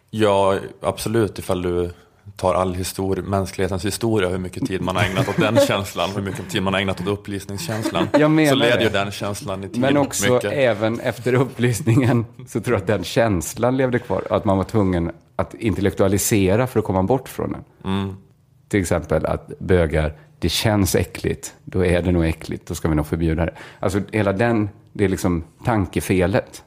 Ja, 0.10 0.58
absolut, 0.82 1.40
ifall 1.40 1.62
du 1.62 1.92
tar 2.36 2.54
all 2.54 2.76
histori- 2.76 3.22
mänsklighetens 3.22 3.86
historia, 3.86 4.30
hur 4.30 4.38
mycket 4.38 4.68
tid 4.68 4.82
man 4.82 4.96
har 4.96 5.04
ägnat 5.04 5.30
åt 5.30 5.38
den 5.38 5.58
känslan, 5.68 6.10
hur 6.16 6.22
mycket 6.22 6.50
tid 6.50 6.64
man 6.64 6.74
har 6.74 6.82
ägnat 6.82 7.02
åt 7.02 7.08
upplysningskänslan. 7.08 8.08
Så 8.12 8.56
leder 8.56 8.82
ju 8.82 8.90
den 8.90 9.12
känslan 9.12 9.64
i 9.64 9.70
tid 9.70 9.82
Men 9.82 9.98
också 9.98 10.34
mycket. 10.34 10.52
även 10.54 11.00
efter 11.00 11.34
upplysningen 11.34 12.26
så 12.48 12.62
tror 12.62 12.76
jag 12.76 12.82
att 12.82 12.88
den 12.88 13.04
känslan 13.04 13.78
levde 13.78 14.00
kvar. 14.00 14.24
Att 14.30 14.46
man 14.46 14.58
var 14.58 14.64
tvungen 14.64 15.12
att 15.36 15.54
intellektualisera 15.54 16.68
för 16.68 16.80
att 16.80 16.86
komma 16.86 17.04
bort 17.04 17.30
från 17.30 17.52
den. 17.52 17.64
Mm. 17.94 18.16
Till 18.68 18.80
exempel 18.82 19.26
att 19.26 19.60
bögar, 19.60 20.14
det 20.40 20.50
känns 20.50 20.96
äckligt, 20.96 21.54
då 21.66 21.86
är 21.86 22.02
det 22.02 22.12
nog 22.12 22.26
äckligt, 22.26 22.68
då 22.68 22.76
ska 22.76 22.88
vi 22.90 22.96
nog 22.96 23.08
förbjuda 23.08 23.46
det. 23.46 23.54
Alltså 23.80 24.02
hela 24.12 24.34
den, 24.34 24.70
det 24.94 25.06
är 25.06 25.10
liksom 25.10 25.44
tankefelet. 25.66 26.64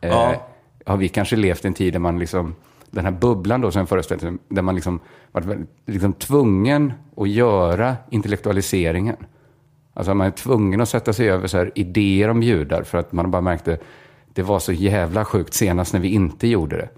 Ja. 0.00 0.32
Eh, 0.32 0.38
har 0.86 0.96
vi 0.96 1.08
kanske 1.08 1.36
levt 1.36 1.64
en 1.64 1.74
tid 1.74 1.92
där 1.92 1.98
man 2.00 2.18
liksom, 2.18 2.54
den 2.90 3.04
här 3.04 3.12
bubblan 3.12 3.60
då 3.60 3.70
som 3.70 3.78
jag 3.80 3.88
föreställer 3.88 4.30
mig, 4.30 4.40
där 4.48 4.62
man 4.62 4.74
liksom 4.74 5.00
väldigt- 5.32 5.68
liksom 5.86 6.12
tvungen 6.12 6.92
att 7.16 7.28
göra 7.28 7.96
intellektualiseringen. 8.10 9.16
Alltså 9.94 10.14
man 10.14 10.26
är 10.26 10.30
tvungen 10.30 10.80
att 10.80 10.88
sätta 10.88 11.12
sig 11.12 11.30
över 11.30 11.46
så 11.46 11.66
idéer 11.74 12.28
om 12.28 12.42
judar 12.42 12.82
för 12.82 12.98
att 12.98 13.12
man 13.12 13.30
bara 13.30 13.42
märkte 13.42 13.78
det 14.34 14.42
var 14.42 14.58
så 14.58 14.72
jävla 14.72 15.24
sjukt 15.24 15.54
senast 15.54 15.92
när 15.92 16.00
vi 16.00 16.08
inte 16.08 16.48
gjorde 16.48 16.76
det. 16.76 16.88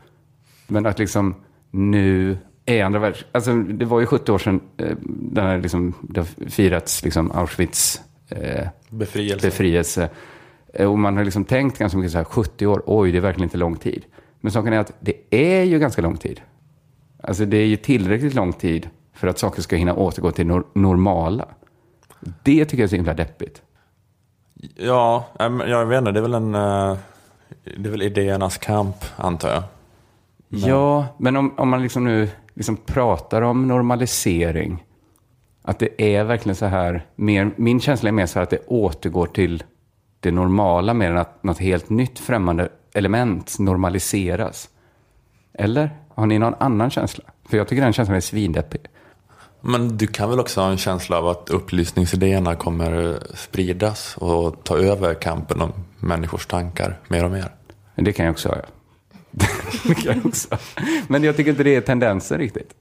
Men 0.66 0.86
att 0.86 0.98
liksom 0.98 1.34
nu 1.70 2.38
är 2.66 2.84
andra 2.84 2.98
världs... 2.98 3.24
Alltså 3.32 3.54
det 3.54 3.84
var 3.84 4.00
ju 4.00 4.06
70 4.06 4.32
år 4.32 4.38
sedan 4.38 4.60
eh, 4.76 4.96
den 5.06 5.46
här 5.46 5.58
liksom, 5.58 5.94
det 6.02 6.20
har 6.20 6.48
firats 6.50 7.04
liksom 7.04 7.30
Auschwitz 7.30 8.00
eh, 8.28 8.68
Befrielse. 8.90 9.46
befrielse. 9.46 10.08
Och 10.78 10.98
man 10.98 11.16
har 11.16 11.24
liksom 11.24 11.44
tänkt 11.44 11.78
ganska 11.78 11.98
mycket 11.98 12.12
så 12.12 12.18
här, 12.18 12.24
70 12.24 12.66
år, 12.66 12.82
oj 12.86 13.12
det 13.12 13.18
är 13.18 13.22
verkligen 13.22 13.46
inte 13.46 13.56
lång 13.58 13.76
tid. 13.76 14.04
Men 14.44 14.52
saken 14.52 14.72
är 14.72 14.78
att 14.78 14.92
det 15.00 15.14
är 15.30 15.62
ju 15.62 15.78
ganska 15.78 16.02
lång 16.02 16.16
tid. 16.16 16.40
Alltså 17.22 17.44
det 17.44 17.56
är 17.56 17.66
ju 17.66 17.76
tillräckligt 17.76 18.34
lång 18.34 18.52
tid 18.52 18.88
för 19.14 19.28
att 19.28 19.38
saker 19.38 19.62
ska 19.62 19.76
hinna 19.76 19.94
återgå 19.94 20.30
till 20.30 20.46
nor- 20.46 20.66
normala. 20.74 21.48
Det 22.42 22.64
tycker 22.64 22.78
jag 22.78 22.84
är 22.84 22.88
så 22.88 22.96
himla 22.96 23.14
deppigt. 23.14 23.62
Ja, 24.76 25.26
men 25.38 25.58
jag 25.70 25.86
vet 25.86 25.98
inte, 25.98 26.12
det 26.12 26.18
är 26.20 26.22
väl 26.22 26.34
en... 26.34 26.54
eh, 26.54 26.96
Det 27.78 27.88
är 27.88 27.90
väl 27.90 28.02
idéernas 28.02 28.58
kamp, 28.58 28.96
antar 29.16 29.48
jag. 29.50 29.62
Ja, 30.48 31.06
men 31.18 31.36
om, 31.36 31.54
om 31.56 31.68
man 31.68 31.82
liksom 31.82 32.04
nu 32.04 32.28
liksom 32.54 32.76
pratar 32.76 33.42
om 33.42 33.68
normalisering, 33.68 34.84
att 35.62 35.78
det 35.78 36.02
är 36.16 36.24
verkligen 36.24 36.56
så 36.56 36.66
här, 36.66 37.06
mer, 37.16 37.50
min 37.56 37.80
känsla 37.80 38.08
är 38.08 38.12
mer 38.12 38.26
så 38.26 38.38
här 38.38 38.42
att 38.42 38.50
det 38.50 38.66
återgår 38.66 39.26
till 39.26 39.62
det 40.20 40.30
normala 40.30 40.94
mer 40.94 41.10
än 41.10 41.16
att 41.18 41.42
något 41.42 41.58
helt 41.58 41.90
nytt 41.90 42.18
främmande 42.18 42.68
element 42.94 43.58
normaliseras. 43.58 44.68
Eller? 45.54 45.90
Har 46.14 46.26
ni 46.26 46.38
någon 46.38 46.54
annan 46.58 46.90
känsla? 46.90 47.24
För 47.48 47.56
jag 47.56 47.68
tycker 47.68 47.82
den 47.82 47.92
känslan 47.92 48.16
är 48.16 48.20
svindeppig. 48.20 48.80
Men 49.60 49.96
du 49.96 50.06
kan 50.06 50.30
väl 50.30 50.40
också 50.40 50.60
ha 50.60 50.70
en 50.70 50.78
känsla 50.78 51.18
av 51.18 51.28
att 51.28 51.50
upplysningsidéerna 51.50 52.54
kommer 52.54 53.18
spridas 53.34 54.16
och 54.16 54.64
ta 54.64 54.78
över 54.78 55.14
kampen 55.14 55.60
om 55.60 55.72
människors 55.98 56.46
tankar 56.46 56.98
mer 57.08 57.24
och 57.24 57.30
mer? 57.30 57.48
Det 57.94 58.12
kan 58.12 58.26
jag 58.26 58.32
också 58.32 58.48
ha, 58.48 58.56
ja. 58.56 58.66
det 59.88 59.94
kan 59.94 60.16
jag 60.16 60.26
också. 60.26 60.48
Men 61.08 61.24
jag 61.24 61.36
tycker 61.36 61.50
inte 61.50 61.62
det 61.62 61.76
är 61.76 61.80
tendensen 61.80 62.38
riktigt. 62.38 62.74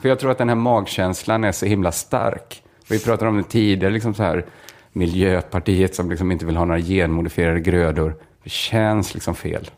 För 0.00 0.08
jag 0.08 0.18
tror 0.18 0.30
att 0.30 0.38
den 0.38 0.48
här 0.48 0.56
magkänslan 0.56 1.44
är 1.44 1.52
så 1.52 1.66
himla 1.66 1.92
stark. 1.92 2.62
Vi 2.88 2.98
pratade 2.98 3.28
om 3.28 3.36
det 3.36 3.42
tidigare, 3.42 3.92
liksom 3.92 4.14
så 4.14 4.22
här, 4.22 4.46
Miljöpartiet 4.92 5.94
som 5.94 6.10
liksom 6.10 6.32
inte 6.32 6.46
vill 6.46 6.56
ha 6.56 6.64
några 6.64 6.80
genmodifierade 6.80 7.60
grödor. 7.60 8.16
Det 8.44 8.50
känns 8.50 9.14
liksom 9.14 9.34
fel. 9.34 9.70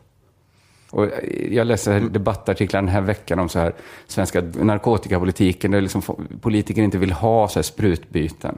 Och 0.91 1.07
jag 1.51 1.67
läser 1.67 1.99
debattartiklar 1.99 2.81
den 2.81 2.89
här 2.89 3.01
veckan 3.01 3.39
om 3.39 3.49
så 3.49 3.59
här, 3.59 3.73
svenska 4.07 4.41
narkotikapolitiken, 4.41 5.71
där 5.71 5.81
liksom 5.81 6.01
politiker 6.41 6.81
inte 6.81 6.97
vill 6.97 7.11
ha 7.11 7.47
så 7.47 7.59
här 7.59 7.63
sprutbyten. 7.63 8.57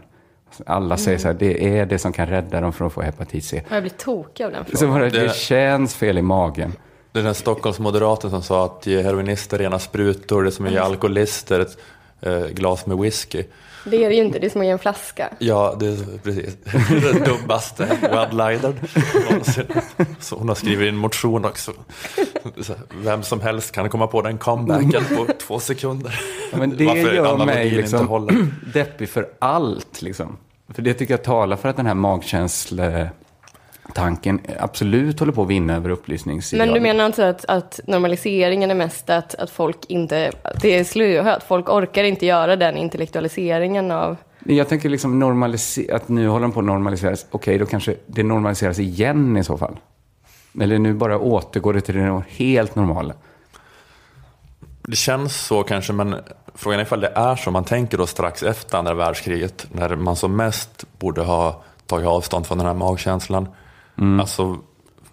Alla 0.65 0.97
säger 0.97 1.17
så 1.17 1.27
här, 1.27 1.33
det 1.39 1.77
är 1.79 1.85
det 1.85 1.97
som 1.99 2.13
kan 2.13 2.27
rädda 2.27 2.61
dem 2.61 2.73
från 2.73 2.87
att 2.87 2.93
få 2.93 3.01
hepatit 3.01 3.43
C. 3.45 3.63
Jag 3.69 3.83
blir 3.83 3.89
tokig 3.91 4.43
av 4.43 4.51
den 4.51 4.65
Så 4.65 4.77
frågan. 4.77 4.93
var 4.93 4.99
det, 5.01 5.09
det 5.09 5.19
Det- 5.27 5.35
känns 5.35 5.95
fel 5.95 6.17
i 6.17 6.21
magen. 6.21 6.73
Det 7.11 7.19
är 7.19 7.23
den 7.23 7.35
Stockholmsmoderaten 7.35 8.29
som 8.29 8.41
sa 8.43 8.65
att 8.65 8.87
ge 8.87 9.01
heroinister 9.01 9.57
rena 9.57 9.79
sprutor, 9.79 10.43
det 10.43 10.49
är 10.49 10.51
som 10.51 10.65
att 10.65 10.71
ge 10.71 10.77
alkoholister 10.77 11.59
ett 11.59 11.77
eh, 12.21 12.45
glas 12.47 12.85
med 12.85 12.97
whisky. 12.97 13.43
Det 13.83 14.03
är 14.05 14.09
det 14.09 14.15
ju 14.15 14.23
inte, 14.23 14.39
det 14.39 14.45
är 14.47 14.49
som 14.49 14.61
att 14.61 14.67
ge 14.67 14.71
en 14.71 14.79
flaska. 14.79 15.29
Ja, 15.39 15.75
det 15.79 15.85
är 15.87 16.17
precis 16.23 16.57
den 17.13 17.23
dummaste 17.23 17.97
någonsin. 19.29 19.65
Så 20.19 20.35
hon 20.35 20.47
har 20.47 20.55
skrivit 20.55 20.89
en 20.89 20.97
motion 20.97 21.45
också. 21.45 21.71
Vem 23.03 23.23
som 23.23 23.41
helst 23.41 23.71
kan 23.71 23.89
komma 23.89 24.07
på 24.07 24.21
den 24.21 24.37
comebacken 24.37 25.03
på 25.17 25.27
två 25.47 25.59
sekunder. 25.59 26.19
Ja, 26.51 26.57
Men 26.57 26.77
det 26.77 26.85
Varför 26.85 27.13
gör 27.13 27.45
mig 27.45 27.65
inte 27.65 27.77
liksom 27.77 28.07
håller. 28.07 28.47
deppig 28.73 29.09
för 29.09 29.29
allt. 29.39 30.01
Liksom. 30.01 30.37
För 30.73 30.81
det 30.81 30.93
tycker 30.93 31.13
jag 31.13 31.23
talar 31.23 31.57
för 31.57 31.69
att 31.69 31.77
den 31.77 31.85
här 31.85 31.93
magkänsletanken 33.97 34.39
absolut 34.59 35.19
håller 35.19 35.33
på 35.33 35.41
att 35.41 35.47
vinna 35.47 35.75
över 35.75 35.89
upplysningsideal. 35.89 36.67
Men 36.67 36.73
du 36.73 36.81
menar 36.81 37.03
alltså 37.03 37.23
att, 37.23 37.45
att 37.45 37.79
normaliseringen 37.87 38.71
är 38.71 38.75
mest 38.75 39.09
att, 39.09 39.35
att 39.35 39.49
folk 39.49 39.77
inte, 39.87 40.31
att 40.43 40.61
det 40.61 40.79
är 40.79 40.83
slöhet, 40.83 41.43
folk 41.43 41.69
orkar 41.69 42.03
inte 42.03 42.25
göra 42.25 42.55
den 42.55 42.77
intellektualiseringen 42.77 43.91
av 43.91 44.17
Jag 44.45 44.67
tänker 44.67 44.89
liksom 44.89 45.23
att 45.91 46.09
nu 46.09 46.27
håller 46.27 46.41
de 46.41 46.51
på 46.51 46.59
att 46.59 46.65
normaliseras. 46.65 47.25
Okej, 47.31 47.57
då 47.57 47.65
kanske 47.65 47.95
det 48.07 48.23
normaliseras 48.23 48.79
igen 48.79 49.37
i 49.37 49.43
så 49.43 49.57
fall. 49.57 49.77
Eller 50.61 50.79
nu 50.79 50.93
bara 50.93 51.17
återgår 51.19 51.73
det 51.73 51.81
till 51.81 51.95
det 51.95 52.23
helt 52.27 52.75
normala. 52.75 53.13
Det 54.81 54.95
känns 54.95 55.35
så 55.35 55.63
kanske, 55.63 55.93
men 55.93 56.15
frågan 56.55 56.79
är 56.79 56.83
ifall 56.83 57.01
det 57.01 57.11
är 57.15 57.35
så. 57.35 57.51
Man 57.51 57.63
tänker 57.63 57.97
då 57.97 58.07
strax 58.07 58.43
efter 58.43 58.77
andra 58.77 58.93
världskriget, 58.93 59.67
när 59.71 59.95
man 59.95 60.15
som 60.15 60.35
mest 60.35 60.85
borde 60.99 61.21
ha 61.21 61.61
tagit 61.85 62.07
avstånd 62.07 62.47
från 62.47 62.57
den 62.57 62.67
här 62.67 62.73
magkänslan. 62.73 63.47
Alltså, 64.19 64.57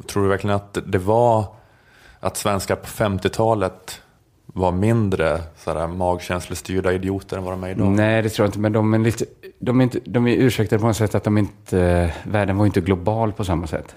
tror 0.06 0.22
du 0.22 0.28
verkligen 0.28 0.56
att 0.56 0.78
det 0.86 0.98
var 0.98 1.44
att 2.20 2.36
svenskar 2.36 2.76
på 2.76 2.86
50-talet 2.86 4.02
var 4.46 4.72
mindre 4.72 5.40
sådär, 5.56 5.86
magkänslestyrda 5.86 6.92
idioter 6.92 7.36
än 7.36 7.44
vad 7.44 7.52
de 7.52 7.64
är 7.64 7.68
idag? 7.68 7.86
Nej, 7.86 8.22
det 8.22 8.28
tror 8.28 8.44
jag 8.44 8.48
inte. 8.48 8.58
Men 8.58 8.72
de 8.72 8.94
är, 8.94 8.98
lite, 8.98 9.24
de 9.58 9.80
är, 9.80 9.84
inte, 9.84 10.00
de 10.04 10.26
är 10.26 10.36
ursäktade 10.36 10.80
på 10.80 10.86
något 10.86 10.96
sätt 10.96 11.14
att 11.14 11.24
de 11.24 11.38
inte, 11.38 12.12
världen 12.24 12.56
var 12.56 12.66
inte 12.66 12.80
global 12.80 13.32
på 13.32 13.44
samma 13.44 13.66
sätt. 13.66 13.96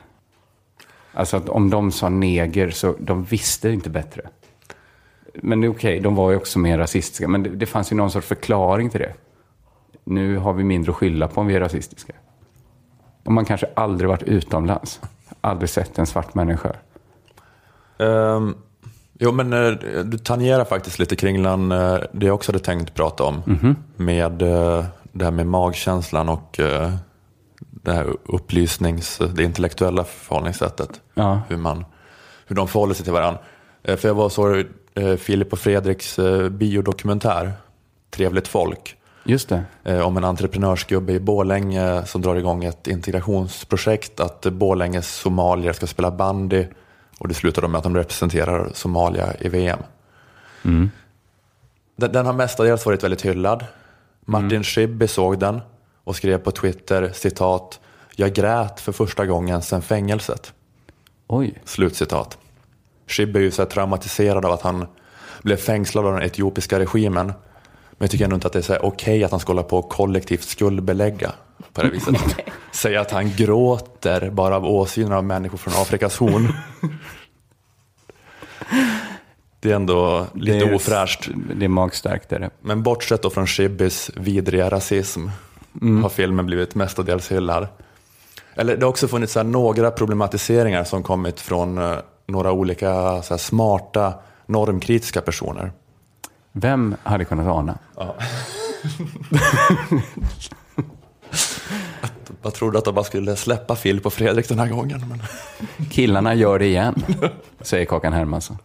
Alltså 1.13 1.37
att 1.37 1.49
om 1.49 1.69
de 1.69 1.91
sa 1.91 2.09
neger 2.09 2.69
så 2.69 2.95
de 2.99 3.23
visste 3.23 3.69
inte 3.69 3.89
bättre. 3.89 4.29
Men 5.33 5.61
det 5.61 5.67
är 5.67 5.71
okej, 5.71 5.99
de 5.99 6.15
var 6.15 6.31
ju 6.31 6.37
också 6.37 6.59
mer 6.59 6.77
rasistiska. 6.77 7.27
Men 7.27 7.43
det, 7.43 7.49
det 7.49 7.65
fanns 7.65 7.91
ju 7.91 7.95
någon 7.95 8.11
sorts 8.11 8.27
förklaring 8.27 8.89
till 8.89 8.99
det. 8.99 9.13
Nu 10.03 10.37
har 10.37 10.53
vi 10.53 10.63
mindre 10.63 10.91
att 10.91 10.97
skylla 10.97 11.27
på 11.27 11.41
om 11.41 11.47
vi 11.47 11.55
är 11.55 11.59
rasistiska. 11.59 12.13
Och 13.23 13.31
man 13.31 13.45
kanske 13.45 13.67
aldrig 13.73 14.09
varit 14.09 14.23
utomlands. 14.23 14.99
Aldrig 15.41 15.69
sett 15.69 15.97
en 15.97 16.07
svart 16.07 16.33
människa. 16.33 16.75
Um, 17.97 18.57
jo, 19.19 19.31
men 19.31 19.53
eh, 19.53 19.71
du 20.03 20.17
tangerar 20.17 20.65
faktiskt 20.65 20.99
lite 20.99 21.15
kring 21.15 21.41
Lan, 21.41 21.71
eh, 21.71 21.97
det 22.11 22.25
jag 22.25 22.35
också 22.35 22.51
hade 22.51 22.63
tänkt 22.63 22.93
prata 22.93 23.23
om. 23.23 23.41
Med 23.95 24.41
eh, 24.41 24.85
det 25.11 25.25
här 25.25 25.31
med 25.31 25.47
magkänslan 25.47 26.29
och 26.29 26.59
det 27.71 27.93
här 27.93 28.15
upplysnings, 28.25 29.21
det 29.35 29.43
intellektuella 29.43 30.03
förhållningssättet. 30.03 31.01
Ja. 31.13 31.41
Hur, 31.47 31.57
man, 31.57 31.85
hur 32.45 32.55
de 32.55 32.67
förhåller 32.67 32.93
sig 32.93 33.03
till 33.03 33.13
varandra. 33.13 33.41
För 33.83 34.07
jag 34.07 34.15
var 34.15 34.65
eh, 34.95 35.15
Filip 35.15 35.53
och 35.53 35.59
Fredriks 35.59 36.19
biodokumentär, 36.51 37.53
Trevligt 38.11 38.47
folk. 38.47 38.98
Just 39.29 39.49
det. 39.49 39.63
eh, 39.83 39.99
om 39.99 40.17
en 40.17 40.23
entreprenörsgubbe 40.23 41.13
i 41.13 41.19
Borlänge 41.19 42.05
som 42.05 42.21
drar 42.21 42.35
igång 42.35 42.63
ett 42.63 42.87
integrationsprojekt 42.87 44.19
att 44.19 44.41
Borlänges 44.41 45.15
somalier 45.15 45.73
ska 45.73 45.87
spela 45.87 46.11
bandy 46.11 46.65
och 47.19 47.27
det 47.27 47.33
slutar 47.33 47.67
med 47.67 47.77
att 47.77 47.83
de 47.83 47.95
representerar 47.95 48.69
Somalia 48.73 49.33
i 49.39 49.49
VM. 49.49 49.79
Den, 51.95 52.11
den 52.11 52.25
har 52.25 52.33
mestadels 52.33 52.85
varit 52.85 53.03
väldigt 53.03 53.25
hyllad. 53.25 53.65
Martin 54.25 54.63
Schibbye 54.63 55.07
såg 55.07 55.39
den 55.39 55.61
och 56.03 56.15
skrev 56.15 56.37
på 56.37 56.51
Twitter 56.51 57.11
citat 57.13 57.79
Jag 58.15 58.33
grät 58.33 58.79
för 58.79 58.91
första 58.91 59.25
gången 59.25 59.61
sedan 59.61 59.81
fängelset. 59.81 60.53
Oj. 61.27 61.61
Slutcitat. 61.65 62.37
Schibbye 63.07 63.41
är 63.41 63.43
ju 63.43 63.51
så 63.51 63.65
traumatiserad 63.65 64.45
av 64.45 64.51
att 64.51 64.61
han 64.61 64.85
blev 65.41 65.57
fängslad 65.57 66.05
av 66.05 66.13
den 66.13 66.21
etiopiska 66.23 66.79
regimen. 66.79 67.33
Men 67.99 68.05
jag 68.05 68.11
tycker 68.11 68.23
ändå 68.23 68.35
inte 68.35 68.47
att 68.47 68.53
det 68.53 68.69
är 68.69 68.85
okej 68.85 69.23
att 69.23 69.31
han 69.31 69.39
ska 69.39 69.49
hålla 69.49 69.63
på 69.63 69.77
och 69.77 69.89
kollektivt 69.89 70.43
skuldbelägga 70.43 71.31
på 71.73 71.81
det 71.81 71.89
viset. 71.89 72.15
Säga 72.71 73.01
att 73.01 73.11
han 73.11 73.31
gråter 73.35 74.29
bara 74.29 74.55
av 74.55 74.65
åsynen 74.65 75.11
av 75.13 75.23
människor 75.23 75.57
från 75.57 75.73
Afrikas 75.81 76.17
horn. 76.17 76.53
Det 79.59 79.71
är 79.71 79.75
ändå 79.75 80.25
lite 80.33 80.57
Det 80.57 80.65
är- 80.65 80.75
ofräscht. 80.75 81.29
Det 81.55 81.65
är 81.65 81.69
magstarkt. 81.69 82.31
Är 82.31 82.39
det. 82.39 82.49
Men 82.61 82.83
bortsett 82.83 83.21
då 83.21 83.29
från 83.29 83.45
Shibby's 83.45 84.11
vidriga 84.19 84.69
rasism 84.69 85.27
har 86.03 86.09
filmen 86.09 86.45
blivit 86.45 86.75
mestadels 86.75 87.31
hyllad. 87.31 87.67
Eller 88.55 88.77
det 88.77 88.85
har 88.85 88.89
också 88.89 89.07
funnits 89.07 89.33
så 89.33 89.43
några 89.43 89.91
problematiseringar 89.91 90.83
som 90.83 91.03
kommit 91.03 91.39
från 91.39 91.77
eh, 91.77 91.95
några 92.27 92.51
olika 92.51 93.21
smarta 93.21 94.13
normkritiska 94.45 95.21
personer. 95.21 95.71
Vem 96.51 96.95
hade 97.03 97.25
kunnat 97.25 97.47
ana? 97.47 97.77
Jag 102.41 102.53
trodde 102.53 102.77
att 102.77 102.85
de 102.85 102.95
bara 102.95 103.05
skulle 103.05 103.35
släppa 103.35 103.75
Filip 103.75 104.05
och 104.05 104.13
Fredrik 104.13 104.49
den 104.49 104.59
här 104.59 104.67
gången. 104.67 105.03
Men... 105.09 105.21
Killarna 105.89 106.33
gör 106.33 106.59
det 106.59 106.65
igen, 106.65 107.03
säger 107.61 107.85
Kakan 107.85 108.13
Hermansson. 108.13 108.57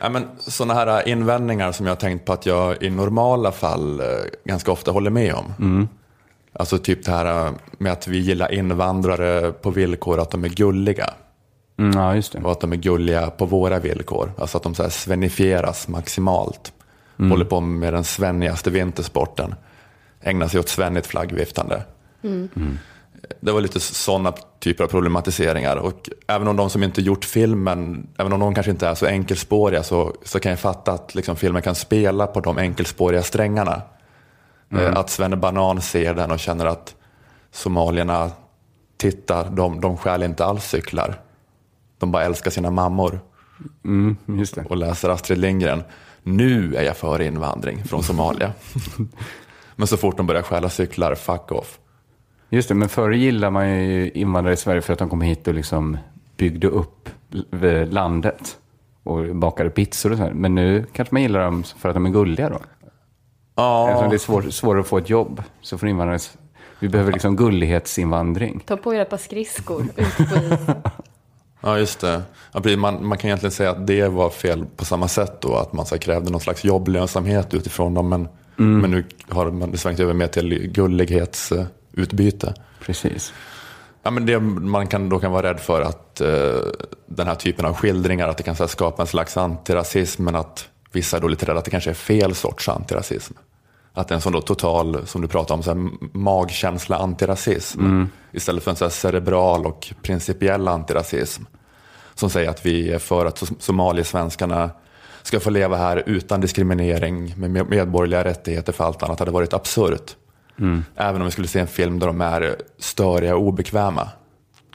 Ja, 0.00 0.08
men 0.08 0.28
sådana 0.38 0.74
här 0.74 1.08
invändningar 1.08 1.72
som 1.72 1.86
jag 1.86 2.00
tänkt 2.00 2.24
på 2.24 2.32
att 2.32 2.46
jag 2.46 2.82
i 2.82 2.90
normala 2.90 3.52
fall 3.52 4.00
eh, 4.00 4.06
ganska 4.44 4.72
ofta 4.72 4.90
håller 4.90 5.10
med 5.10 5.34
om. 5.34 5.54
Alltså 6.52 6.78
typ 6.78 7.04
det 7.04 7.10
här 7.10 7.46
eh, 7.46 7.52
med 7.78 7.92
att 7.92 8.08
vi 8.08 8.18
gillar 8.18 8.52
invandrare 8.52 9.52
på 9.52 9.70
villkor 9.70 10.20
att 10.20 10.30
de 10.30 10.44
är 10.44 10.48
gulliga. 10.48 11.10
Mm, 11.78 11.98
ja, 11.98 12.14
just 12.14 12.32
det. 12.32 12.38
Och 12.38 12.52
att 12.52 12.60
de 12.60 12.72
är 12.72 12.76
gulliga 12.76 13.30
på 13.30 13.46
våra 13.46 13.78
villkor. 13.78 14.32
Alltså 14.38 14.56
att 14.56 14.62
de 14.62 14.74
så 14.74 14.82
här 14.82 14.90
svenifieras 14.90 15.88
maximalt. 15.88 16.72
Håller 17.30 17.44
på 17.44 17.60
med 17.60 17.92
den 17.92 18.04
svennigaste 18.04 18.70
vintersporten. 18.70 19.54
Ägnar 20.20 20.48
sig 20.48 20.60
åt 20.60 20.68
svennigt 20.68 21.06
flaggviftande. 21.06 21.82
Det 23.40 23.52
var 23.52 23.60
lite 23.60 23.80
sådana 23.80 24.32
typer 24.60 24.84
av 24.84 24.88
problematiseringar. 24.88 25.76
Och 25.76 26.10
även 26.26 26.48
om 26.48 26.56
de 26.56 26.70
som 26.70 26.82
inte 26.82 27.02
gjort 27.02 27.24
filmen, 27.24 28.06
även 28.18 28.32
om 28.32 28.40
de 28.40 28.54
kanske 28.54 28.70
inte 28.70 28.88
är 28.88 28.94
så 28.94 29.06
enkelspåriga 29.06 29.82
så, 29.82 30.14
så 30.24 30.40
kan 30.40 30.50
jag 30.50 30.58
fatta 30.58 30.92
att 30.92 31.14
liksom, 31.14 31.36
filmen 31.36 31.62
kan 31.62 31.74
spela 31.74 32.26
på 32.26 32.40
de 32.40 32.58
enkelspåriga 32.58 33.22
strängarna. 33.22 33.82
Eh, 34.72 34.96
Att 34.96 35.10
Svenne 35.10 35.36
Banan 35.36 35.80
ser 35.82 36.14
den 36.14 36.30
och 36.30 36.38
känner 36.38 36.66
att 36.66 36.94
somalierna 37.52 38.30
tittar, 38.96 39.50
de, 39.50 39.80
de 39.80 39.96
stjäl 39.96 40.22
inte 40.22 40.44
alls 40.44 40.64
cyklar. 40.64 41.20
De 41.98 42.10
bara 42.12 42.24
älskar 42.24 42.50
sina 42.50 42.70
mammor 42.70 43.20
Mm, 43.84 44.16
just 44.26 44.54
det. 44.54 44.64
och 44.64 44.76
läser 44.76 45.08
Astrid 45.08 45.38
Lindgren. 45.38 45.82
Nu 46.22 46.74
är 46.76 46.82
jag 46.82 46.96
för 46.96 47.20
invandring 47.22 47.84
från 47.84 48.02
Somalia. 48.02 48.52
Men 49.76 49.86
så 49.86 49.96
fort 49.96 50.16
de 50.16 50.26
börjar 50.26 50.42
stjäla 50.42 50.68
cyklar, 50.68 51.14
fuck 51.14 51.52
off. 51.52 51.78
Just 52.50 52.68
det, 52.68 52.74
men 52.74 52.88
förr 52.88 53.10
gillade 53.10 53.50
man 53.50 53.68
ju 53.70 54.10
invandrare 54.10 54.54
i 54.54 54.56
Sverige 54.56 54.82
för 54.82 54.92
att 54.92 54.98
de 54.98 55.08
kom 55.10 55.20
hit 55.20 55.48
och 55.48 55.54
liksom 55.54 55.98
byggde 56.36 56.66
upp 56.68 57.08
l- 57.32 57.88
landet 57.92 58.56
och 59.02 59.36
bakade 59.36 59.70
pizzor 59.70 60.10
och 60.12 60.16
så 60.18 60.22
här. 60.24 60.32
Men 60.32 60.54
nu 60.54 60.86
kanske 60.92 61.14
man 61.14 61.22
gillar 61.22 61.40
dem 61.40 61.62
för 61.62 61.88
att 61.88 61.94
de 61.94 62.06
är 62.06 62.10
gulliga 62.10 62.48
då. 62.48 62.54
Eftersom 62.56 62.72
Ja, 63.56 64.06
det 64.10 64.16
är 64.16 64.18
svår, 64.18 64.42
svårare 64.42 64.80
att 64.80 64.86
få 64.86 64.98
ett 64.98 65.10
jobb 65.10 65.42
så 65.60 65.78
får 65.78 65.88
invandrare... 65.88 66.18
Vi 66.80 66.88
behöver 66.88 67.12
liksom 67.12 67.36
gullighetsinvandring. 67.36 68.60
Ta 68.66 68.76
på 68.76 68.94
er 68.94 69.00
ett 69.00 69.10
par 69.10 69.16
skridskor 69.16 69.82
ut 69.96 70.16
på 70.16 70.22
isen. 70.22 70.56
Ja, 71.66 71.78
just 71.78 72.00
det. 72.00 72.22
Man, 72.76 73.06
man 73.06 73.18
kan 73.18 73.28
egentligen 73.28 73.52
säga 73.52 73.70
att 73.70 73.86
det 73.86 74.08
var 74.08 74.30
fel 74.30 74.64
på 74.76 74.84
samma 74.84 75.08
sätt 75.08 75.40
då, 75.40 75.56
att 75.56 75.72
man 75.72 75.86
så 75.86 75.94
här, 75.94 76.00
krävde 76.00 76.30
någon 76.30 76.40
slags 76.40 76.64
jobblönsamhet 76.64 77.54
utifrån 77.54 77.94
dem, 77.94 78.08
men, 78.08 78.28
men 78.56 78.90
nu 78.90 79.04
har 79.28 79.50
man 79.50 79.76
svängt 79.76 80.00
över 80.00 80.14
mer 80.14 80.26
till 80.26 80.68
gullighetsutbyte. 80.68 82.54
Precis. 82.80 83.32
Ja, 84.02 84.10
men 84.10 84.26
det 84.26 84.40
man 84.40 84.86
kan, 84.86 85.08
då 85.08 85.18
kan 85.18 85.32
vara 85.32 85.50
rädd 85.50 85.60
för 85.60 85.82
att 85.82 86.20
eh, 86.20 86.28
den 87.06 87.26
här 87.26 87.34
typen 87.34 87.66
av 87.66 87.74
skildringar, 87.74 88.28
att 88.28 88.36
det 88.36 88.42
kan 88.42 88.54
här, 88.54 88.66
skapa 88.66 89.02
en 89.02 89.08
slags 89.08 89.36
antirasism, 89.36 90.24
men 90.24 90.36
att 90.36 90.68
vissa 90.92 91.16
är 91.16 91.20
då 91.20 91.28
lite 91.28 91.46
rädda 91.46 91.58
att 91.58 91.64
det 91.64 91.70
kanske 91.70 91.90
är 91.90 91.94
fel 91.94 92.34
sorts 92.34 92.68
antirasism. 92.68 93.34
Att 93.98 94.10
en 94.10 94.20
sån 94.20 94.32
då 94.32 94.40
total, 94.40 95.06
som 95.06 95.22
du 95.22 95.28
pratar 95.28 95.54
om, 95.54 95.62
så 95.62 95.70
här, 95.74 95.88
magkänsla 96.12 96.96
antirasism. 96.96 98.04
Istället 98.32 98.62
för 98.64 98.70
en 98.70 98.76
så 98.76 98.84
här 98.84 98.90
cerebral 98.90 99.66
och 99.66 99.92
principiell 100.02 100.68
antirasism. 100.68 101.42
Som 102.14 102.30
säger 102.30 102.50
att 102.50 102.66
vi 102.66 102.90
är 102.92 102.98
för 102.98 103.26
att 103.26 103.38
som- 103.38 103.56
somaliesvenskarna 103.58 104.70
ska 105.22 105.40
få 105.40 105.50
leva 105.50 105.76
här 105.76 106.02
utan 106.06 106.40
diskriminering 106.40 107.34
med 107.36 107.50
med- 107.50 107.70
medborgerliga 107.70 108.24
rättigheter 108.24 108.72
för 108.72 108.84
allt 108.84 109.02
annat 109.02 109.18
hade 109.18 109.30
varit 109.30 109.54
absurt. 109.54 110.16
Även 110.96 111.20
om 111.20 111.24
vi 111.24 111.30
skulle 111.30 111.48
se 111.48 111.60
en 111.60 111.66
film 111.66 111.98
där 111.98 112.06
de 112.06 112.20
är 112.20 112.56
störiga 112.78 113.36
och 113.36 113.42
obekväma, 113.42 114.08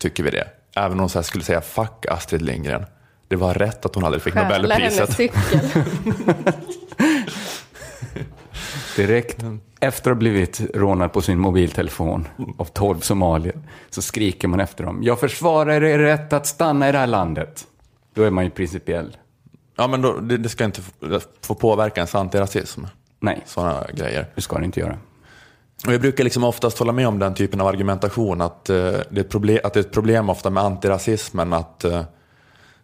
tycker 0.01 0.23
vi 0.23 0.29
det. 0.31 0.47
Även 0.75 0.91
om 0.91 0.97
de 0.97 1.09
så 1.09 1.17
här 1.19 1.23
skulle 1.23 1.43
säga 1.43 1.61
fuck 1.61 2.05
Astrid 2.09 2.41
Lindgren. 2.41 2.85
Det 3.27 3.35
var 3.35 3.53
rätt 3.53 3.85
att 3.85 3.95
hon 3.95 4.03
aldrig 4.03 4.23
fick 4.23 4.33
Stjäla 4.33 4.75
hennes 4.75 4.99
Nobelpriset. 4.99 5.15
cykel. 5.15 5.59
Direkt 8.95 9.43
efter 9.79 10.11
att 10.11 10.15
ha 10.15 10.19
blivit 10.19 10.61
rånad 10.73 11.13
på 11.13 11.21
sin 11.21 11.39
mobiltelefon 11.39 12.27
av 12.57 12.65
12 12.65 12.99
somalier 12.99 13.55
så 13.89 14.01
skriker 14.01 14.47
man 14.47 14.59
efter 14.59 14.83
dem. 14.83 14.99
Jag 15.03 15.19
försvarar 15.19 15.83
er 15.83 15.99
rätt 15.99 16.33
att 16.33 16.47
stanna 16.47 16.89
i 16.89 16.91
det 16.91 16.97
här 16.97 17.07
landet. 17.07 17.67
Då 18.13 18.23
är 18.23 18.29
man 18.29 18.43
ju 18.43 18.49
principiell. 18.49 19.17
Ja, 19.77 19.87
men 19.87 20.01
då, 20.01 20.17
det, 20.17 20.37
det 20.37 20.49
ska 20.49 20.65
inte 20.65 20.81
få, 20.81 20.91
få 21.41 21.55
påverka 21.55 22.01
ens 22.01 22.15
antirasism. 22.15 22.81
Nej, 23.19 23.41
Sådana 23.45 23.87
grejer. 23.93 24.25
det 24.35 24.41
ska 24.41 24.57
det 24.57 24.65
inte 24.65 24.79
göra. 24.79 24.97
Och 25.87 25.93
jag 25.93 26.01
brukar 26.01 26.23
liksom 26.23 26.43
oftast 26.43 26.79
hålla 26.79 26.91
med 26.91 27.07
om 27.07 27.19
den 27.19 27.33
typen 27.33 27.61
av 27.61 27.67
argumentation. 27.67 28.41
Att, 28.41 28.69
eh, 28.69 28.75
det, 28.75 29.15
är 29.15 29.19
ett 29.19 29.29
problem, 29.29 29.59
att 29.63 29.73
det 29.73 29.79
är 29.79 29.83
ett 29.83 29.91
problem 29.91 30.29
ofta 30.29 30.49
med 30.49 30.63
antirasismen. 30.63 31.53
Att, 31.53 31.83
eh, 31.83 32.01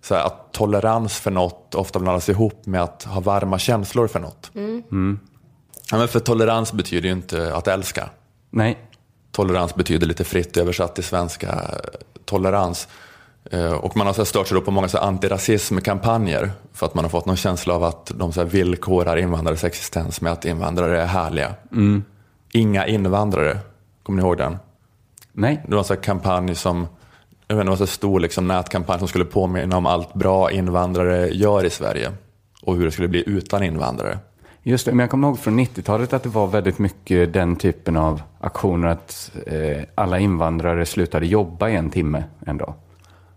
så 0.01 0.15
här, 0.15 0.25
att 0.25 0.53
tolerans 0.53 1.19
för 1.19 1.31
något 1.31 1.75
ofta 1.75 1.99
blandas 1.99 2.29
ihop 2.29 2.65
med 2.65 2.83
att 2.83 3.03
ha 3.03 3.21
varma 3.21 3.59
känslor 3.59 4.07
för 4.07 4.19
något. 4.19 4.51
Ja, 5.91 5.97
men 5.97 6.07
för 6.07 6.19
tolerans 6.19 6.73
betyder 6.73 7.07
ju 7.09 7.13
inte 7.13 7.55
att 7.55 7.67
älska. 7.67 8.09
Nej, 8.49 8.77
Tolerans 9.31 9.75
betyder 9.75 10.07
lite 10.07 10.23
fritt 10.23 10.57
översatt 10.57 10.95
till 10.95 11.03
svenska 11.03 11.61
tolerans. 12.25 12.87
Eh, 13.51 13.71
Och 13.73 13.97
man 13.97 14.07
har 14.07 14.13
så 14.13 14.25
stört 14.25 14.47
sig 14.47 14.61
på 14.61 14.71
många 14.71 14.87
så 14.87 14.97
antirasismkampanjer 14.97 16.51
för 16.73 16.85
att 16.85 16.93
man 16.95 17.03
har 17.05 17.09
fått 17.09 17.25
någon 17.25 17.35
känsla 17.37 17.73
av 17.73 17.83
att 17.83 18.11
de 18.15 18.33
så 18.33 18.39
här 18.41 18.47
villkorar 18.47 19.17
invandrares 19.17 19.63
existens 19.63 20.21
med 20.21 20.31
att 20.33 20.45
invandrare 20.45 21.01
är 21.01 21.05
härliga. 21.05 21.53
Inga 22.51 22.87
invandrare, 22.87 23.57
kommer 24.03 24.21
ni 24.21 24.27
ihåg 24.27 24.37
den? 24.37 24.57
nej, 25.31 25.63
Det 25.67 25.71
var 25.71 25.79
en 25.79 25.85
sån 25.85 25.95
här 25.97 26.03
kampanj 26.03 26.55
som, 26.55 26.87
jag 27.47 27.55
vet 27.55 27.61
inte, 27.61 27.71
det 27.71 27.75
var 27.77 27.81
en 27.81 27.87
stor 27.87 28.19
liksom 28.19 28.47
nätkampanj 28.47 28.99
som 28.99 29.07
skulle 29.07 29.25
påminna 29.25 29.77
om 29.77 29.85
allt 29.85 30.13
bra 30.13 30.51
invandrare 30.51 31.27
gör 31.29 31.65
i 31.65 31.69
Sverige 31.69 32.11
och 32.61 32.75
hur 32.75 32.85
det 32.85 32.91
skulle 32.91 33.07
bli 33.07 33.23
utan 33.27 33.63
invandrare. 33.63 34.19
Just 34.67 34.85
det, 34.85 34.91
men 34.91 34.99
jag 34.99 35.09
kommer 35.09 35.27
ihåg 35.27 35.39
från 35.39 35.59
90-talet 35.59 36.13
att 36.13 36.23
det 36.23 36.29
var 36.29 36.47
väldigt 36.47 36.79
mycket 36.79 37.33
den 37.33 37.55
typen 37.55 37.97
av 37.97 38.21
aktioner 38.39 38.87
att 38.87 39.31
eh, 39.47 39.83
alla 39.95 40.19
invandrare 40.19 40.85
slutade 40.85 41.25
jobba 41.25 41.69
i 41.69 41.75
en 41.75 41.89
timme 41.89 42.23
en 42.45 42.57
dag. 42.57 42.73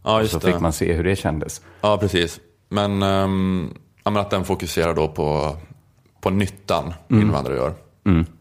Ja, 0.02 0.14
Och 0.14 0.20
just 0.20 0.32
så 0.32 0.38
det. 0.38 0.46
fick 0.52 0.60
man 0.60 0.72
se 0.72 0.92
hur 0.92 1.04
det 1.04 1.16
kändes. 1.16 1.60
Ja, 1.80 1.98
precis. 1.98 2.40
Men, 2.68 3.02
um, 3.02 3.74
ja, 4.04 4.10
men 4.10 4.20
att 4.20 4.30
den 4.30 4.44
fokuserar 4.44 4.94
då 4.94 5.08
på, 5.08 5.56
på 6.20 6.30
nyttan 6.30 6.94
invandrare 7.08 7.56
gör. 7.56 7.72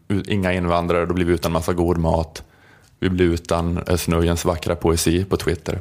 U- 0.08 0.22
Inga 0.28 0.52
invandrare, 0.52 1.06
då 1.06 1.14
blir 1.14 1.24
vi 1.26 1.32
utan 1.32 1.52
massa 1.52 1.72
god 1.72 1.98
mat. 1.98 2.42
Vi 2.98 3.10
blir 3.10 3.26
utan 3.26 3.78
Özz 3.86 4.08
Nujens 4.08 4.44
vackra 4.44 4.76
poesi 4.76 5.24
på 5.24 5.36
Twitter. 5.36 5.80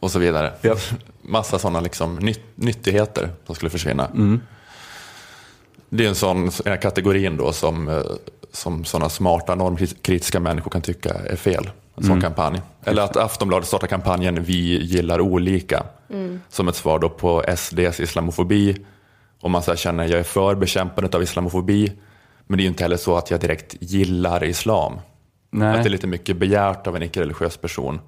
Och 0.00 0.10
så 0.10 0.18
vidare. 0.18 0.52
Ja. 0.60 0.76
Massa 1.22 1.58
sådana 1.58 1.80
liksom 1.80 2.18
nyt- 2.18 2.40
nyttigheter 2.54 3.28
som 3.46 3.54
skulle 3.54 3.70
försvinna. 3.70 4.10
Det 5.88 6.04
är 6.04 6.08
en 6.08 6.14
sån 6.14 6.50
en 6.64 6.78
kategorin 6.78 7.36
då 7.36 7.52
som, 7.52 7.88
eh, 7.88 8.02
som 8.52 8.84
sådana 8.84 9.08
smarta 9.08 9.54
normkritiska 9.54 10.40
människor 10.40 10.70
kan 10.70 10.82
tycka 10.82 11.10
är 11.14 11.36
fel. 11.36 11.70
En 11.96 12.04
sån 12.06 12.20
kampanj. 12.20 12.60
Eller 12.84 13.02
att 13.02 13.16
Aftonbladet 13.16 13.68
startar 13.68 13.86
kampanjen 13.86 14.42
Vi 14.44 14.84
gillar 14.84 15.20
olika. 15.20 15.82
Som 16.48 16.68
ett 16.68 16.76
svar 16.76 16.98
då 16.98 17.08
på 17.08 17.44
SDs 17.56 18.00
islamofobi. 18.00 18.76
Och 19.40 19.50
man 19.50 19.62
så 19.62 19.76
känner 19.76 20.04
jag 20.08 20.18
är 20.20 20.22
för 20.24 20.54
bekämpandet 20.54 21.14
av 21.14 21.22
islamofobi. 21.22 21.92
Men 22.46 22.56
det 22.56 22.60
är 22.60 22.64
ju 22.64 22.68
inte 22.68 22.84
heller 22.84 22.96
så 22.96 23.16
att 23.16 23.30
jag 23.30 23.40
direkt 23.40 23.74
gillar 23.80 24.44
islam. 24.44 25.00
Nej. 25.50 25.68
Att 25.76 25.82
det 25.84 25.88
är 25.88 25.90
lite 25.90 26.06
mycket 26.06 26.36
begärt 26.36 26.86
av 26.86 26.96
en 26.96 27.02
icke-religiös 27.02 27.56
person. 27.56 28.00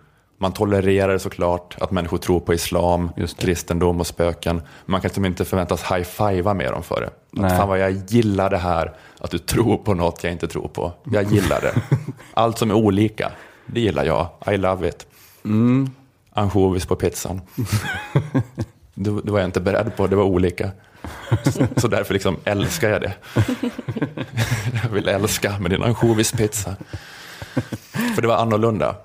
Man 0.43 0.53
tolererar 0.53 1.19
såklart 1.19 1.77
att 1.81 1.91
människor 1.91 2.19
tror 2.19 2.41
på 2.41 2.55
islam, 2.55 3.11
kristendom 3.39 4.01
och 4.01 4.07
spöken. 4.07 4.63
Man 4.87 5.01
kan 5.01 5.09
liksom 5.09 5.25
inte 5.25 5.45
förväntas 5.45 5.83
high-fivea 5.83 6.55
med 6.55 6.73
dem 6.73 6.83
för 6.83 7.01
det. 7.01 7.43
Att 7.47 7.57
fan 7.57 7.69
vad 7.69 7.79
jag 7.79 7.93
gillar 7.93 8.51
det 8.51 8.59
här, 8.59 8.93
att 9.19 9.31
du 9.31 9.39
tror 9.39 9.77
på 9.77 9.95
något 9.95 10.25
jag 10.25 10.33
inte 10.33 10.49
tror 10.49 10.69
på. 10.69 10.93
Jag 11.05 11.33
gillar 11.33 11.61
det. 11.61 11.75
Allt 12.35 12.59
som 12.59 12.71
är 12.71 12.75
olika, 12.75 13.33
det 13.67 13.81
gillar 13.81 14.05
jag. 14.05 14.29
I 14.47 14.57
love 14.57 14.89
it. 14.89 15.07
Mm. 15.45 15.91
Ansjovis 16.33 16.87
på 16.87 16.97
pizzan. 16.97 17.41
Det, 18.95 19.11
det 19.25 19.33
var 19.33 19.39
jag 19.39 19.49
inte 19.49 19.61
beredd 19.61 19.97
på, 19.97 20.07
det 20.07 20.17
var 20.17 20.25
olika. 20.25 20.71
Så 21.77 21.89
därför 21.89 22.15
liksom 22.15 22.37
älskar 22.45 22.91
jag 22.91 23.01
det. 23.01 23.15
Jag 24.83 24.91
vill 24.91 25.09
älska 25.09 25.59
med 25.59 25.71
din 25.71 25.83
ansjovispizza. 25.83 26.77
För 28.15 28.23
det 28.23 28.29
var 28.29 28.37
annorlunda. 28.37 28.97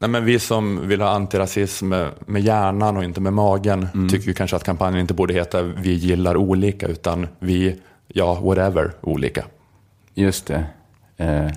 Nej, 0.00 0.10
men 0.10 0.24
vi 0.24 0.38
som 0.38 0.88
vill 0.88 1.00
ha 1.00 1.08
antirasism 1.08 1.88
med, 1.88 2.10
med 2.26 2.42
hjärnan 2.42 2.96
och 2.96 3.04
inte 3.04 3.20
med 3.20 3.32
magen 3.32 4.08
tycker 4.10 4.26
ju 4.26 4.34
kanske 4.34 4.56
att 4.56 4.64
kampanjen 4.64 5.00
inte 5.00 5.14
borde 5.14 5.34
heta 5.34 5.62
Vi 5.62 5.92
gillar 5.92 6.36
olika 6.36 6.86
utan 6.86 7.26
vi, 7.38 7.80
ja, 8.08 8.40
whatever, 8.40 8.92
olika. 9.00 9.44
Just 10.14 10.46
det. 10.46 10.64
Eh, 11.16 11.50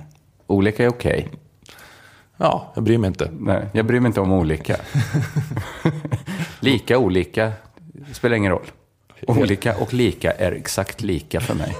olika 0.46 0.84
är 0.84 0.88
okej. 0.88 1.28
Ja, 2.36 2.72
jag 2.74 2.84
bryr 2.84 2.98
mig 2.98 3.08
inte. 3.08 3.30
Nej, 3.38 3.66
jag 3.72 3.86
bryr 3.86 4.00
mig 4.00 4.08
inte 4.08 4.20
om 4.20 4.32
olika. 4.32 4.76
lika 6.60 6.98
olika 6.98 7.52
spelar 8.12 8.36
ingen 8.36 8.52
roll. 8.52 8.66
Olika 9.26 9.76
och 9.76 9.94
lika 9.94 10.30
är 10.30 10.52
exakt 10.52 11.02
lika 11.02 11.40
för 11.40 11.54
mig. 11.54 11.76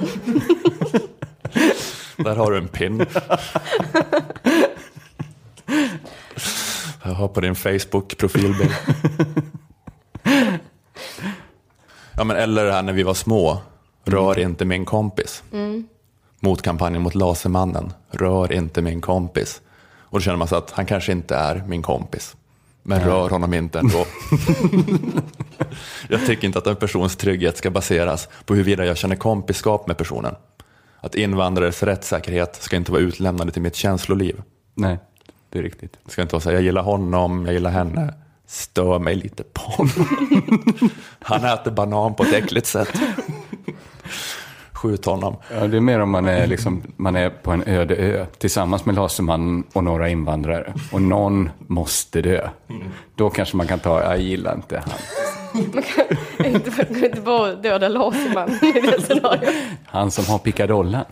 Där 2.17 2.37
har 2.37 2.51
du 2.51 2.59
en 2.59 2.69
pin. 2.69 3.07
Jag 7.07 7.15
har 7.15 7.29
på 7.29 7.41
din 7.41 7.55
Facebook-profilbild. 7.55 8.75
Ja, 12.17 12.25
men 12.25 12.37
eller 12.37 12.65
det 12.65 12.73
här 12.73 12.83
när 12.83 12.93
vi 12.93 13.03
var 13.03 13.15
små. 13.15 13.59
Rör 14.05 14.39
inte 14.39 14.65
min 14.65 14.85
kompis. 14.85 15.43
Mot 16.41 16.63
kampanjen 16.63 17.03
mot 17.03 17.15
Lasermannen. 17.15 17.93
Rör 18.11 18.53
inte 18.53 18.83
min 18.83 19.01
kompis. 19.01 19.61
Och 19.97 20.19
då 20.19 20.23
känner 20.23 20.37
man 20.37 20.49
så 20.49 20.57
att 20.57 20.71
han 20.71 20.87
kanske 20.87 21.13
inte 21.13 21.37
är 21.37 21.65
min 21.67 21.83
kompis. 21.83 22.37
Men 22.83 23.01
rör 23.01 23.29
honom 23.29 23.55
inte 23.55 23.79
ändå. 23.79 24.07
jag 26.09 26.27
tycker 26.27 26.47
inte 26.47 26.59
att 26.59 26.67
en 26.67 26.77
persons 26.77 27.17
trygghet 27.17 27.57
ska 27.57 27.71
baseras 27.71 28.29
på 28.45 28.55
huruvida 28.55 28.85
jag 28.85 28.97
känner 28.97 29.17
kompiskap 29.17 29.87
med 29.87 29.99
personen. 29.99 30.35
Att 31.01 31.15
invandrares 31.15 31.83
rättssäkerhet 31.83 32.63
ska 32.63 32.77
inte 32.77 32.93
vara 32.93 33.03
utlämnade 33.03 33.53
till 33.53 33.63
mitt 33.63 33.77
känsloliv. 33.77 34.43
Nej, 34.75 34.99
det 35.55 35.61
är 35.61 35.63
riktigt. 35.63 35.99
Det 36.05 36.11
ska 36.11 36.23
inte 36.23 36.35
vara 36.35 36.41
så 36.41 36.49
här, 36.49 36.57
jag 36.57 36.65
gillar 36.65 36.83
honom, 36.83 37.45
jag 37.45 37.55
gillar 37.55 37.71
henne. 37.71 38.15
Stör 38.47 38.99
mig 38.99 39.15
lite 39.15 39.43
på 39.43 39.61
honom. 39.61 40.09
Han 41.21 41.45
äter 41.45 41.71
banan 41.71 42.15
på 42.15 42.23
ett 42.23 42.33
äckligt 42.33 42.67
sätt. 42.67 42.89
Skjut 44.73 45.05
honom. 45.05 45.37
Ja, 45.55 45.67
det 45.67 45.77
är 45.77 45.81
mer 45.81 46.01
om 46.01 46.11
man 46.11 46.29
är, 46.29 46.47
liksom, 46.47 46.83
man 46.97 47.17
är 47.17 47.31
på 47.31 47.51
en 47.51 47.63
öde 47.67 47.97
ö 47.97 48.27
tillsammans 48.39 48.85
med 48.85 48.95
Lasermannen 48.95 49.65
och 49.73 49.85
några 49.85 50.09
invandrare. 50.09 50.75
Och 50.93 51.03
någon 51.03 51.51
måste 51.59 52.23
dö. 52.23 52.49
Då 53.15 53.31
kanske 53.31 53.57
man 53.57 53.67
kan 53.67 53.79
ta, 53.79 54.03
jag 54.03 54.21
gillar 54.21 54.55
inte 54.55 54.83
han. 54.87 54.99
inte 56.47 56.71
för 56.71 56.83
att 56.83 56.91
inte 56.91 57.21
bara 57.21 57.55
döda 57.55 57.89
Lasermannen 57.89 58.65
i 58.65 58.81
det 58.81 59.03
scenariot. 59.03 59.55
Han 59.85 60.11
som 60.11 60.27
har 60.27 60.39
pickadollen. 60.39 61.05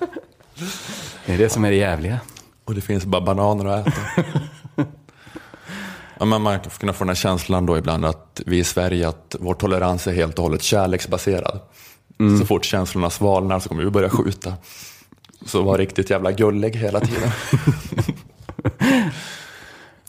Det 1.27 1.35
är 1.35 1.39
det 1.39 1.49
som 1.49 1.65
är 1.65 1.71
det 1.71 1.77
jävliga. 1.77 2.21
Och 2.65 2.75
det 2.75 2.81
finns 2.81 3.05
bara 3.05 3.23
bananer 3.23 3.67
att 3.67 3.87
äta. 3.87 4.01
Ja, 6.19 6.27
men 6.27 6.43
man 6.43 6.61
kan 6.61 6.95
få 6.95 7.05
den 7.05 7.09
här 7.09 7.15
känslan 7.15 7.67
då 7.67 7.79
ibland 7.79 8.05
att 8.05 8.41
vi 8.47 8.59
i 8.59 8.65
Sverige, 8.65 9.09
att 9.09 9.37
vår 9.41 9.55
tolerans 9.55 10.07
är 10.07 10.13
helt 10.13 10.39
och 10.39 10.43
hållet 10.43 10.63
kärleksbaserad. 10.63 11.61
Så 12.41 12.47
fort 12.47 12.65
känslorna 12.65 13.11
svalnar 13.11 13.59
så 13.59 13.69
kommer 13.69 13.85
vi 13.85 13.91
börja 13.91 14.11
skjuta. 14.11 14.55
Så 15.47 15.63
var 15.63 15.79
riktigt 15.79 16.11
jävla 16.11 16.33
gullig 16.33 16.77
hela 16.77 17.01
tiden. 17.01 17.31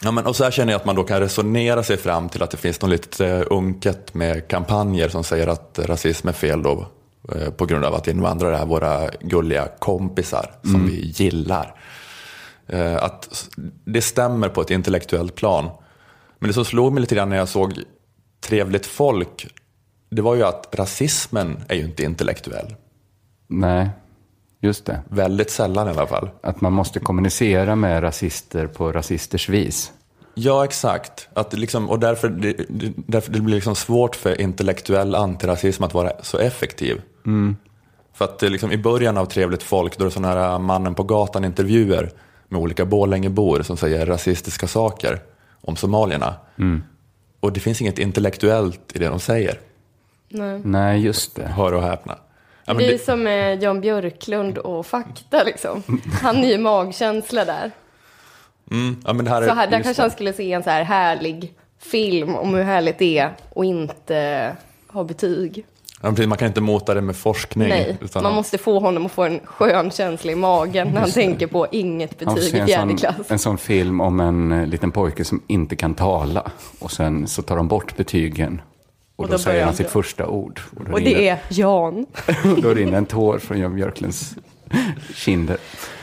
Ja, 0.04 0.12
men, 0.12 0.26
och 0.26 0.36
så 0.36 0.44
här 0.44 0.52
känner 0.52 0.74
jag 0.74 0.80
att 0.80 0.86
man 0.86 0.96
då 0.96 1.04
kan 1.04 1.20
resonera 1.20 1.84
sig 1.84 1.98
fram 1.98 2.30
till 2.30 2.44
att 2.44 2.52
det 2.52 2.58
finns 2.58 2.82
något 2.82 2.90
lite 2.90 3.28
eh, 3.28 3.44
unket 3.50 4.14
med 4.14 4.48
kampanjer 4.48 5.10
som 5.10 5.24
säger 5.24 5.48
att 5.48 5.80
rasism 5.84 6.28
är 6.28 6.34
fel 6.34 6.64
då 6.64 6.88
eh, 7.36 7.50
på 7.50 7.66
grund 7.66 7.86
av 7.86 7.96
att 7.96 8.08
invandrare 8.08 8.58
är 8.58 8.66
våra 8.66 9.10
gulliga 9.22 9.68
kompisar 9.80 10.52
som 10.64 10.88
vi 10.88 11.14
gillar. 11.16 11.76
Eh, 12.68 13.04
Att 13.04 13.50
det 13.86 14.02
stämmer 14.02 14.50
på 14.50 14.62
ett 14.62 14.72
intellektuellt 14.72 15.36
plan. 15.36 15.70
Men 16.40 16.48
det 16.48 16.54
som 16.54 16.66
slog 16.66 16.94
mig 16.94 17.02
lite 17.02 17.16
grann 17.16 17.30
när 17.30 17.38
jag 17.38 17.50
såg 17.50 17.74
Trevligt 18.42 18.86
folk, 18.86 19.48
det 20.10 20.22
var 20.22 20.36
ju 20.36 20.44
att 20.44 20.70
rasismen 20.72 21.64
är 21.68 21.76
ju 21.76 21.84
inte 21.84 22.04
intellektuell. 22.04 22.76
Nej, 23.48 23.90
just 24.62 24.86
det. 24.86 25.02
Väldigt 25.10 25.52
sällan 25.52 25.88
i 25.88 25.92
alla 25.92 26.08
fall. 26.08 26.30
Att 26.44 26.62
man 26.62 26.74
måste 26.74 27.00
kommunicera 27.00 27.76
med 27.76 28.04
rasister 28.04 28.68
på 28.68 28.92
rasisters 28.92 29.50
vis. 29.50 29.92
Ja, 30.36 30.66
exakt. 30.66 31.28
Att 31.34 31.54
liksom, 31.54 31.90
och 31.90 32.00
därför, 32.00 32.30
det, 32.30 32.56
därför 32.96 33.32
det 33.32 33.42
blir 33.42 33.56
liksom 33.56 33.76
svårt 33.76 34.16
för 34.16 34.42
intellektuell 34.42 35.16
antirasism 35.16 35.84
att 35.84 35.94
vara 35.94 36.12
så 36.22 36.38
effektiv. 36.38 37.02
För 38.14 38.26
att 38.26 38.40
det 38.40 38.50
liksom, 38.50 38.72
i 38.72 38.78
början 38.78 39.18
av 39.18 39.26
Trevligt 39.26 39.64
folk, 39.64 39.98
då 39.98 40.04
är 40.04 40.06
det 40.06 40.12
sådana 40.14 40.34
här 40.34 40.60
mannen 40.60 40.96
på 40.96 41.04
gatan-intervjuer 41.04 42.12
med 42.54 42.62
olika 42.62 42.86
Borlängebor 42.86 43.62
som 43.64 43.78
säger 43.78 44.06
rasistiska 44.06 44.68
saker 44.68 45.20
om 45.62 45.76
somalierna. 45.76 46.36
Och 47.40 47.54
det 47.54 47.60
finns 47.60 47.82
inget 47.82 48.00
intellektuellt 48.00 48.80
i 48.96 49.00
det 49.00 49.08
de 49.08 49.20
säger. 49.20 49.60
Nej, 50.64 51.02
just 51.02 51.36
det. 51.36 51.48
Hör 51.48 51.74
och 51.74 51.84
häpna. 51.84 52.18
Ja, 52.66 52.74
men 52.74 52.78
det 52.78 52.90
är 52.90 52.92
det, 52.92 53.04
som 53.06 53.24
med 53.24 53.64
Jan 53.64 53.82
Björklund 53.82 54.58
och 54.58 54.86
fakta 54.86 55.44
liksom. 55.44 55.84
Han 56.22 56.38
är 56.38 56.48
ju 56.48 56.58
magkänsla 56.58 57.46
där. 57.46 57.72
mm, 58.72 58.96
ja, 59.06 59.14
men 59.14 59.26
det 59.26 59.32
här 59.32 59.42
är, 59.42 59.48
Så 59.48 59.54
här, 59.54 59.68
där 59.68 59.82
kanske 59.84 60.02
det. 60.02 60.04
han 60.04 60.12
skulle 60.12 60.34
se 60.34 60.52
en 60.54 60.64
så 60.64 60.70
här 60.70 60.84
härlig 60.84 61.54
film 61.80 62.36
om 62.36 62.54
hur 62.54 62.64
härligt 62.64 63.00
det 63.00 63.18
är 63.18 63.32
och 63.50 63.66
inte 63.66 64.56
ha 64.88 65.04
betyg. 65.04 65.66
Ja, 66.06 66.10
precis, 66.10 66.28
man 66.28 66.38
kan 66.38 66.48
inte 66.48 66.62
mota 66.62 66.94
det 66.94 67.02
med 67.02 67.16
forskning. 67.16 67.70
Nej, 67.70 67.98
utan 68.02 68.24
man 68.24 68.34
måste 68.34 68.58
få 68.58 68.80
honom 68.80 69.06
att 69.06 69.12
få 69.12 69.24
en 69.24 69.40
skön 69.46 69.92
känsla 69.92 70.32
i 70.32 70.36
magen 70.36 70.88
när 70.88 71.02
han 71.02 71.12
tänker 71.12 71.48
på 71.48 71.68
inget 71.72 72.20
betyg 72.20 72.54
i 72.54 72.60
en 72.60 72.68
fjärde 72.68 72.90
sån, 72.90 72.98
klass. 72.98 73.16
en 73.28 73.40
sån 73.40 73.58
film 73.58 74.02
om 74.02 74.20
en 74.20 74.52
eh, 74.52 74.68
liten 74.68 74.92
pojke 74.92 75.26
som 75.26 75.42
inte 75.48 75.76
kan 75.76 75.96
tala. 75.96 76.52
Och 76.80 76.92
sen 76.92 77.28
så 77.28 77.42
tar 77.42 77.56
de 77.58 77.68
bort 77.68 77.98
betygen. 77.98 78.62
Och, 79.16 79.24
Och 79.24 79.30
då, 79.30 79.34
då 79.34 79.40
säger 79.40 79.66
han 79.66 79.74
sitt 79.76 79.90
första 79.90 80.28
ord. 80.28 80.62
Och 80.76 80.82
Och 80.82 81.00
rinner, 81.00 81.20
det 81.20 81.30
är 81.30 81.40
Jan. 81.50 82.06
då 82.62 82.74
rinner 82.74 82.98
en 82.98 83.06
tår 83.06 83.40
från 83.40 83.60
Jan 83.60 83.76
Björklunds 83.76 84.36
kinder. 85.16 85.58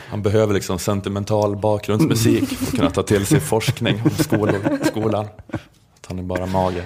Han 0.09 0.21
behöver 0.21 0.53
liksom 0.53 0.79
sentimental 0.79 1.55
bakgrundsmusik 1.55 2.47
för 2.49 2.65
att 2.65 2.71
kunna 2.71 2.89
ta 2.89 3.03
till 3.03 3.25
sig 3.25 3.39
forskning 3.39 4.01
om 4.03 4.09
skolan. 4.83 5.25
Att 5.95 6.05
han 6.07 6.19
är 6.19 6.23
bara 6.23 6.45
mage. 6.45 6.83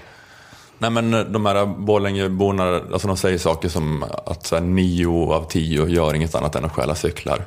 Nej 0.77 0.89
men 0.89 1.13
eh, 1.13 1.19
de 1.19 1.45
här 1.45 1.65
Borlängeborna, 1.65 2.81
alltså 2.93 3.07
de 3.07 3.17
säger 3.17 3.37
saker 3.37 3.69
som 3.69 4.05
att 4.25 4.45
så 4.45 4.55
här, 4.55 4.63
nio 4.63 5.33
av 5.33 5.47
tio 5.49 5.87
gör 5.87 6.13
inget 6.13 6.35
annat 6.35 6.55
än 6.55 6.65
att 6.65 6.71
stjäla 6.71 6.95
cyklar. 6.95 7.45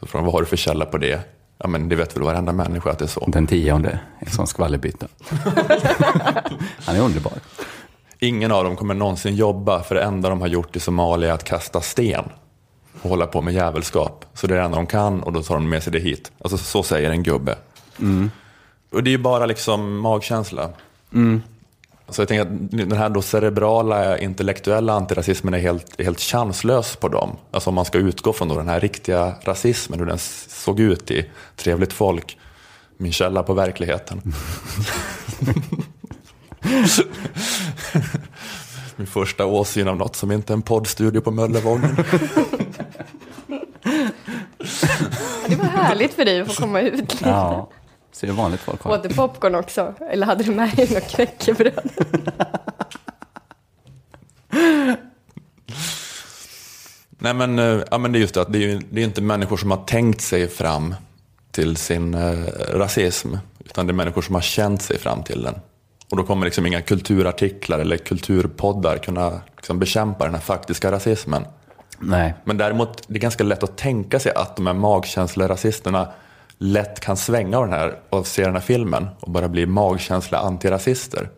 Så 0.00 0.06
från 0.06 0.24
vad 0.24 0.32
har 0.32 0.40
du 0.40 0.46
för 0.46 0.56
källa 0.56 0.84
på 0.84 0.98
det? 0.98 1.20
Ja 1.58 1.68
men 1.68 1.88
det 1.88 1.96
vet 1.96 2.16
väl 2.16 2.22
varenda 2.22 2.52
människa 2.52 2.90
att 2.90 2.98
det 2.98 3.04
är 3.04 3.08
så. 3.08 3.24
Den 3.26 3.46
tionde, 3.46 3.98
en 4.18 4.30
sån 4.30 4.46
skvallerbytta. 4.46 5.06
Han 6.84 6.96
är 6.96 7.00
underbar. 7.00 7.32
Ingen 8.18 8.52
av 8.52 8.64
dem 8.64 8.76
kommer 8.76 8.94
någonsin 8.94 9.36
jobba 9.36 9.82
för 9.82 9.94
det 9.94 10.02
enda 10.02 10.28
de 10.28 10.40
har 10.40 10.48
gjort 10.48 10.76
i 10.76 10.80
Somalia 10.80 11.28
är 11.28 11.32
att 11.32 11.44
kasta 11.44 11.80
sten 11.80 12.24
och 13.02 13.10
hålla 13.10 13.26
på 13.26 13.42
med 13.42 13.54
jävelskap. 13.54 14.24
Så 14.34 14.46
det 14.46 14.54
är 14.54 14.58
det 14.58 14.64
enda 14.64 14.76
de 14.76 14.86
kan 14.86 15.22
och 15.22 15.32
då 15.32 15.42
tar 15.42 15.54
de 15.54 15.68
med 15.68 15.82
sig 15.82 15.92
det 15.92 15.98
hit. 15.98 16.32
Alltså 16.38 16.58
så 16.58 16.82
säger 16.82 17.10
en 17.10 17.22
gubbe. 17.22 17.56
Och 18.92 19.02
det 19.02 19.10
är 19.10 19.12
ju 19.12 19.18
bara 19.18 19.46
liksom 19.46 19.98
magkänsla. 19.98 20.70
Så 22.08 22.20
jag 22.20 22.28
tänker 22.28 22.42
att 22.42 22.70
den 22.70 22.92
här 22.92 23.08
då 23.08 23.22
cerebrala 23.22 24.18
intellektuella 24.18 24.92
antirasismen 24.92 25.54
är 25.54 25.58
helt, 25.58 26.00
helt 26.00 26.20
chanslös 26.20 26.96
på 26.96 27.08
dem. 27.08 27.36
Alltså 27.50 27.70
om 27.70 27.74
man 27.74 27.84
ska 27.84 27.98
utgå 27.98 28.32
från 28.32 28.48
då 28.48 28.56
den 28.56 28.68
här 28.68 28.80
riktiga 28.80 29.34
rasismen, 29.42 29.98
hur 29.98 30.06
den 30.06 30.18
såg 30.48 30.80
ut 30.80 31.10
i 31.10 31.30
Trevligt 31.56 31.92
folk, 31.92 32.38
min 32.96 33.12
källa 33.12 33.42
på 33.42 33.54
verkligheten. 33.54 34.22
Min 38.96 39.06
första 39.06 39.46
åsyn 39.46 39.88
av 39.88 39.96
något 39.96 40.16
som 40.16 40.32
inte 40.32 40.52
är 40.52 40.54
en 40.54 40.62
poddstudio 40.62 41.20
på 41.20 41.30
Möllevången. 41.30 41.96
Det 45.48 45.56
var 45.56 45.64
härligt 45.64 46.14
för 46.14 46.24
dig 46.24 46.40
att 46.40 46.54
få 46.54 46.62
komma 46.62 46.80
ut 46.80 46.98
lite. 46.98 47.28
Ja, 47.28 47.68
så 48.16 48.26
är 48.26 48.28
det 48.28 48.36
vanligt 48.36 48.60
folk 48.60 48.82
har. 48.82 48.92
Åt 48.92 49.02
du 49.02 49.08
popcorn 49.14 49.54
också? 49.54 49.94
Eller 50.10 50.26
hade 50.26 50.44
du 50.44 50.50
med 50.50 50.76
dig 50.76 50.94
något 50.94 51.08
knäckebröd? 51.08 51.90
Nej 57.18 57.34
men, 57.34 57.58
eh, 57.58 57.82
ja, 57.90 57.98
men 57.98 58.12
det 58.12 58.18
är 58.18 58.20
just 58.20 58.34
det 58.34 58.42
att 58.42 58.52
det 58.52 58.58
är 58.58 58.68
ju 58.68 58.80
det 58.90 59.00
är 59.00 59.04
inte 59.04 59.22
människor 59.22 59.56
som 59.56 59.70
har 59.70 59.84
tänkt 59.84 60.20
sig 60.20 60.48
fram 60.48 60.94
till 61.50 61.76
sin 61.76 62.14
eh, 62.14 62.44
rasism. 62.72 63.34
Utan 63.64 63.86
det 63.86 63.90
är 63.90 63.94
människor 63.94 64.22
som 64.22 64.34
har 64.34 64.42
känt 64.42 64.82
sig 64.82 64.98
fram 64.98 65.22
till 65.22 65.42
den. 65.42 65.54
Och 66.10 66.16
då 66.16 66.22
kommer 66.22 66.44
liksom 66.44 66.66
inga 66.66 66.82
kulturartiklar 66.82 67.78
eller 67.78 67.96
kulturpoddar 67.96 68.98
kunna 68.98 69.40
liksom 69.56 69.78
bekämpa 69.78 70.24
den 70.24 70.34
här 70.34 70.40
faktiska 70.40 70.92
rasismen. 70.92 71.44
Nej, 71.98 72.34
Men 72.44 72.56
däremot, 72.56 73.02
det 73.08 73.18
är 73.18 73.20
ganska 73.20 73.44
lätt 73.44 73.62
att 73.62 73.76
tänka 73.76 74.20
sig 74.20 74.32
att 74.34 74.56
de 74.56 74.66
här 74.66 74.74
magkänslorasisterna 74.74 76.08
lätt 76.58 77.00
kan 77.00 77.16
svänga 77.16 77.58
av 77.58 77.64
den 77.64 77.72
här, 77.72 77.98
och 78.10 78.26
se 78.26 78.44
den 78.44 78.54
här 78.54 78.60
filmen 78.60 79.06
och 79.20 79.30
bara 79.30 79.48
bli 79.48 79.66
magkänsla 79.66 80.38
antirasister. 80.38 81.28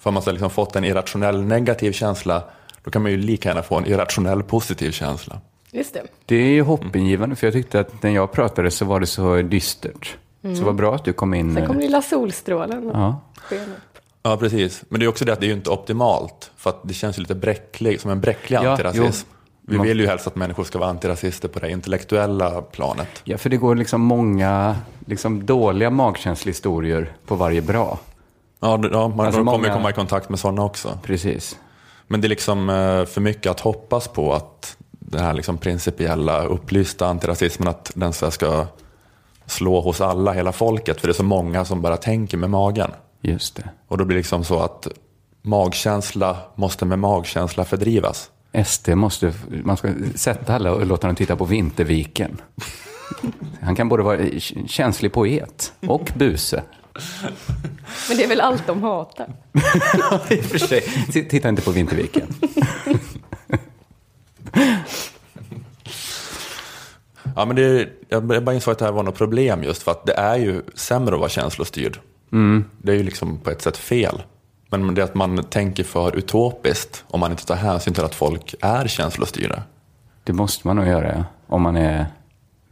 För 0.00 0.10
om 0.10 0.14
man 0.14 0.22
så 0.22 0.28
har 0.28 0.32
liksom 0.32 0.50
fått 0.50 0.76
en 0.76 0.84
irrationell 0.84 1.42
negativ 1.42 1.92
känsla, 1.92 2.42
då 2.84 2.90
kan 2.90 3.02
man 3.02 3.10
ju 3.10 3.16
lika 3.18 3.48
gärna 3.48 3.62
få 3.62 3.76
en 3.78 3.86
irrationell 3.86 4.42
positiv 4.42 4.90
känsla. 4.90 5.40
Just 5.70 5.94
det. 5.94 6.02
det 6.26 6.36
är 6.36 6.48
ju 6.50 6.62
hoppingivande 6.62 7.36
för 7.36 7.46
jag 7.46 7.54
tyckte 7.54 7.80
att 7.80 8.02
när 8.02 8.10
jag 8.10 8.32
pratade 8.32 8.70
så 8.70 8.84
var 8.84 9.00
det 9.00 9.06
så 9.06 9.42
dystert. 9.42 10.16
Så 10.58 10.64
vad 10.64 10.74
bra 10.74 10.94
att 10.94 11.04
du 11.04 11.12
kom 11.12 11.34
in. 11.34 11.54
Sen 11.54 11.66
kom 11.66 11.78
lilla 11.78 12.02
solstrålen 12.02 12.90
och 12.90 12.96
Ja, 12.96 13.20
sken 13.36 13.60
upp. 13.62 13.98
Ja, 14.22 14.36
precis. 14.36 14.82
Men 14.88 15.00
det 15.00 15.06
är 15.06 15.08
också 15.08 15.24
det 15.24 15.32
att 15.32 15.40
det 15.40 15.46
är 15.46 15.48
ju 15.48 15.54
inte 15.54 15.70
optimalt. 15.70 16.50
För 16.56 16.70
att 16.70 16.80
det 16.82 16.94
känns 16.94 17.18
ju 17.18 17.20
lite 17.22 17.34
bräcklig, 17.34 18.00
som 18.00 18.10
en 18.10 18.20
bräcklig 18.20 18.56
Ja, 18.62 18.70
antirasism. 18.70 19.28
jo. 19.30 19.35
Vi 19.68 19.78
vill 19.78 20.00
ju 20.00 20.06
helst 20.06 20.26
att 20.26 20.36
människor 20.36 20.64
ska 20.64 20.78
vara 20.78 20.90
antirasister 20.90 21.48
på 21.48 21.58
det 21.58 21.70
intellektuella 21.70 22.62
planet. 22.62 23.08
ja, 23.24 23.38
för 23.38 23.50
det 23.50 23.56
går 23.56 23.74
liksom 23.74 24.00
många 24.00 24.76
liksom 25.06 25.46
dåliga 25.46 25.90
magkänslehistorier 25.90 27.12
på 27.26 27.34
varje 27.34 27.62
bra. 27.62 27.98
Ja, 28.60 28.80
ja 28.92 29.08
man 29.08 29.26
Alltså 29.26 29.40
kommer 29.40 29.52
många- 29.52 29.68
ju 29.68 29.72
komma 29.74 29.90
i 29.90 29.92
kontakt 29.92 30.28
med 30.28 30.38
sådana 30.38 30.64
också. 30.64 30.98
Precis. 31.02 31.58
Men 32.08 32.20
det 32.20 32.26
är 32.26 32.28
liksom 32.28 32.70
eh, 32.70 33.04
för 33.04 33.20
mycket 33.20 33.50
att 33.50 33.60
hoppas 33.60 34.08
på 34.08 34.32
att 34.32 34.76
den 34.90 35.20
här 35.24 35.34
liksom 35.34 35.58
principiella 35.58 36.44
upplysta 36.44 37.06
antirasismen, 37.06 37.68
att 37.68 37.92
den 37.94 38.12
ska 38.12 38.66
slå 39.46 39.80
hos 39.80 40.00
alla, 40.00 40.32
hela 40.32 40.52
folket. 40.52 41.00
För 41.00 41.08
det 41.08 41.12
är 41.12 41.14
så 41.14 41.22
många 41.24 41.64
som 41.64 41.82
bara 41.82 41.96
tänker 41.96 42.36
med 42.36 42.50
magen. 42.50 42.90
Just 43.20 43.56
det. 43.56 43.70
Och 43.88 43.98
då 43.98 44.04
blir 44.04 44.14
det 44.14 44.20
liksom 44.20 44.44
så 44.44 44.58
att 44.58 44.88
magkänsla 45.42 46.36
måste 46.54 46.84
med 46.84 46.98
magkänsla 46.98 47.64
fördrivas. 47.64 48.30
SD 48.64 48.88
måste, 48.88 49.34
man 49.64 49.76
ska 49.76 49.88
sätta 50.14 50.54
alla 50.54 50.72
och 50.72 50.86
låta 50.86 51.06
dem 51.06 51.16
titta 51.16 51.36
på 51.36 51.44
Vinterviken. 51.44 52.40
Han 53.62 53.76
kan 53.76 53.88
både 53.88 54.02
vara 54.02 54.20
känslig 54.66 55.12
poet 55.12 55.72
och 55.80 56.10
buse. 56.14 56.62
Men 58.08 58.16
det 58.16 58.24
är 58.24 58.28
väl 58.28 58.40
allt 58.40 58.66
de 58.66 58.82
hatar. 58.82 59.26
I 60.30 60.40
och 60.40 60.44
för 60.44 60.58
sig. 60.58 60.80
Titta 61.28 61.48
inte 61.48 61.62
på 61.62 61.70
Vinterviken. 61.70 62.26
Ja, 67.36 67.44
men 67.44 67.56
det, 67.56 67.88
jag 68.08 68.24
bara 68.24 68.54
insåg 68.54 68.72
att 68.72 68.78
det 68.78 68.84
här 68.84 68.92
var 68.92 69.02
något 69.02 69.14
problem 69.14 69.62
just 69.62 69.82
för 69.82 69.90
att 69.90 70.06
det 70.06 70.14
är 70.14 70.36
ju 70.36 70.62
sämre 70.74 71.14
att 71.14 71.20
vara 71.20 71.30
känslostyrd. 71.30 71.98
Det 72.78 72.92
är 72.92 72.96
ju 72.96 73.02
liksom 73.02 73.38
på 73.38 73.50
ett 73.50 73.62
sätt 73.62 73.76
fel. 73.76 74.22
Men 74.68 74.94
det 74.94 75.00
är 75.00 75.04
att 75.04 75.14
man 75.14 75.44
tänker 75.44 75.84
för 75.84 76.16
utopiskt 76.16 77.04
om 77.08 77.20
man 77.20 77.30
inte 77.30 77.46
tar 77.46 77.54
hänsyn 77.54 77.94
till 77.94 78.04
att 78.04 78.14
folk 78.14 78.54
är 78.60 78.88
känslostyrda. 78.88 79.62
Det 80.24 80.32
måste 80.32 80.66
man 80.66 80.76
nog 80.76 80.86
göra, 80.86 81.16
ja. 81.16 81.24
Om 81.46 81.62
man 81.62 81.76
är, 81.76 82.06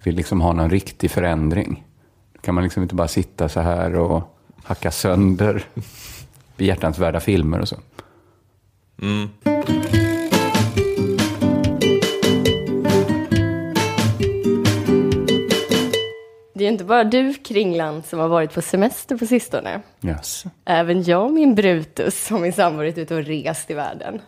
vill 0.02 0.16
liksom 0.16 0.40
ha 0.40 0.52
någon 0.52 0.70
riktig 0.70 1.10
förändring. 1.10 1.84
Då 2.32 2.40
kan 2.40 2.54
man 2.54 2.64
liksom 2.64 2.82
inte 2.82 2.94
bara 2.94 3.08
sitta 3.08 3.48
så 3.48 3.60
här 3.60 3.94
och 3.94 4.36
hacka 4.64 4.90
sönder 4.90 5.64
behjärtansvärda 6.56 7.20
filmer 7.20 7.60
och 7.60 7.68
så. 7.68 7.76
Det 16.64 16.68
är 16.68 16.72
inte 16.72 16.84
bara 16.84 17.04
du, 17.04 17.34
Kringlan, 17.34 18.02
som 18.02 18.18
har 18.18 18.28
varit 18.28 18.54
på 18.54 18.62
semester 18.62 19.16
på 19.16 19.26
sistone. 19.26 19.80
Yes. 20.02 20.44
Även 20.64 21.02
jag, 21.02 21.32
min 21.32 21.54
Brutus, 21.54 22.30
och 22.30 22.40
min 22.40 22.52
sambo 22.52 22.76
varit 22.76 22.98
ute 22.98 23.14
och 23.14 23.24
rest 23.24 23.70
i 23.70 23.74
världen. 23.74 24.20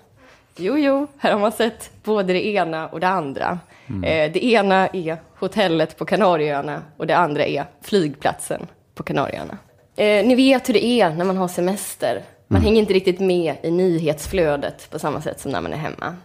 Jo, 0.56 0.78
jo, 0.78 1.06
här 1.18 1.32
har 1.32 1.40
man 1.40 1.52
sett 1.52 1.90
både 2.04 2.32
det 2.32 2.46
ena 2.46 2.88
och 2.88 3.00
det 3.00 3.08
andra. 3.08 3.58
Eh, 3.86 4.32
det 4.32 4.44
ena 4.44 4.86
är 4.86 5.16
hotellet 5.38 5.98
på 5.98 6.04
Kanarieöarna 6.04 6.82
och 6.96 7.06
det 7.06 7.16
andra 7.16 7.46
är 7.46 7.64
flygplatsen 7.82 8.66
på 8.94 9.02
Kanarieöarna. 9.02 9.58
Eh, 9.96 10.26
ni 10.26 10.34
vet 10.34 10.68
hur 10.68 10.74
det 10.74 10.84
är 10.84 11.10
när 11.10 11.24
man 11.24 11.36
har 11.36 11.48
semester. 11.48 12.22
Man 12.48 12.62
hänger 12.62 12.80
inte 12.80 12.92
riktigt 12.92 13.20
med 13.20 13.54
i 13.62 13.70
nyhetsflödet 13.70 14.90
på 14.90 14.98
samma 14.98 15.20
sätt 15.20 15.40
som 15.40 15.52
när 15.52 15.60
man 15.60 15.72
är 15.72 15.76
hemma. 15.76 16.16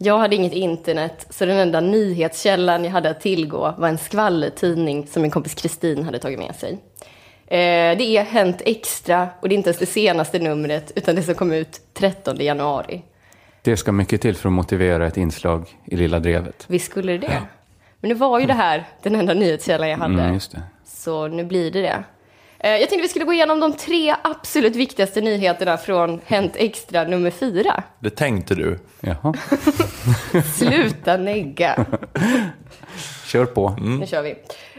Jag 0.00 0.18
hade 0.18 0.36
inget 0.36 0.52
internet, 0.52 1.26
så 1.30 1.46
den 1.46 1.56
enda 1.56 1.80
nyhetskällan 1.80 2.84
jag 2.84 2.90
hade 2.90 3.10
att 3.10 3.20
tillgå 3.20 3.74
var 3.78 3.88
en 3.88 3.98
skvallertidning 3.98 5.06
som 5.06 5.22
min 5.22 5.30
kompis 5.30 5.54
Kristin 5.54 6.04
hade 6.04 6.18
tagit 6.18 6.38
med 6.38 6.54
sig. 6.54 6.78
Eh, 7.46 7.98
det 7.98 8.16
är 8.16 8.24
Hänt 8.24 8.62
Extra 8.64 9.28
och 9.40 9.48
det 9.48 9.54
är 9.54 9.56
inte 9.56 9.68
ens 9.68 9.78
det 9.78 9.86
senaste 9.86 10.38
numret, 10.38 10.92
utan 10.94 11.14
det 11.14 11.22
som 11.22 11.34
kom 11.34 11.52
ut 11.52 11.80
13 11.94 12.36
januari. 12.36 13.02
Det 13.62 13.76
ska 13.76 13.92
mycket 13.92 14.20
till 14.20 14.34
för 14.34 14.48
att 14.48 14.52
motivera 14.52 15.06
ett 15.06 15.16
inslag 15.16 15.68
i 15.84 15.96
Lilla 15.96 16.18
Drevet. 16.18 16.64
Visst 16.66 16.90
skulle 16.90 17.12
det 17.12 17.18
det? 17.18 17.42
Men 18.00 18.08
nu 18.08 18.14
var 18.14 18.40
ju 18.40 18.46
det 18.46 18.54
här 18.54 18.84
den 19.02 19.14
enda 19.14 19.34
nyhetskällan 19.34 19.88
jag 19.88 19.98
hade. 19.98 20.22
Mm. 20.22 20.40
Så 20.84 21.28
nu 21.28 21.44
blir 21.44 21.70
det 21.70 21.82
det. 21.82 22.04
Eh, 22.60 22.70
Jag 22.70 22.78
tänkte 22.88 23.02
vi 23.02 23.08
skulle 23.08 23.24
gå 23.24 23.32
igenom 23.32 23.60
de 23.60 23.72
tre 23.76 24.14
absolut 24.24 24.76
viktigaste 24.76 25.20
nyheterna 25.20 25.76
från 25.76 26.20
Hänt 26.26 26.52
Extra 26.56 27.04
nummer 27.04 27.30
fyra. 27.30 27.82
Det 28.00 28.10
tänkte 28.10 28.54
du. 28.54 28.78
Jaha, 29.00 29.34
Sluta 30.56 31.16
negga. 31.16 31.86
kör 33.26 33.46
på. 33.46 33.76
Nu 33.80 34.06
kör 34.06 34.22
vi. 34.22 34.34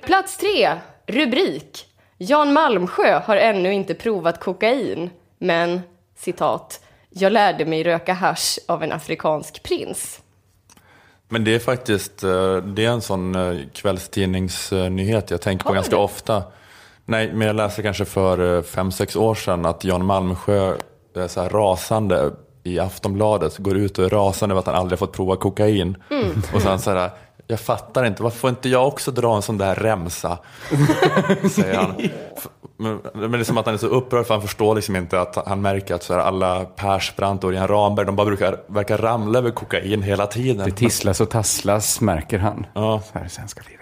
Plats 0.06 0.38
tre, 0.38 0.72
rubrik. 1.08 1.86
Jan 2.18 2.54
Malmsjö 2.54 3.20
har 3.26 3.38
ännu 3.38 3.74
inte 3.74 3.94
provat 3.94 4.40
kokain, 4.40 5.10
men 5.38 5.82
citat. 6.18 6.82
Jag 7.10 7.32
lärde 7.32 7.66
mig 7.66 7.84
röka 7.84 8.14
hasch 8.14 8.60
av 8.68 8.84
en 8.84 8.92
afrikansk 8.92 9.64
prins. 9.64 10.20
Men 11.30 11.44
det 11.44 11.56
är 11.56 11.60
faktiskt 11.60 12.24
eh, 12.24 12.56
det 12.58 12.86
är 12.86 12.90
en 12.90 13.02
sån 13.02 13.36
eh, 13.36 13.58
kvällstidningsnyhet 13.74 15.32
jag 15.32 15.42
tänker 15.42 15.66
på 15.66 15.74
ganska 15.74 15.98
ofta. 15.98 16.44
Nej, 17.10 17.34
men 17.34 17.48
jag 17.48 17.56
läste 17.56 17.82
kanske 17.82 18.06
för 18.06 18.58
eh, 18.58 18.64
fem, 18.64 18.92
sex 18.92 19.16
år 19.16 19.36
sedan 19.36 19.66
att 19.66 19.84
Jan 19.84 20.06
Malmsjö 20.06 20.74
är 21.16 21.28
så 21.28 21.42
här 21.42 21.50
rasande 21.50 22.32
i 22.64 22.80
Aftonbladet, 22.80 23.58
går 23.58 23.78
ut 23.78 24.00
och 24.00 24.06
är 24.06 24.10
rasande 24.10 24.54
över 24.54 24.60
att 24.60 24.66
han 24.66 24.76
aldrig 24.76 25.00
fått 25.00 25.12
prova 25.12 25.36
kokain. 25.36 25.98
Mm. 26.10 26.42
Och 26.54 26.62
sen 26.62 26.80
så 26.80 26.92
här, 26.92 27.10
jag 27.48 27.60
fattar 27.60 28.06
inte, 28.06 28.24
varför 28.24 28.38
får 28.38 28.50
inte 28.50 28.70
jag 28.70 28.88
också 28.88 29.12
dra 29.12 29.36
en 29.36 29.42
sån 29.42 29.58
där 29.58 29.76
remsa? 29.76 30.38
Säger 31.52 31.76
han. 31.76 31.94
Men 32.78 33.00
men 33.14 33.32
det 33.32 33.40
är 33.40 33.44
som 33.44 33.58
att 33.58 33.66
han 33.66 33.74
är 33.74 33.80
så 33.80 33.88
upprörd 33.88 34.26
för 34.26 34.34
han 34.34 34.42
förstår 34.42 34.76
liksom 34.76 34.96
inte 34.96 35.22
att 35.22 35.48
han 35.48 35.62
märker 35.62 35.96
att 35.96 36.04
så 36.04 36.14
här, 36.14 36.22
alla 36.22 36.66
Persbrandt 36.66 37.44
och 37.44 37.50
Örjan 37.50 37.68
Ramberg, 37.68 38.06
de 38.06 38.16
bara 38.16 38.26
brukar, 38.26 38.58
verkar 38.68 38.98
ramla 38.98 39.40
över 39.40 39.52
kokain 39.52 40.02
hela 40.02 40.28
tiden. 40.28 40.66
Det 40.66 40.76
tisslas 40.76 41.22
och 41.22 41.30
tasslas, 41.30 42.02
märker 42.02 42.40
han. 42.40 42.66
Ja. 42.74 43.02
Så 43.14 43.20
här, 43.20 43.28
sen 43.28 43.48
ska 43.48 43.62
vi 43.68 43.74
iväg. 43.74 43.79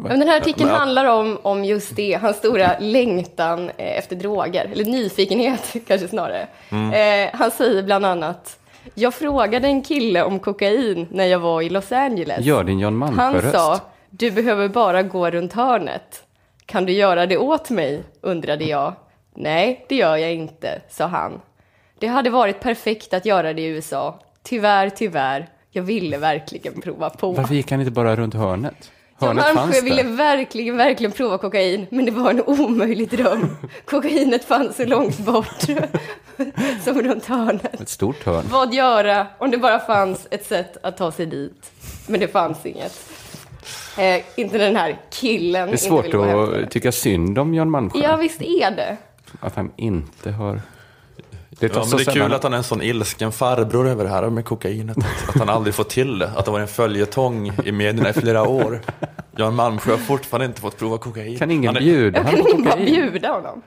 Men 0.00 0.18
den 0.20 0.28
här 0.28 0.36
artikeln 0.40 0.68
Men- 0.68 0.78
handlar 0.78 1.04
om, 1.04 1.38
om 1.42 1.64
just 1.64 1.96
det, 1.96 2.18
hans 2.22 2.36
stora 2.36 2.78
längtan 2.78 3.70
eh, 3.76 3.98
efter 3.98 4.16
droger, 4.16 4.68
eller 4.72 4.84
nyfikenhet 4.84 5.76
kanske 5.86 6.08
snarare. 6.08 6.46
Eh, 6.70 7.30
han 7.38 7.50
säger 7.50 7.82
bland 7.82 8.06
annat, 8.06 8.58
jag 8.94 9.14
frågade 9.14 9.66
en 9.66 9.82
kille 9.82 10.22
om 10.22 10.38
kokain 10.38 11.06
när 11.10 11.24
jag 11.26 11.38
var 11.38 11.62
i 11.62 11.68
Los 11.68 11.92
Angeles. 11.92 12.44
Gör 12.46 12.64
din 12.64 12.78
Jan 12.78 13.02
Han 13.02 13.14
Malmsjö-röst. 13.16 13.52
sa, 13.54 13.80
du 14.10 14.30
behöver 14.30 14.68
bara 14.68 15.02
gå 15.02 15.30
runt 15.30 15.52
hörnet. 15.52 16.22
Kan 16.66 16.86
du 16.86 16.92
göra 16.92 17.26
det 17.26 17.36
åt 17.38 17.70
mig? 17.70 18.02
undrade 18.20 18.64
jag. 18.64 18.92
Nej, 19.34 19.84
det 19.88 19.94
gör 19.96 20.16
jag 20.16 20.34
inte, 20.34 20.80
sa 20.88 21.06
han. 21.06 21.40
Det 21.98 22.06
hade 22.06 22.30
varit 22.30 22.60
perfekt 22.60 23.14
att 23.14 23.26
göra 23.26 23.52
det 23.52 23.62
i 23.62 23.66
USA. 23.66 24.20
Tyvärr, 24.42 24.90
tyvärr. 24.90 25.48
Jag 25.70 25.82
ville 25.82 26.18
verkligen 26.18 26.80
prova 26.80 27.10
på. 27.10 27.32
Varför 27.32 27.54
gick 27.54 27.70
han 27.70 27.80
inte 27.80 27.92
bara 27.92 28.16
runt 28.16 28.34
hörnet? 28.34 28.90
Fanns 29.18 29.54
Malmsjö 29.54 29.80
ville 29.80 30.02
verkligen, 30.02 30.76
verkligen 30.76 31.12
prova 31.12 31.38
kokain, 31.38 31.86
men 31.90 32.04
det 32.04 32.10
var 32.10 32.30
en 32.30 32.42
omöjlig 32.46 33.08
dröm. 33.10 33.56
Kokainet 33.84 34.44
fanns 34.44 34.76
så 34.76 34.84
långt 34.84 35.18
bort, 35.18 35.60
som 36.84 37.02
runt 37.02 37.26
hörnet. 37.26 37.80
Ett 37.80 37.88
stort 37.88 38.24
hörn. 38.24 38.44
Vad 38.50 38.74
göra 38.74 39.26
om 39.38 39.50
det 39.50 39.58
bara 39.58 39.78
fanns 39.78 40.26
ett 40.30 40.46
sätt 40.46 40.76
att 40.82 40.96
ta 40.96 41.12
sig 41.12 41.26
dit? 41.26 41.70
Men 42.06 42.20
det 42.20 42.28
fanns 42.28 42.66
inget. 42.66 43.10
Eh, 43.98 44.22
inte 44.36 44.58
den 44.58 44.76
här 44.76 44.98
killen. 45.10 45.68
Det 45.68 45.74
är 45.74 45.76
svårt 45.76 46.14
att 46.14 46.70
tycka 46.70 46.92
synd 46.92 47.38
om 47.38 47.54
Jan 47.54 47.70
Malmsjö. 47.70 47.98
Ja, 48.02 48.16
visst 48.16 48.42
är 48.42 48.70
det. 48.70 48.96
Att 49.40 49.56
han 49.56 49.72
inte 49.76 50.30
har... 50.30 50.60
Det, 51.60 51.66
Ja, 51.66 51.78
men 51.78 51.84
så 51.86 51.96
det 51.96 52.08
är 52.08 52.12
kul 52.12 52.34
att 52.34 52.42
han 52.42 52.52
är 52.52 52.56
en 52.56 52.62
sån 52.64 52.82
ilsken 52.82 53.32
farbror 53.32 53.88
över 53.88 54.04
det 54.04 54.10
här 54.10 54.30
med 54.30 54.44
kokainet. 54.44 54.96
Att, 55.28 55.38
han 55.38 55.48
aldrig 55.48 55.74
får 55.74 55.84
till 55.84 56.18
det. 56.18 56.30
Att 56.36 56.44
det 56.44 56.50
var 56.50 56.60
en 56.60 56.68
följetong 56.68 57.52
i 57.64 57.72
medierna 57.72 58.10
i 58.10 58.12
flera 58.12 58.48
år. 58.48 58.80
Jan 59.36 59.54
Malmsjö 59.54 59.90
har 59.90 59.98
fortfarande 59.98 60.46
inte 60.46 60.60
fått 60.60 60.76
prova 60.78 60.98
kokain. 60.98 61.38
Kan 61.38 61.50
ingen 61.50 61.66
han 61.68 61.76
är, 61.76 61.80
bjuda 61.80 62.22
honom 62.22 62.34
kan 62.44 62.44
på 62.44 62.70
kokain? 62.70 62.84
bjuda 62.84 63.32
honom. 63.32 63.62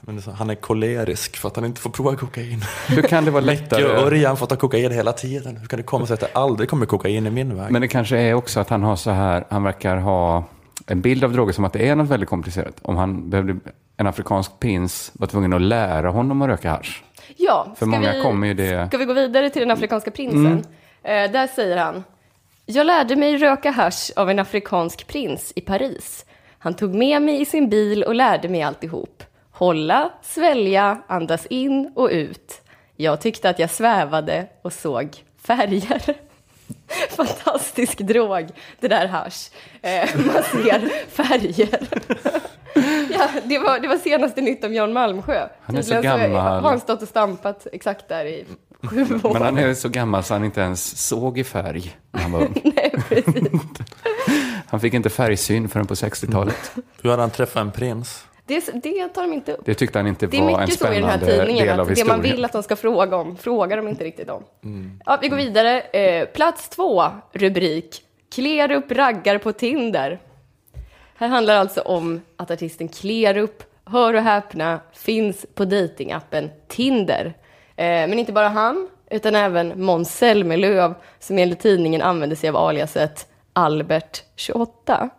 men 0.00 0.22
så- 0.22 0.30
han 0.30 0.50
är 0.50 0.54
kolerisk 0.54 1.36
för 1.36 1.48
att 1.48 1.56
han 1.56 1.64
inte 1.64 1.80
får 1.80 1.90
prova 1.90 2.16
kokain. 2.16 2.64
Hur 2.88 3.02
kan 3.02 3.24
det 3.24 3.30
vara 3.30 3.44
Micke 3.44 3.60
och 3.60 3.62
lättare? 3.80 3.84
Örjan 3.84 4.36
får 4.36 4.46
ta 4.46 4.56
kokain 4.56 4.92
hela 4.92 5.12
tiden. 5.12 5.56
Hur 5.56 5.66
kan 5.66 5.76
det 5.76 5.82
komma 5.82 6.06
sig 6.06 6.14
att 6.14 6.20
det 6.20 6.30
aldrig 6.34 6.68
kommer 6.68 6.86
kokain 6.86 7.26
i 7.26 7.30
min 7.30 7.56
väg? 7.56 7.70
Men 7.70 7.82
det 7.82 7.88
kanske 7.88 8.16
är 8.18 8.34
också 8.34 8.60
att 8.60 8.68
han 8.68 8.82
har 8.82 8.96
så 8.96 9.10
här, 9.10 9.44
han 9.50 9.62
verkar 9.62 9.96
ha 9.96 10.44
en 10.86 11.00
bild 11.00 11.24
av 11.24 11.32
droger 11.32 11.52
som 11.52 11.64
att 11.64 11.72
det 11.72 11.88
är 11.88 11.96
något 11.96 12.08
väldigt 12.08 12.28
komplicerat. 12.28 12.74
Om 12.82 12.96
han 12.96 13.30
behövde, 13.30 13.56
en 13.96 14.06
afrikansk 14.06 14.60
prins 14.60 15.12
var 15.14 15.26
tvungen 15.26 15.52
att 15.52 15.62
lära 15.62 16.10
honom 16.10 16.42
att 16.42 16.48
röka 16.48 16.70
hasch. 16.70 17.04
Ja, 17.36 17.74
För 17.76 17.86
många 17.86 18.12
vi, 18.12 18.22
kommer 18.22 18.46
ju 18.46 18.54
det- 18.54 18.72
Mm. 18.74 18.88
Ska 18.88 18.98
vi 18.98 19.04
gå 19.04 19.12
vidare 19.12 19.50
till 19.50 19.60
den 19.62 19.70
afrikanska 19.70 20.10
prinsen? 20.10 20.64
Eh, 21.02 21.30
där 21.30 21.46
säger 21.46 21.76
han. 21.76 22.04
Jag 22.66 22.86
lärde 22.86 23.16
mig 23.16 23.36
röka 23.36 23.70
hasch 23.70 24.10
av 24.16 24.30
en 24.30 24.38
afrikansk 24.38 25.06
prins 25.06 25.52
i 25.56 25.60
Paris. 25.60 26.24
Han 26.58 26.74
tog 26.74 26.94
med 26.94 27.22
mig 27.22 27.40
i 27.40 27.44
sin 27.44 27.68
bil 27.68 28.02
och 28.04 28.14
lärde 28.14 28.48
mig 28.48 28.62
alltihop. 28.62 29.22
Hålla, 29.50 30.10
svälja, 30.22 31.02
andas 31.06 31.46
in 31.46 31.92
och 31.96 32.08
ut. 32.12 32.62
Jag 32.96 33.20
tyckte 33.20 33.50
att 33.50 33.58
jag 33.58 33.70
svävade 33.70 34.46
och 34.62 34.72
såg 34.72 35.08
färger. 35.46 36.02
Fantastisk 37.16 37.98
drog, 37.98 38.48
det 38.80 38.88
där 38.88 39.06
hasch. 39.06 39.50
Eh, 39.82 40.08
man 40.16 40.42
ser 40.42 40.88
färger. 41.10 41.78
ja, 43.10 43.28
det, 43.44 43.58
var, 43.58 43.78
det 43.78 43.88
var 43.88 43.96
senaste 43.96 44.40
nytt 44.40 44.64
om 44.64 44.74
Jan 44.74 44.92
Malmsjö. 44.92 45.48
Han 45.62 45.76
är 45.76 45.82
så 45.82 46.00
gammal. 46.00 46.30
har 46.30 46.70
han 46.70 46.80
stått 46.80 47.02
och 47.02 47.08
stampat 47.08 47.66
exakt 47.72 48.08
där 48.08 48.24
i 48.24 48.44
sju 48.82 49.20
år. 49.24 49.32
Men 49.32 49.42
han 49.42 49.58
är 49.58 49.74
så 49.74 49.88
gammal 49.88 50.22
så 50.22 50.34
han 50.34 50.44
inte 50.44 50.60
ens 50.60 51.06
såg 51.08 51.38
i 51.38 51.44
färg 51.44 51.96
när 52.10 52.20
han 52.20 52.32
var 52.32 52.40
ung. 52.40 52.60
Nej, 52.76 52.94
precis. 53.08 53.34
Han 54.66 54.80
fick 54.80 54.94
inte 54.94 55.10
färgsyn 55.10 55.68
förrän 55.68 55.86
på 55.86 55.94
60-talet. 55.94 56.72
Hur 57.02 57.10
hade 57.10 57.22
han 57.22 57.30
träffat 57.30 57.60
en 57.60 57.72
prins? 57.72 58.24
Det, 58.46 58.82
det 58.82 59.08
tar 59.08 59.22
de 59.22 59.32
inte 59.32 59.52
upp. 59.52 59.60
Det 59.64 59.74
tyckte 59.74 59.98
han 59.98 60.06
inte 60.06 60.26
Det 60.26 60.36
är 60.36 60.42
var 60.42 60.50
en 60.50 60.60
mycket 60.60 60.78
så 60.78 60.92
i 60.92 61.00
den 61.00 61.04
här 61.04 61.18
spännande 61.18 61.36
tidningen, 61.46 61.66
del 61.66 61.80
av 61.80 61.88
att 61.88 61.94
det 61.96 62.04
man 62.04 62.16
historien. 62.16 62.36
vill 62.36 62.44
att 62.44 62.52
de 62.52 62.62
ska 62.62 62.76
fråga 62.76 63.16
om, 63.16 63.36
frågar 63.36 63.76
de 63.76 63.88
inte 63.88 64.04
riktigt 64.04 64.30
om. 64.30 64.42
Ja, 65.06 65.18
vi 65.22 65.28
går 65.28 65.36
vidare. 65.36 65.80
Eh, 65.80 66.26
plats 66.28 66.68
två, 66.68 67.04
rubrik. 67.32 68.02
Klerup 68.34 68.92
raggar 68.92 69.38
på 69.38 69.52
Tinder. 69.52 70.20
Här 71.16 71.28
handlar 71.28 71.54
alltså 71.56 71.80
om 71.80 72.20
att 72.36 72.50
artisten 72.50 72.88
Klerup, 72.88 73.62
hör 73.84 74.14
och 74.14 74.22
häpna, 74.22 74.80
finns 74.92 75.46
på 75.54 75.64
datingappen 75.64 76.50
Tinder. 76.68 77.26
Eh, 77.76 77.84
men 77.84 78.18
inte 78.18 78.32
bara 78.32 78.48
han, 78.48 78.88
utan 79.10 79.34
även 79.34 79.84
Måns 79.84 80.14
Zelmerlöw, 80.16 80.94
som 81.18 81.38
enligt 81.38 81.60
tidningen 81.60 82.02
använder 82.02 82.36
sig 82.36 82.48
av 82.48 82.56
aliaset 82.56 83.26
Albert28. 83.54 85.10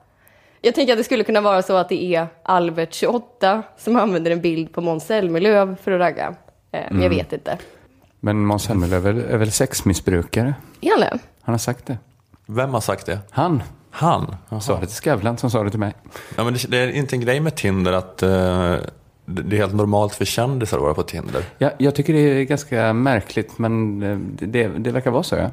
Jag 0.62 0.76
tänker 0.76 0.93
att 0.93 1.00
det 1.00 1.04
skulle 1.04 1.24
kunna 1.24 1.41
vara 1.41 1.62
så 1.62 1.76
att 1.76 1.89
det 1.89 2.16
är 2.16 2.28
Albert28 2.43 3.62
som 3.78 3.96
använder 3.96 4.32
en 4.32 4.41
bild 4.41 4.74
på 4.74 4.82
Måns 4.82 5.06
Zelmerlöw 5.06 5.76
för 5.76 5.91
att 5.91 6.00
ragga. 6.00 6.36
Eh, 6.72 6.86
men 6.91 7.02
jag 7.02 7.10
vet 7.10 7.34
inte. 7.34 7.58
Men 8.20 8.46
Måns 8.46 8.64
Zelmerlöw 8.64 9.10
är 9.10 9.14
väl, 9.14 9.26
är 9.30 9.38
väl 9.38 9.52
sexmissbrukare? 9.52 10.54
Är 10.82 10.89
han 10.89 11.00
det? 11.00 11.20
Han 11.41 11.54
har 11.54 11.58
sagt 11.60 11.86
det. 11.86 11.98
Vem 12.46 12.74
har 12.74 12.82
sagt 12.82 13.06
det? 13.06 13.20
Han 13.32 13.64
Han? 13.96 14.36
Jaha. 14.50 14.62
sa 14.62 14.80
det 14.80 14.86
till 14.86 14.96
Skavlan 14.96 15.38
som 15.38 15.52
sa 15.52 15.64
det 15.64 15.70
till 15.70 15.80
mig. 15.80 15.93
Ja, 16.36 16.43
men 16.43 16.54
det, 16.54 16.68
det 16.68 16.78
är 16.78 16.88
inte 16.88 17.16
en 17.16 17.22
grej 17.22 17.39
med 17.39 17.56
Tinder 17.56 17.91
att 17.91 18.24
eh, 18.24 18.30
det 18.30 19.41
det 19.41 19.56
är 19.56 19.58
helt 19.58 19.74
normalt 19.74 20.16
för 20.16 20.26
kändisar 20.26 20.78
att 20.78 20.84
vara 20.84 20.93
på 20.93 21.04
Tinder. 21.04 21.43
Ja, 21.58 21.72
jag 21.78 21.96
tycker 21.96 22.14
det 22.14 22.20
är 22.20 22.43
ganska 22.43 22.93
märkligt, 22.93 23.58
men 23.58 24.04
eh, 24.04 24.18
det, 24.48 24.68
det 24.68 24.91
verkar 24.91 25.12
vara 25.12 25.24
så. 25.24 25.36
Ja. 25.36 25.52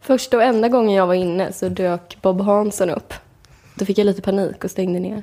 Första 0.00 0.36
och 0.36 0.42
enda 0.42 0.68
gången 0.68 0.94
jag 0.94 1.06
var 1.06 1.14
inne 1.14 1.52
så 1.52 1.68
dök 1.68 2.18
Bob 2.22 2.40
Hansson 2.40 2.90
upp. 2.90 3.14
Då 3.74 3.84
fick 3.84 3.98
jag 3.98 4.04
lite 4.04 4.22
panik 4.22 4.64
och 4.64 4.70
stängde 4.70 5.00
ner. 5.00 5.22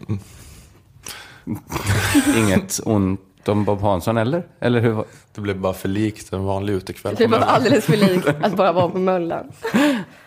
Inget 2.38 2.80
ont 2.86 3.22
om 3.46 3.66
Bob 3.66 3.82
Hansson, 3.82 4.18
eller? 4.18 4.44
Eller 4.60 4.80
hur? 4.80 5.04
Det 5.36 5.42
blev 5.42 5.60
bara 5.60 5.74
för 5.74 5.90
likt 5.90 6.34
en 6.34 6.44
vanlig 6.44 6.74
utekväll. 6.74 7.16
Det 7.18 7.28
Möllan. 7.28 7.50
alldeles 7.50 7.86
för 7.86 7.98
likt 7.98 8.28
att 8.28 8.56
bara 8.56 8.72
vara 8.72 8.90
på 8.90 8.98
Möllan. 8.98 9.52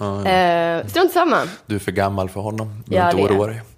Eh, 0.00 0.86
strunt 0.86 1.12
samma. 1.12 1.42
Du 1.66 1.74
är 1.74 1.78
för 1.78 1.92
gammal 1.92 2.28
för 2.28 2.40
honom. 2.40 2.82
Du 2.86 2.96
Ja, 2.96 3.02
ja, 3.02 3.20
inte 3.20 3.34
oroa 3.34 3.46
dig. 3.46 3.62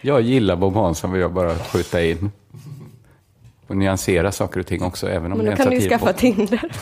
Jag 0.00 0.20
gillar 0.20 0.56
Bob 0.56 0.74
Hansson, 0.74 1.12
vill 1.12 1.20
jag 1.20 1.32
bara 1.32 1.54
skjuta 1.58 2.02
in. 2.04 2.30
Och 3.66 3.76
nyansera 3.76 4.32
saker 4.32 4.60
och 4.60 4.66
ting 4.66 4.82
också, 4.82 5.08
även 5.08 5.32
om 5.32 5.38
Men 5.38 5.46
det 5.46 5.50
då 5.50 5.56
kan 5.56 5.70
du 5.70 5.76
ju 5.76 5.88
skaffa. 5.88 6.12
Tinder. 6.12 6.60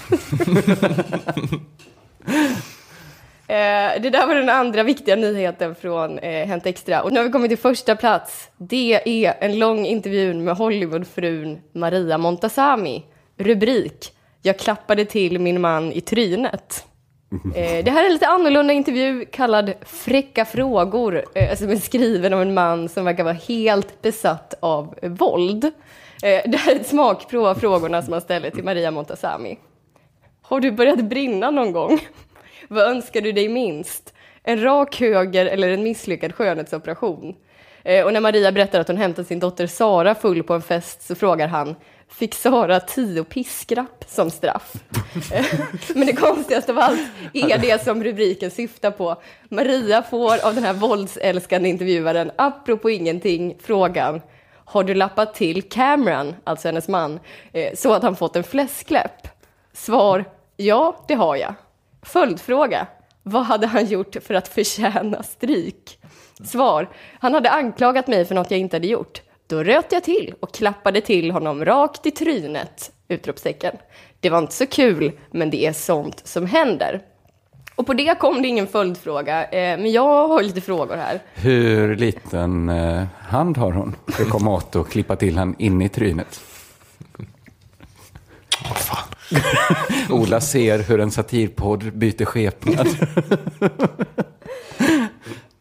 Eh, 3.46 4.00
det 4.02 4.10
där 4.10 4.26
var 4.26 4.34
den 4.34 4.48
andra 4.48 4.82
viktiga 4.82 5.16
nyheten 5.16 5.74
från 5.74 6.18
eh, 6.18 6.46
Hänt 6.46 6.66
Extra. 6.66 7.02
Och 7.02 7.12
nu 7.12 7.18
har 7.18 7.24
vi 7.24 7.32
kommit 7.32 7.50
till 7.50 7.58
första 7.58 7.96
plats. 7.96 8.48
Det 8.56 9.24
är 9.26 9.34
en 9.40 9.58
lång 9.58 9.86
intervju 9.86 10.34
med 10.34 10.56
Hollywoodfrun 10.56 11.58
Maria 11.74 12.18
Montazami. 12.18 13.04
Rubrik 13.38 14.12
jag 14.45 14.59
klappade 14.59 15.05
till 15.05 15.38
min 15.38 15.61
man 15.61 15.93
i 15.93 16.01
trynet. 16.01 16.84
Eh, 17.55 17.84
det 17.84 17.90
här 17.90 18.03
är 18.03 18.07
en 18.07 18.12
lite 18.12 18.26
annorlunda 18.26 18.72
intervju 18.72 19.24
kallad 19.24 19.72
Fräcka 19.82 20.45
frågor, 20.45 21.24
eh, 21.34 21.51
alltså, 21.51 21.64
som 21.64 21.72
är 21.72 21.76
skriven 21.76 22.32
av 22.32 22.43
en 22.43 22.55
man 22.55 22.88
som 22.88 23.05
verkar 23.05 23.24
vara 23.24 23.34
helt 23.34 24.03
besatt 24.03 24.55
av 24.61 24.95
eh, 25.03 25.11
våld. 25.11 25.64
Eh, 25.64 25.70
det 26.47 26.57
här 26.57 26.72
är 26.72 26.80
ett 26.80 26.86
smakprov 26.86 27.47
av 27.47 27.55
frågorna 27.55 28.03
som 28.03 28.12
han 28.12 28.22
ställer 28.22 28.51
till 28.51 28.64
Maria 28.64 28.90
Montazami. 28.90 29.59
Har 30.43 30.61
du 30.61 30.70
börjat 30.70 31.05
brinna 31.05 31.51
någon 31.51 31.72
gång? 31.72 31.99
Vad 32.68 32.84
önskar 32.84 33.20
du 33.20 33.32
dig 33.32 33.49
minst? 33.49 34.14
En 34.43 34.62
rak 34.62 35.01
höger 35.01 35.47
eller 35.47 35.68
en 35.68 35.82
misslyckad 35.82 36.34
skönhetsoperation? 36.34 37.34
Eh, 37.84 38.05
och 38.05 38.12
när 38.12 38.20
Maria 38.20 38.53
berättar 38.53 38.80
att 38.80 38.88
hon 38.88 38.97
hämtat 38.97 39.26
sin 39.26 39.40
dotter 39.40 39.66
Sara 39.66 40.14
full 40.14 40.43
på 40.43 40.55
en 40.55 40.62
fest 40.62 41.03
så 41.03 41.14
frågar 41.14 41.49
han 41.49 41.76
Fick 42.14 42.34
Sara 42.34 42.80
tio 42.80 43.24
piskrapp 43.24 44.04
som 44.08 44.30
straff? 44.30 44.74
Eh, 45.32 45.44
men 45.94 46.06
det 46.06 46.12
konstigaste 46.12 46.72
av 46.72 46.78
allt 46.78 47.00
är 47.32 47.58
det 47.58 47.84
som 47.84 48.04
rubriken 48.04 48.50
syftar 48.50 48.90
på. 48.90 49.22
Maria 49.48 50.02
får 50.02 50.46
av 50.46 50.54
den 50.54 50.64
här 50.64 50.74
våldsälskande 50.74 51.68
intervjuaren, 51.68 52.30
apropå 52.36 52.90
ingenting, 52.90 53.56
frågan 53.62 54.20
Har 54.64 54.84
du 54.84 54.94
lappat 54.94 55.34
till 55.34 55.62
Cameron, 55.62 56.34
alltså 56.44 56.68
hennes 56.68 56.88
man, 56.88 57.20
eh, 57.52 57.74
så 57.74 57.92
att 57.92 58.02
han 58.02 58.16
fått 58.16 58.36
en 58.36 58.44
fläskläpp? 58.44 59.28
Svar 59.72 60.24
Ja, 60.56 61.04
det 61.08 61.14
har 61.14 61.36
jag. 61.36 61.54
Följdfråga. 62.02 62.86
Vad 63.22 63.42
hade 63.42 63.66
han 63.66 63.86
gjort 63.86 64.16
för 64.22 64.34
att 64.34 64.48
förtjäna 64.48 65.22
stryk? 65.22 65.98
Svar. 66.44 66.88
Han 67.20 67.34
hade 67.34 67.50
anklagat 67.50 68.06
mig 68.06 68.24
för 68.24 68.34
något 68.34 68.50
jag 68.50 68.60
inte 68.60 68.76
hade 68.76 68.86
gjort. 68.86 69.22
Då 69.47 69.62
röt 69.62 69.93
jag 69.93 70.05
till 70.05 70.34
och 70.40 70.55
klappade 70.55 71.01
till 71.01 71.30
honom 71.30 71.64
rakt 71.64 72.07
i 72.07 72.11
trynet! 72.11 72.93
Utropstecken. 73.09 73.76
Det 74.20 74.30
var 74.30 74.38
inte 74.38 74.55
så 74.55 74.66
kul, 74.66 75.12
men 75.30 75.51
det 75.51 75.66
är 75.66 75.72
sånt 75.72 76.20
som 76.24 76.47
händer. 76.47 77.01
Och 77.74 77.86
på 77.86 77.95
det 77.95 78.18
kom 78.18 78.43
det 78.43 78.49
ingen 78.49 78.66
följdfråga, 78.66 79.45
eh, 79.45 79.78
men 79.78 79.93
jag 79.93 80.28
har 80.28 80.43
lite 80.43 80.61
frågor 80.61 80.97
här. 80.97 81.22
Hur 81.34 81.97
liten 81.97 82.68
eh, 82.68 83.05
hand 83.18 83.57
har 83.57 83.72
hon 83.72 83.97
för 84.07 84.22
att 84.22 84.30
komma 84.30 84.51
åt 84.51 84.76
och 84.76 84.90
klippa 84.90 85.16
till 85.16 85.38
han 85.38 85.55
in 85.59 85.82
i 85.82 85.88
trynet? 85.88 86.40
Ola 90.11 90.40
ser 90.40 90.78
hur 90.78 91.01
en 91.01 91.11
satirpodd 91.11 91.93
byter 91.93 92.24
skepnad. 92.24 92.88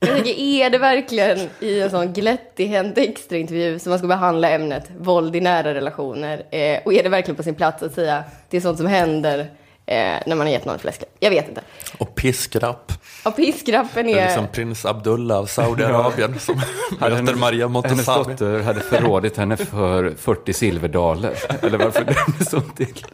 Jag 0.06 0.16
tänker, 0.16 0.32
är 0.40 0.70
det 0.70 0.78
verkligen 0.78 1.50
i 1.60 1.82
en 1.82 1.90
sån 1.90 2.14
glättig 2.14 2.68
Hänt 2.68 2.98
Extra-intervju 2.98 3.80
som 3.80 3.90
man 3.90 4.00
ska 4.00 4.08
behandla 4.08 4.50
ämnet 4.50 4.84
våld 5.00 5.36
i 5.36 5.42
nära 5.42 5.74
relationer? 5.74 6.44
Eh, 6.52 6.80
och 6.86 6.94
är 6.94 7.04
det 7.04 7.10
verkligen 7.10 7.36
på 7.36 7.44
sin 7.44 7.56
plats 7.56 7.84
att 7.84 7.94
säga 7.94 8.24
det 8.50 8.58
är 8.58 8.62
sånt 8.62 8.78
som 8.78 8.88
händer 8.88 9.40
eh, 9.40 9.96
när 10.26 10.36
man 10.36 10.40
har 10.40 10.48
gett 10.48 10.66
någon 10.66 10.80
fläskläpp? 10.80 11.10
Jag 11.20 11.30
vet 11.30 11.50
inte. 11.50 11.62
Och 11.98 12.16
piskrapp. 12.16 12.92
Ja, 13.26 13.32
piskrappen 13.32 14.06
Det 14.06 14.14
är 14.14 14.18
är... 14.18 14.26
liksom 14.26 14.48
prins 14.48 14.86
Abdullah 14.86 15.38
av 15.38 15.46
Saudiarabien 15.46 16.40
som 16.40 16.62
möter 17.00 17.36
Maria 17.36 17.68
hennes 17.68 17.74
Montazami. 17.74 18.34
dotter 18.34 18.60
hade 18.60 18.80
förrådit 18.80 19.38
henne 19.38 19.58
för 19.58 20.14
40 20.18 20.54
silverdaler. 20.54 21.34
Eller 21.62 21.78
varför 21.78 22.02
är 22.02 22.44
så 22.44 22.62
till. 22.62 23.06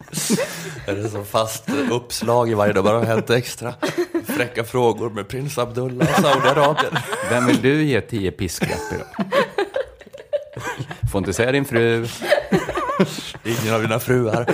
Är 0.87 0.95
det 0.95 1.09
så 1.09 1.23
fast 1.23 1.63
uppslag 1.91 2.49
i 2.49 2.53
varje 2.53 2.73
dag, 2.73 2.83
bara 2.83 3.03
Hänt 3.05 3.29
Extra. 3.29 3.73
Fräcka 4.27 4.63
frågor 4.63 5.09
med 5.09 5.27
prins 5.27 5.57
Abdullah 5.57 6.07
av 6.17 6.21
Saudiarabien. 6.21 6.93
Vem 7.29 7.45
vill 7.47 7.61
du 7.61 7.83
ge 7.83 8.01
10 8.01 8.31
piskrapp 8.31 8.93
idag? 8.93 9.07
Får 11.11 11.19
inte 11.19 11.33
säga 11.33 11.51
din 11.51 11.65
fru. 11.65 12.07
Ingen 13.43 13.73
av 13.73 13.81
dina 13.81 13.99
fruar. 13.99 14.45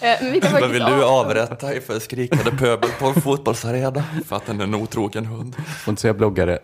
Eh, 0.00 0.16
men 0.22 0.32
vi 0.32 0.40
kan 0.40 0.70
vill 0.72 0.84
du 0.84 1.04
av- 1.04 1.26
avrätta 1.26 1.66
för 1.86 1.98
skrikande 2.00 2.50
pöbel 2.50 2.90
på 2.98 3.06
en 3.06 3.20
fotbollsarena? 3.20 4.04
För 4.28 4.36
att 4.36 4.46
den 4.46 4.60
är 4.60 4.64
en 4.64 4.74
otrogen 4.74 5.26
hund. 5.26 5.56
Får 5.84 5.92
inte 5.92 6.02
säga 6.02 6.14
bloggare. 6.14 6.58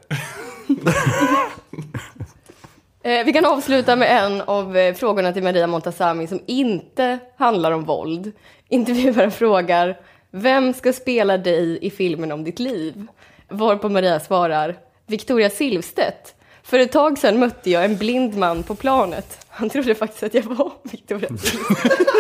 Eh, 3.09 3.25
vi 3.25 3.33
kan 3.33 3.45
avsluta 3.45 3.97
med 3.97 4.25
en 4.25 4.41
av 4.41 4.77
eh, 4.77 4.95
frågorna 4.95 5.33
till 5.33 5.43
Maria 5.43 5.67
Montazami 5.67 6.27
som 6.27 6.41
inte 6.47 7.19
handlar 7.37 7.73
om 7.73 7.85
våld. 7.85 8.33
Intervjuaren 8.69 9.31
frågar 9.31 10.01
Vem 10.31 10.75
ska 10.75 10.93
spela 10.93 11.39
dig 11.39 11.79
i 11.83 11.91
filmen 11.91 12.33
om 12.33 12.45
ditt 12.45 12.59
liv? 12.59 13.07
Varpå 13.49 13.89
Maria 13.89 14.21
svarar 14.21 14.77
Victoria 15.07 15.51
Silvstedt. 15.51 16.35
För 16.63 16.79
ett 16.79 16.93
tag 16.93 17.19
sedan 17.19 17.39
mötte 17.39 17.71
jag 17.71 17.85
en 17.85 17.97
blind 17.97 18.37
man 18.37 18.63
på 18.63 18.75
planet. 18.75 19.47
Han 19.49 19.71
trodde 19.71 19.95
faktiskt 19.95 20.23
att 20.23 20.35
jag 20.35 20.43
var 20.43 20.73
Victoria 20.83 21.29
Silvstedt. 21.29 22.11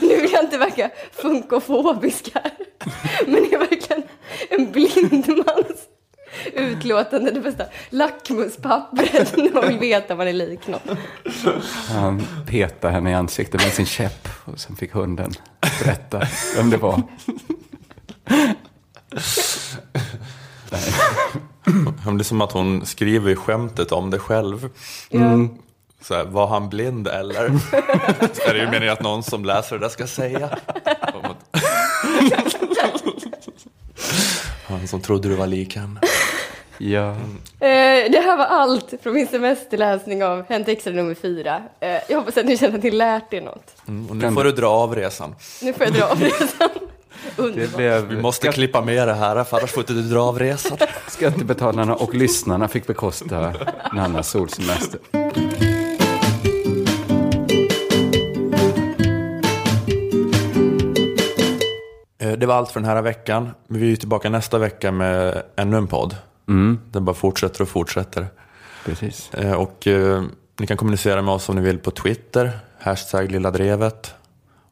nu 0.00 0.16
vill 0.16 0.32
jag 0.32 0.44
inte 0.44 0.58
verka 0.58 0.90
funkofobisk 1.12 2.30
här. 2.34 2.52
Men 3.26 3.34
det 3.34 3.54
är 3.54 3.58
verkligen 3.58 4.02
en 4.48 4.72
blind 4.72 5.28
mans 5.28 5.86
utlåtande 6.52 7.30
det 7.30 7.40
bästa 7.40 7.64
lackmuspappret 7.90 9.32
när 9.36 9.54
man 9.54 9.68
vill 9.68 9.78
veta 9.78 10.14
vad 10.14 10.26
det 10.26 10.30
är 10.30 10.34
lik 10.34 10.66
något. 10.66 10.98
Han 11.88 12.22
petade 12.46 12.92
henne 12.92 13.10
i 13.10 13.14
ansiktet 13.14 13.64
med 13.64 13.72
sin 13.72 13.86
käpp 13.86 14.28
och 14.44 14.60
sen 14.60 14.76
fick 14.76 14.92
hunden 14.92 15.32
berätta 15.82 16.22
vem 16.56 16.70
det 16.70 16.76
var. 16.76 17.02
Det 21.64 22.20
är 22.20 22.22
som 22.22 22.40
att 22.40 22.52
hon 22.52 22.86
skriver 22.86 23.34
skämtet 23.34 23.92
om 23.92 24.10
det 24.10 24.18
själv. 24.18 24.68
Ja. 25.10 25.48
Så 26.00 26.14
här, 26.14 26.24
var 26.24 26.46
han 26.46 26.68
blind 26.68 27.08
eller? 27.08 27.48
Så 28.34 28.50
är 28.50 28.54
det 28.54 28.60
ju 28.60 28.70
meningen 28.70 28.92
att 28.92 29.02
någon 29.02 29.22
som 29.22 29.44
läser 29.44 29.78
det 29.78 29.84
där 29.84 29.88
ska 29.88 30.06
säga. 30.06 30.58
Han 34.66 34.88
som 34.88 35.00
trodde 35.00 35.28
du 35.28 35.34
var 35.34 35.46
lik 35.46 35.76
henne. 35.76 36.00
Ja, 36.78 37.16
Eh, 37.60 38.10
det 38.10 38.20
här 38.24 38.36
var 38.36 38.44
allt 38.44 38.94
från 39.02 39.14
min 39.14 39.26
semesterläsning 39.28 40.24
av 40.24 40.44
Hänt 40.48 40.68
Extra 40.68 40.92
nummer 40.92 41.14
fyra. 41.14 41.62
Eh, 41.80 41.88
jag 42.08 42.18
hoppas 42.18 42.36
att 42.36 42.46
ni 42.46 42.56
känner 42.56 42.78
att 42.78 42.84
ni 42.84 42.90
lärt 42.90 43.32
er 43.32 43.40
något. 43.40 43.74
Mm, 43.88 44.10
och 44.10 44.16
nu 44.16 44.32
får 44.32 44.44
du 44.44 44.52
dra 44.52 44.66
av 44.66 44.94
resan. 44.94 45.34
Nu 45.62 45.72
får 45.72 45.86
jag 45.86 45.94
dra 45.94 46.04
av 46.04 46.20
resan. 46.20 46.46
det 47.36 47.42
Underbart. 47.42 47.76
blev 47.76 48.06
Vi 48.08 48.16
måste 48.22 48.48
klippa 48.48 48.80
med 48.80 49.08
det 49.08 49.14
här 49.14 49.44
för 49.44 49.56
annars 49.56 49.70
får 49.70 49.80
inte 49.80 49.92
du 49.92 50.02
dra 50.02 50.20
av 50.22 50.38
resan. 50.38 50.78
Skattebetalarna 51.08 51.94
och 51.94 52.14
lyssnarna 52.14 52.68
fick 52.68 52.86
bekosta 52.86 53.54
Nannas 53.92 54.30
solsemester. 54.30 55.00
Det 62.36 62.46
var 62.46 62.54
allt 62.54 62.70
för 62.70 62.80
den 62.80 62.88
här 62.90 63.02
veckan. 63.02 63.50
Vi 63.68 63.92
är 63.92 63.96
tillbaka 63.96 64.30
nästa 64.30 64.58
vecka 64.58 64.92
med 64.92 65.42
ännu 65.56 65.76
en 65.76 65.86
podd. 65.86 66.16
Den 66.92 67.04
bara 67.04 67.14
fortsätter 67.14 67.62
och 67.62 67.68
fortsätter. 67.68 68.26
Precis. 68.84 69.34
Eh, 69.34 69.52
Och 69.52 69.86
eh, 69.86 70.22
ni 70.60 70.66
kan 70.66 70.76
kommunicera 70.76 71.22
med 71.22 71.34
oss 71.34 71.48
om 71.48 71.56
ni 71.56 71.62
vill 71.62 71.78
på 71.78 71.90
Twitter, 71.90 72.50
hashtag 72.80 73.30
lilla 73.30 73.50
drevet. 73.50 74.14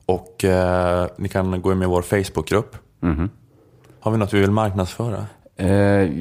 Och 0.07 0.45
eh, 0.45 1.07
ni 1.17 1.29
kan 1.29 1.63
gå 1.63 1.73
in 1.73 1.79
med 1.79 1.87
i 1.87 1.89
vår 1.89 2.03
Facebookgrupp. 2.03 2.77
Har 4.01 4.11
vi 4.13 4.19
något 4.19 4.33
vi 4.33 4.41
vill 4.41 4.51
marknadsföra? 4.51 5.27
Eh, 5.57 5.69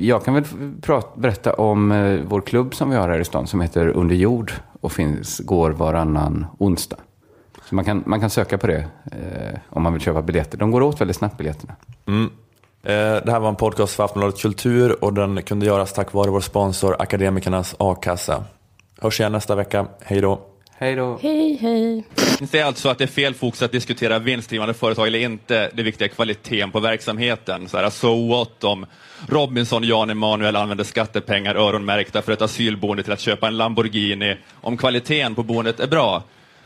Jag 0.08 0.26
kan 0.26 0.34
väl 0.34 0.44
prata, 0.82 1.20
berätta 1.20 1.54
om 1.54 1.90
vår 2.30 2.42
klubb 2.42 2.76
som 2.76 2.90
vi 2.90 2.96
har 2.96 3.10
här 3.10 3.20
i 3.20 3.26
stan 3.26 3.48
som 3.48 3.62
heter 3.62 3.88
Under 3.88 4.16
jord 4.16 4.54
och 4.82 4.92
finns, 4.92 5.40
går 5.40 5.72
varannan 5.72 6.46
onsdag. 6.58 6.98
Så 7.74 7.76
man 7.76 7.86
kan, 7.86 8.04
man 8.06 8.20
kan 8.20 8.30
söka 8.30 8.58
på 8.58 8.68
det 8.68 8.86
eh, 9.12 9.60
om 9.70 9.84
man 9.84 9.94
vill 9.94 10.02
köpa 10.02 10.22
biljetter. 10.22 10.58
De 10.58 10.72
går 10.72 10.82
åt 10.82 11.02
väldigt 11.02 11.18
snabbt 11.18 11.38
biljetterna. 11.38 11.76
Eh, 12.08 13.24
Det 13.26 13.32
här 13.32 13.40
var 13.40 13.50
en 13.50 13.56
podcast 13.56 13.96
för 13.96 14.04
Aftonbladet 14.04 14.42
Kultur 14.42 15.04
och 15.04 15.14
den 15.14 15.42
kunde 15.44 15.66
göras 15.66 15.94
tack 15.94 16.14
vare 16.14 16.32
vår 16.32 16.42
sponsor 16.42 16.96
Akademikernas 17.00 17.76
A-kassa. 17.80 18.44
Hörs 19.02 19.20
igen 19.20 19.32
nästa 19.32 19.56
vecka. 19.56 19.88
Hej 20.02 20.22
då! 20.22 20.42
Hej 20.76 20.96
då! 20.96 21.20
Hej, 21.22 21.58
hej. 21.62 22.04
Det 22.52 22.60
är 22.60 22.66
alltså 22.66 22.90
att 22.90 22.98
det 22.98 23.04
är 23.04 23.08
fel 23.08 23.34
fokus 23.34 23.62
att 23.62 23.72
diskutera 23.72 24.20
vinstdrivande 24.20 24.74
företag 24.74 25.08
eller 25.08 25.20
inte. 25.20 25.70
Det 25.74 25.84
viktiga 25.84 26.08
är 26.08 26.10
kvaliteten 26.10 26.72
på 26.72 26.80
verksamheten. 26.80 27.70
Så 27.70 27.78
här, 27.78 27.90
so 27.90 28.28
what 28.30 28.64
om 28.64 28.86
Robinson 29.30 29.84
och 29.84 29.86
Jan 29.90 30.10
Emanuel 30.10 30.56
använder 30.56 30.84
skattepengar 30.84 31.56
öronmärkta 31.56 32.22
för 32.22 32.32
ett 32.32 32.42
asylboende 32.42 33.04
till 33.04 33.14
att 33.14 33.20
köpa 33.20 33.48
en 33.48 33.58
Lamborghini 33.58 34.38
om 34.62 34.78
kvaliteten 34.78 35.36
på 35.36 35.44
boendet 35.44 35.80
är 35.80 35.88
bra. 35.88 36.24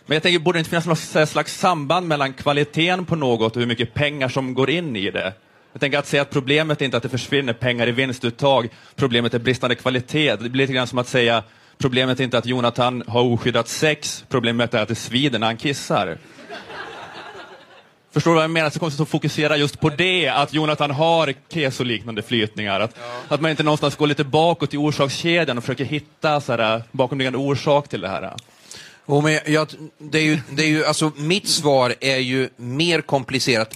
Men 0.08 0.16
jag 0.16 0.24
tänker, 0.24 0.39
borde 0.39 0.58
det 0.58 0.60
inte 0.60 0.70
finnas 0.70 0.86
något 1.16 1.30
slags 1.30 1.60
samband 1.60 2.08
mellan 2.08 2.34
kvaliteten 2.34 3.05
på 3.05 3.16
något 3.16 3.55
och 3.55 3.60
hur 3.60 3.68
mycket 3.68 3.93
pengar 3.93 4.30
som 4.30 4.53
går 4.53 4.70
in 4.70 4.95
i 4.95 5.12
det? 5.12 5.34
Jag 5.74 5.82
tänker 5.82 5.97
att 5.97 6.08
säga 6.08 6.22
att 6.22 6.30
problemet 6.30 6.82
är 6.82 6.86
inte 6.86 6.97
att 6.97 7.03
det 7.03 7.10
försvinner 7.10 7.53
pengar 7.53 7.88
i 7.88 7.91
vinstuttag, 7.91 8.70
problemet 8.95 9.34
är 9.34 9.39
bristande 9.39 9.76
kvalitet. 9.76 10.36
Det 10.36 10.49
blir 10.49 10.64
lite 10.64 10.74
grann 10.74 10.88
som 10.88 10.97
att 10.97 11.08
säga 11.08 11.43
problemet 11.78 12.20
är 12.20 12.24
inte 12.24 12.38
att 12.38 12.45
Jonathan 12.45 13.03
har 13.08 13.22
oskyddat 13.22 13.68
sex, 13.68 14.26
problemet 14.30 14.74
är 14.74 14.82
att 14.82 14.88
det 14.88 14.95
svider 14.95 15.39
när 15.39 15.47
han 15.47 15.58
kissar. 15.58 16.18
Förstår 18.12 18.32
du 18.32 18.36
vad 18.36 18.43
jag 18.43 18.51
menar? 18.51 18.70
Så 18.70 18.80
konstigt 18.80 19.01
att 19.01 19.10
fokusera 19.10 19.58
just 19.58 19.80
på 19.80 19.89
det, 19.89 20.28
att 20.28 20.53
Jonathan 20.53 20.91
har 20.91 21.34
kesoliknande 21.53 22.22
flytningar. 22.22 22.80
Att, 22.80 22.95
ja. 22.99 23.36
att 23.36 23.41
man 23.41 23.51
inte 23.51 23.64
någonstans 23.64 23.95
går 23.95 24.08
lite 24.08 24.24
bakåt 24.24 24.74
i 24.74 24.78
orsakskedjan 24.78 25.58
och 25.58 25.64
försöker 25.64 25.86
hitta 25.86 26.82
bakomliggande 26.91 27.39
orsak 27.39 27.88
till 27.88 28.01
det 28.01 28.08
här. 28.08 28.34
Oh, 29.10 29.24
men 29.24 29.39
jag, 29.45 29.68
det 29.97 30.18
är 30.18 30.24
ju, 30.24 30.39
det 30.51 30.64
är 30.64 30.68
ju, 30.68 30.86
alltså, 30.86 31.12
mitt 31.16 31.47
svar 31.47 31.95
är 31.99 32.18
ju 32.18 32.49
mer 32.55 33.01
komplicerat 33.01 33.74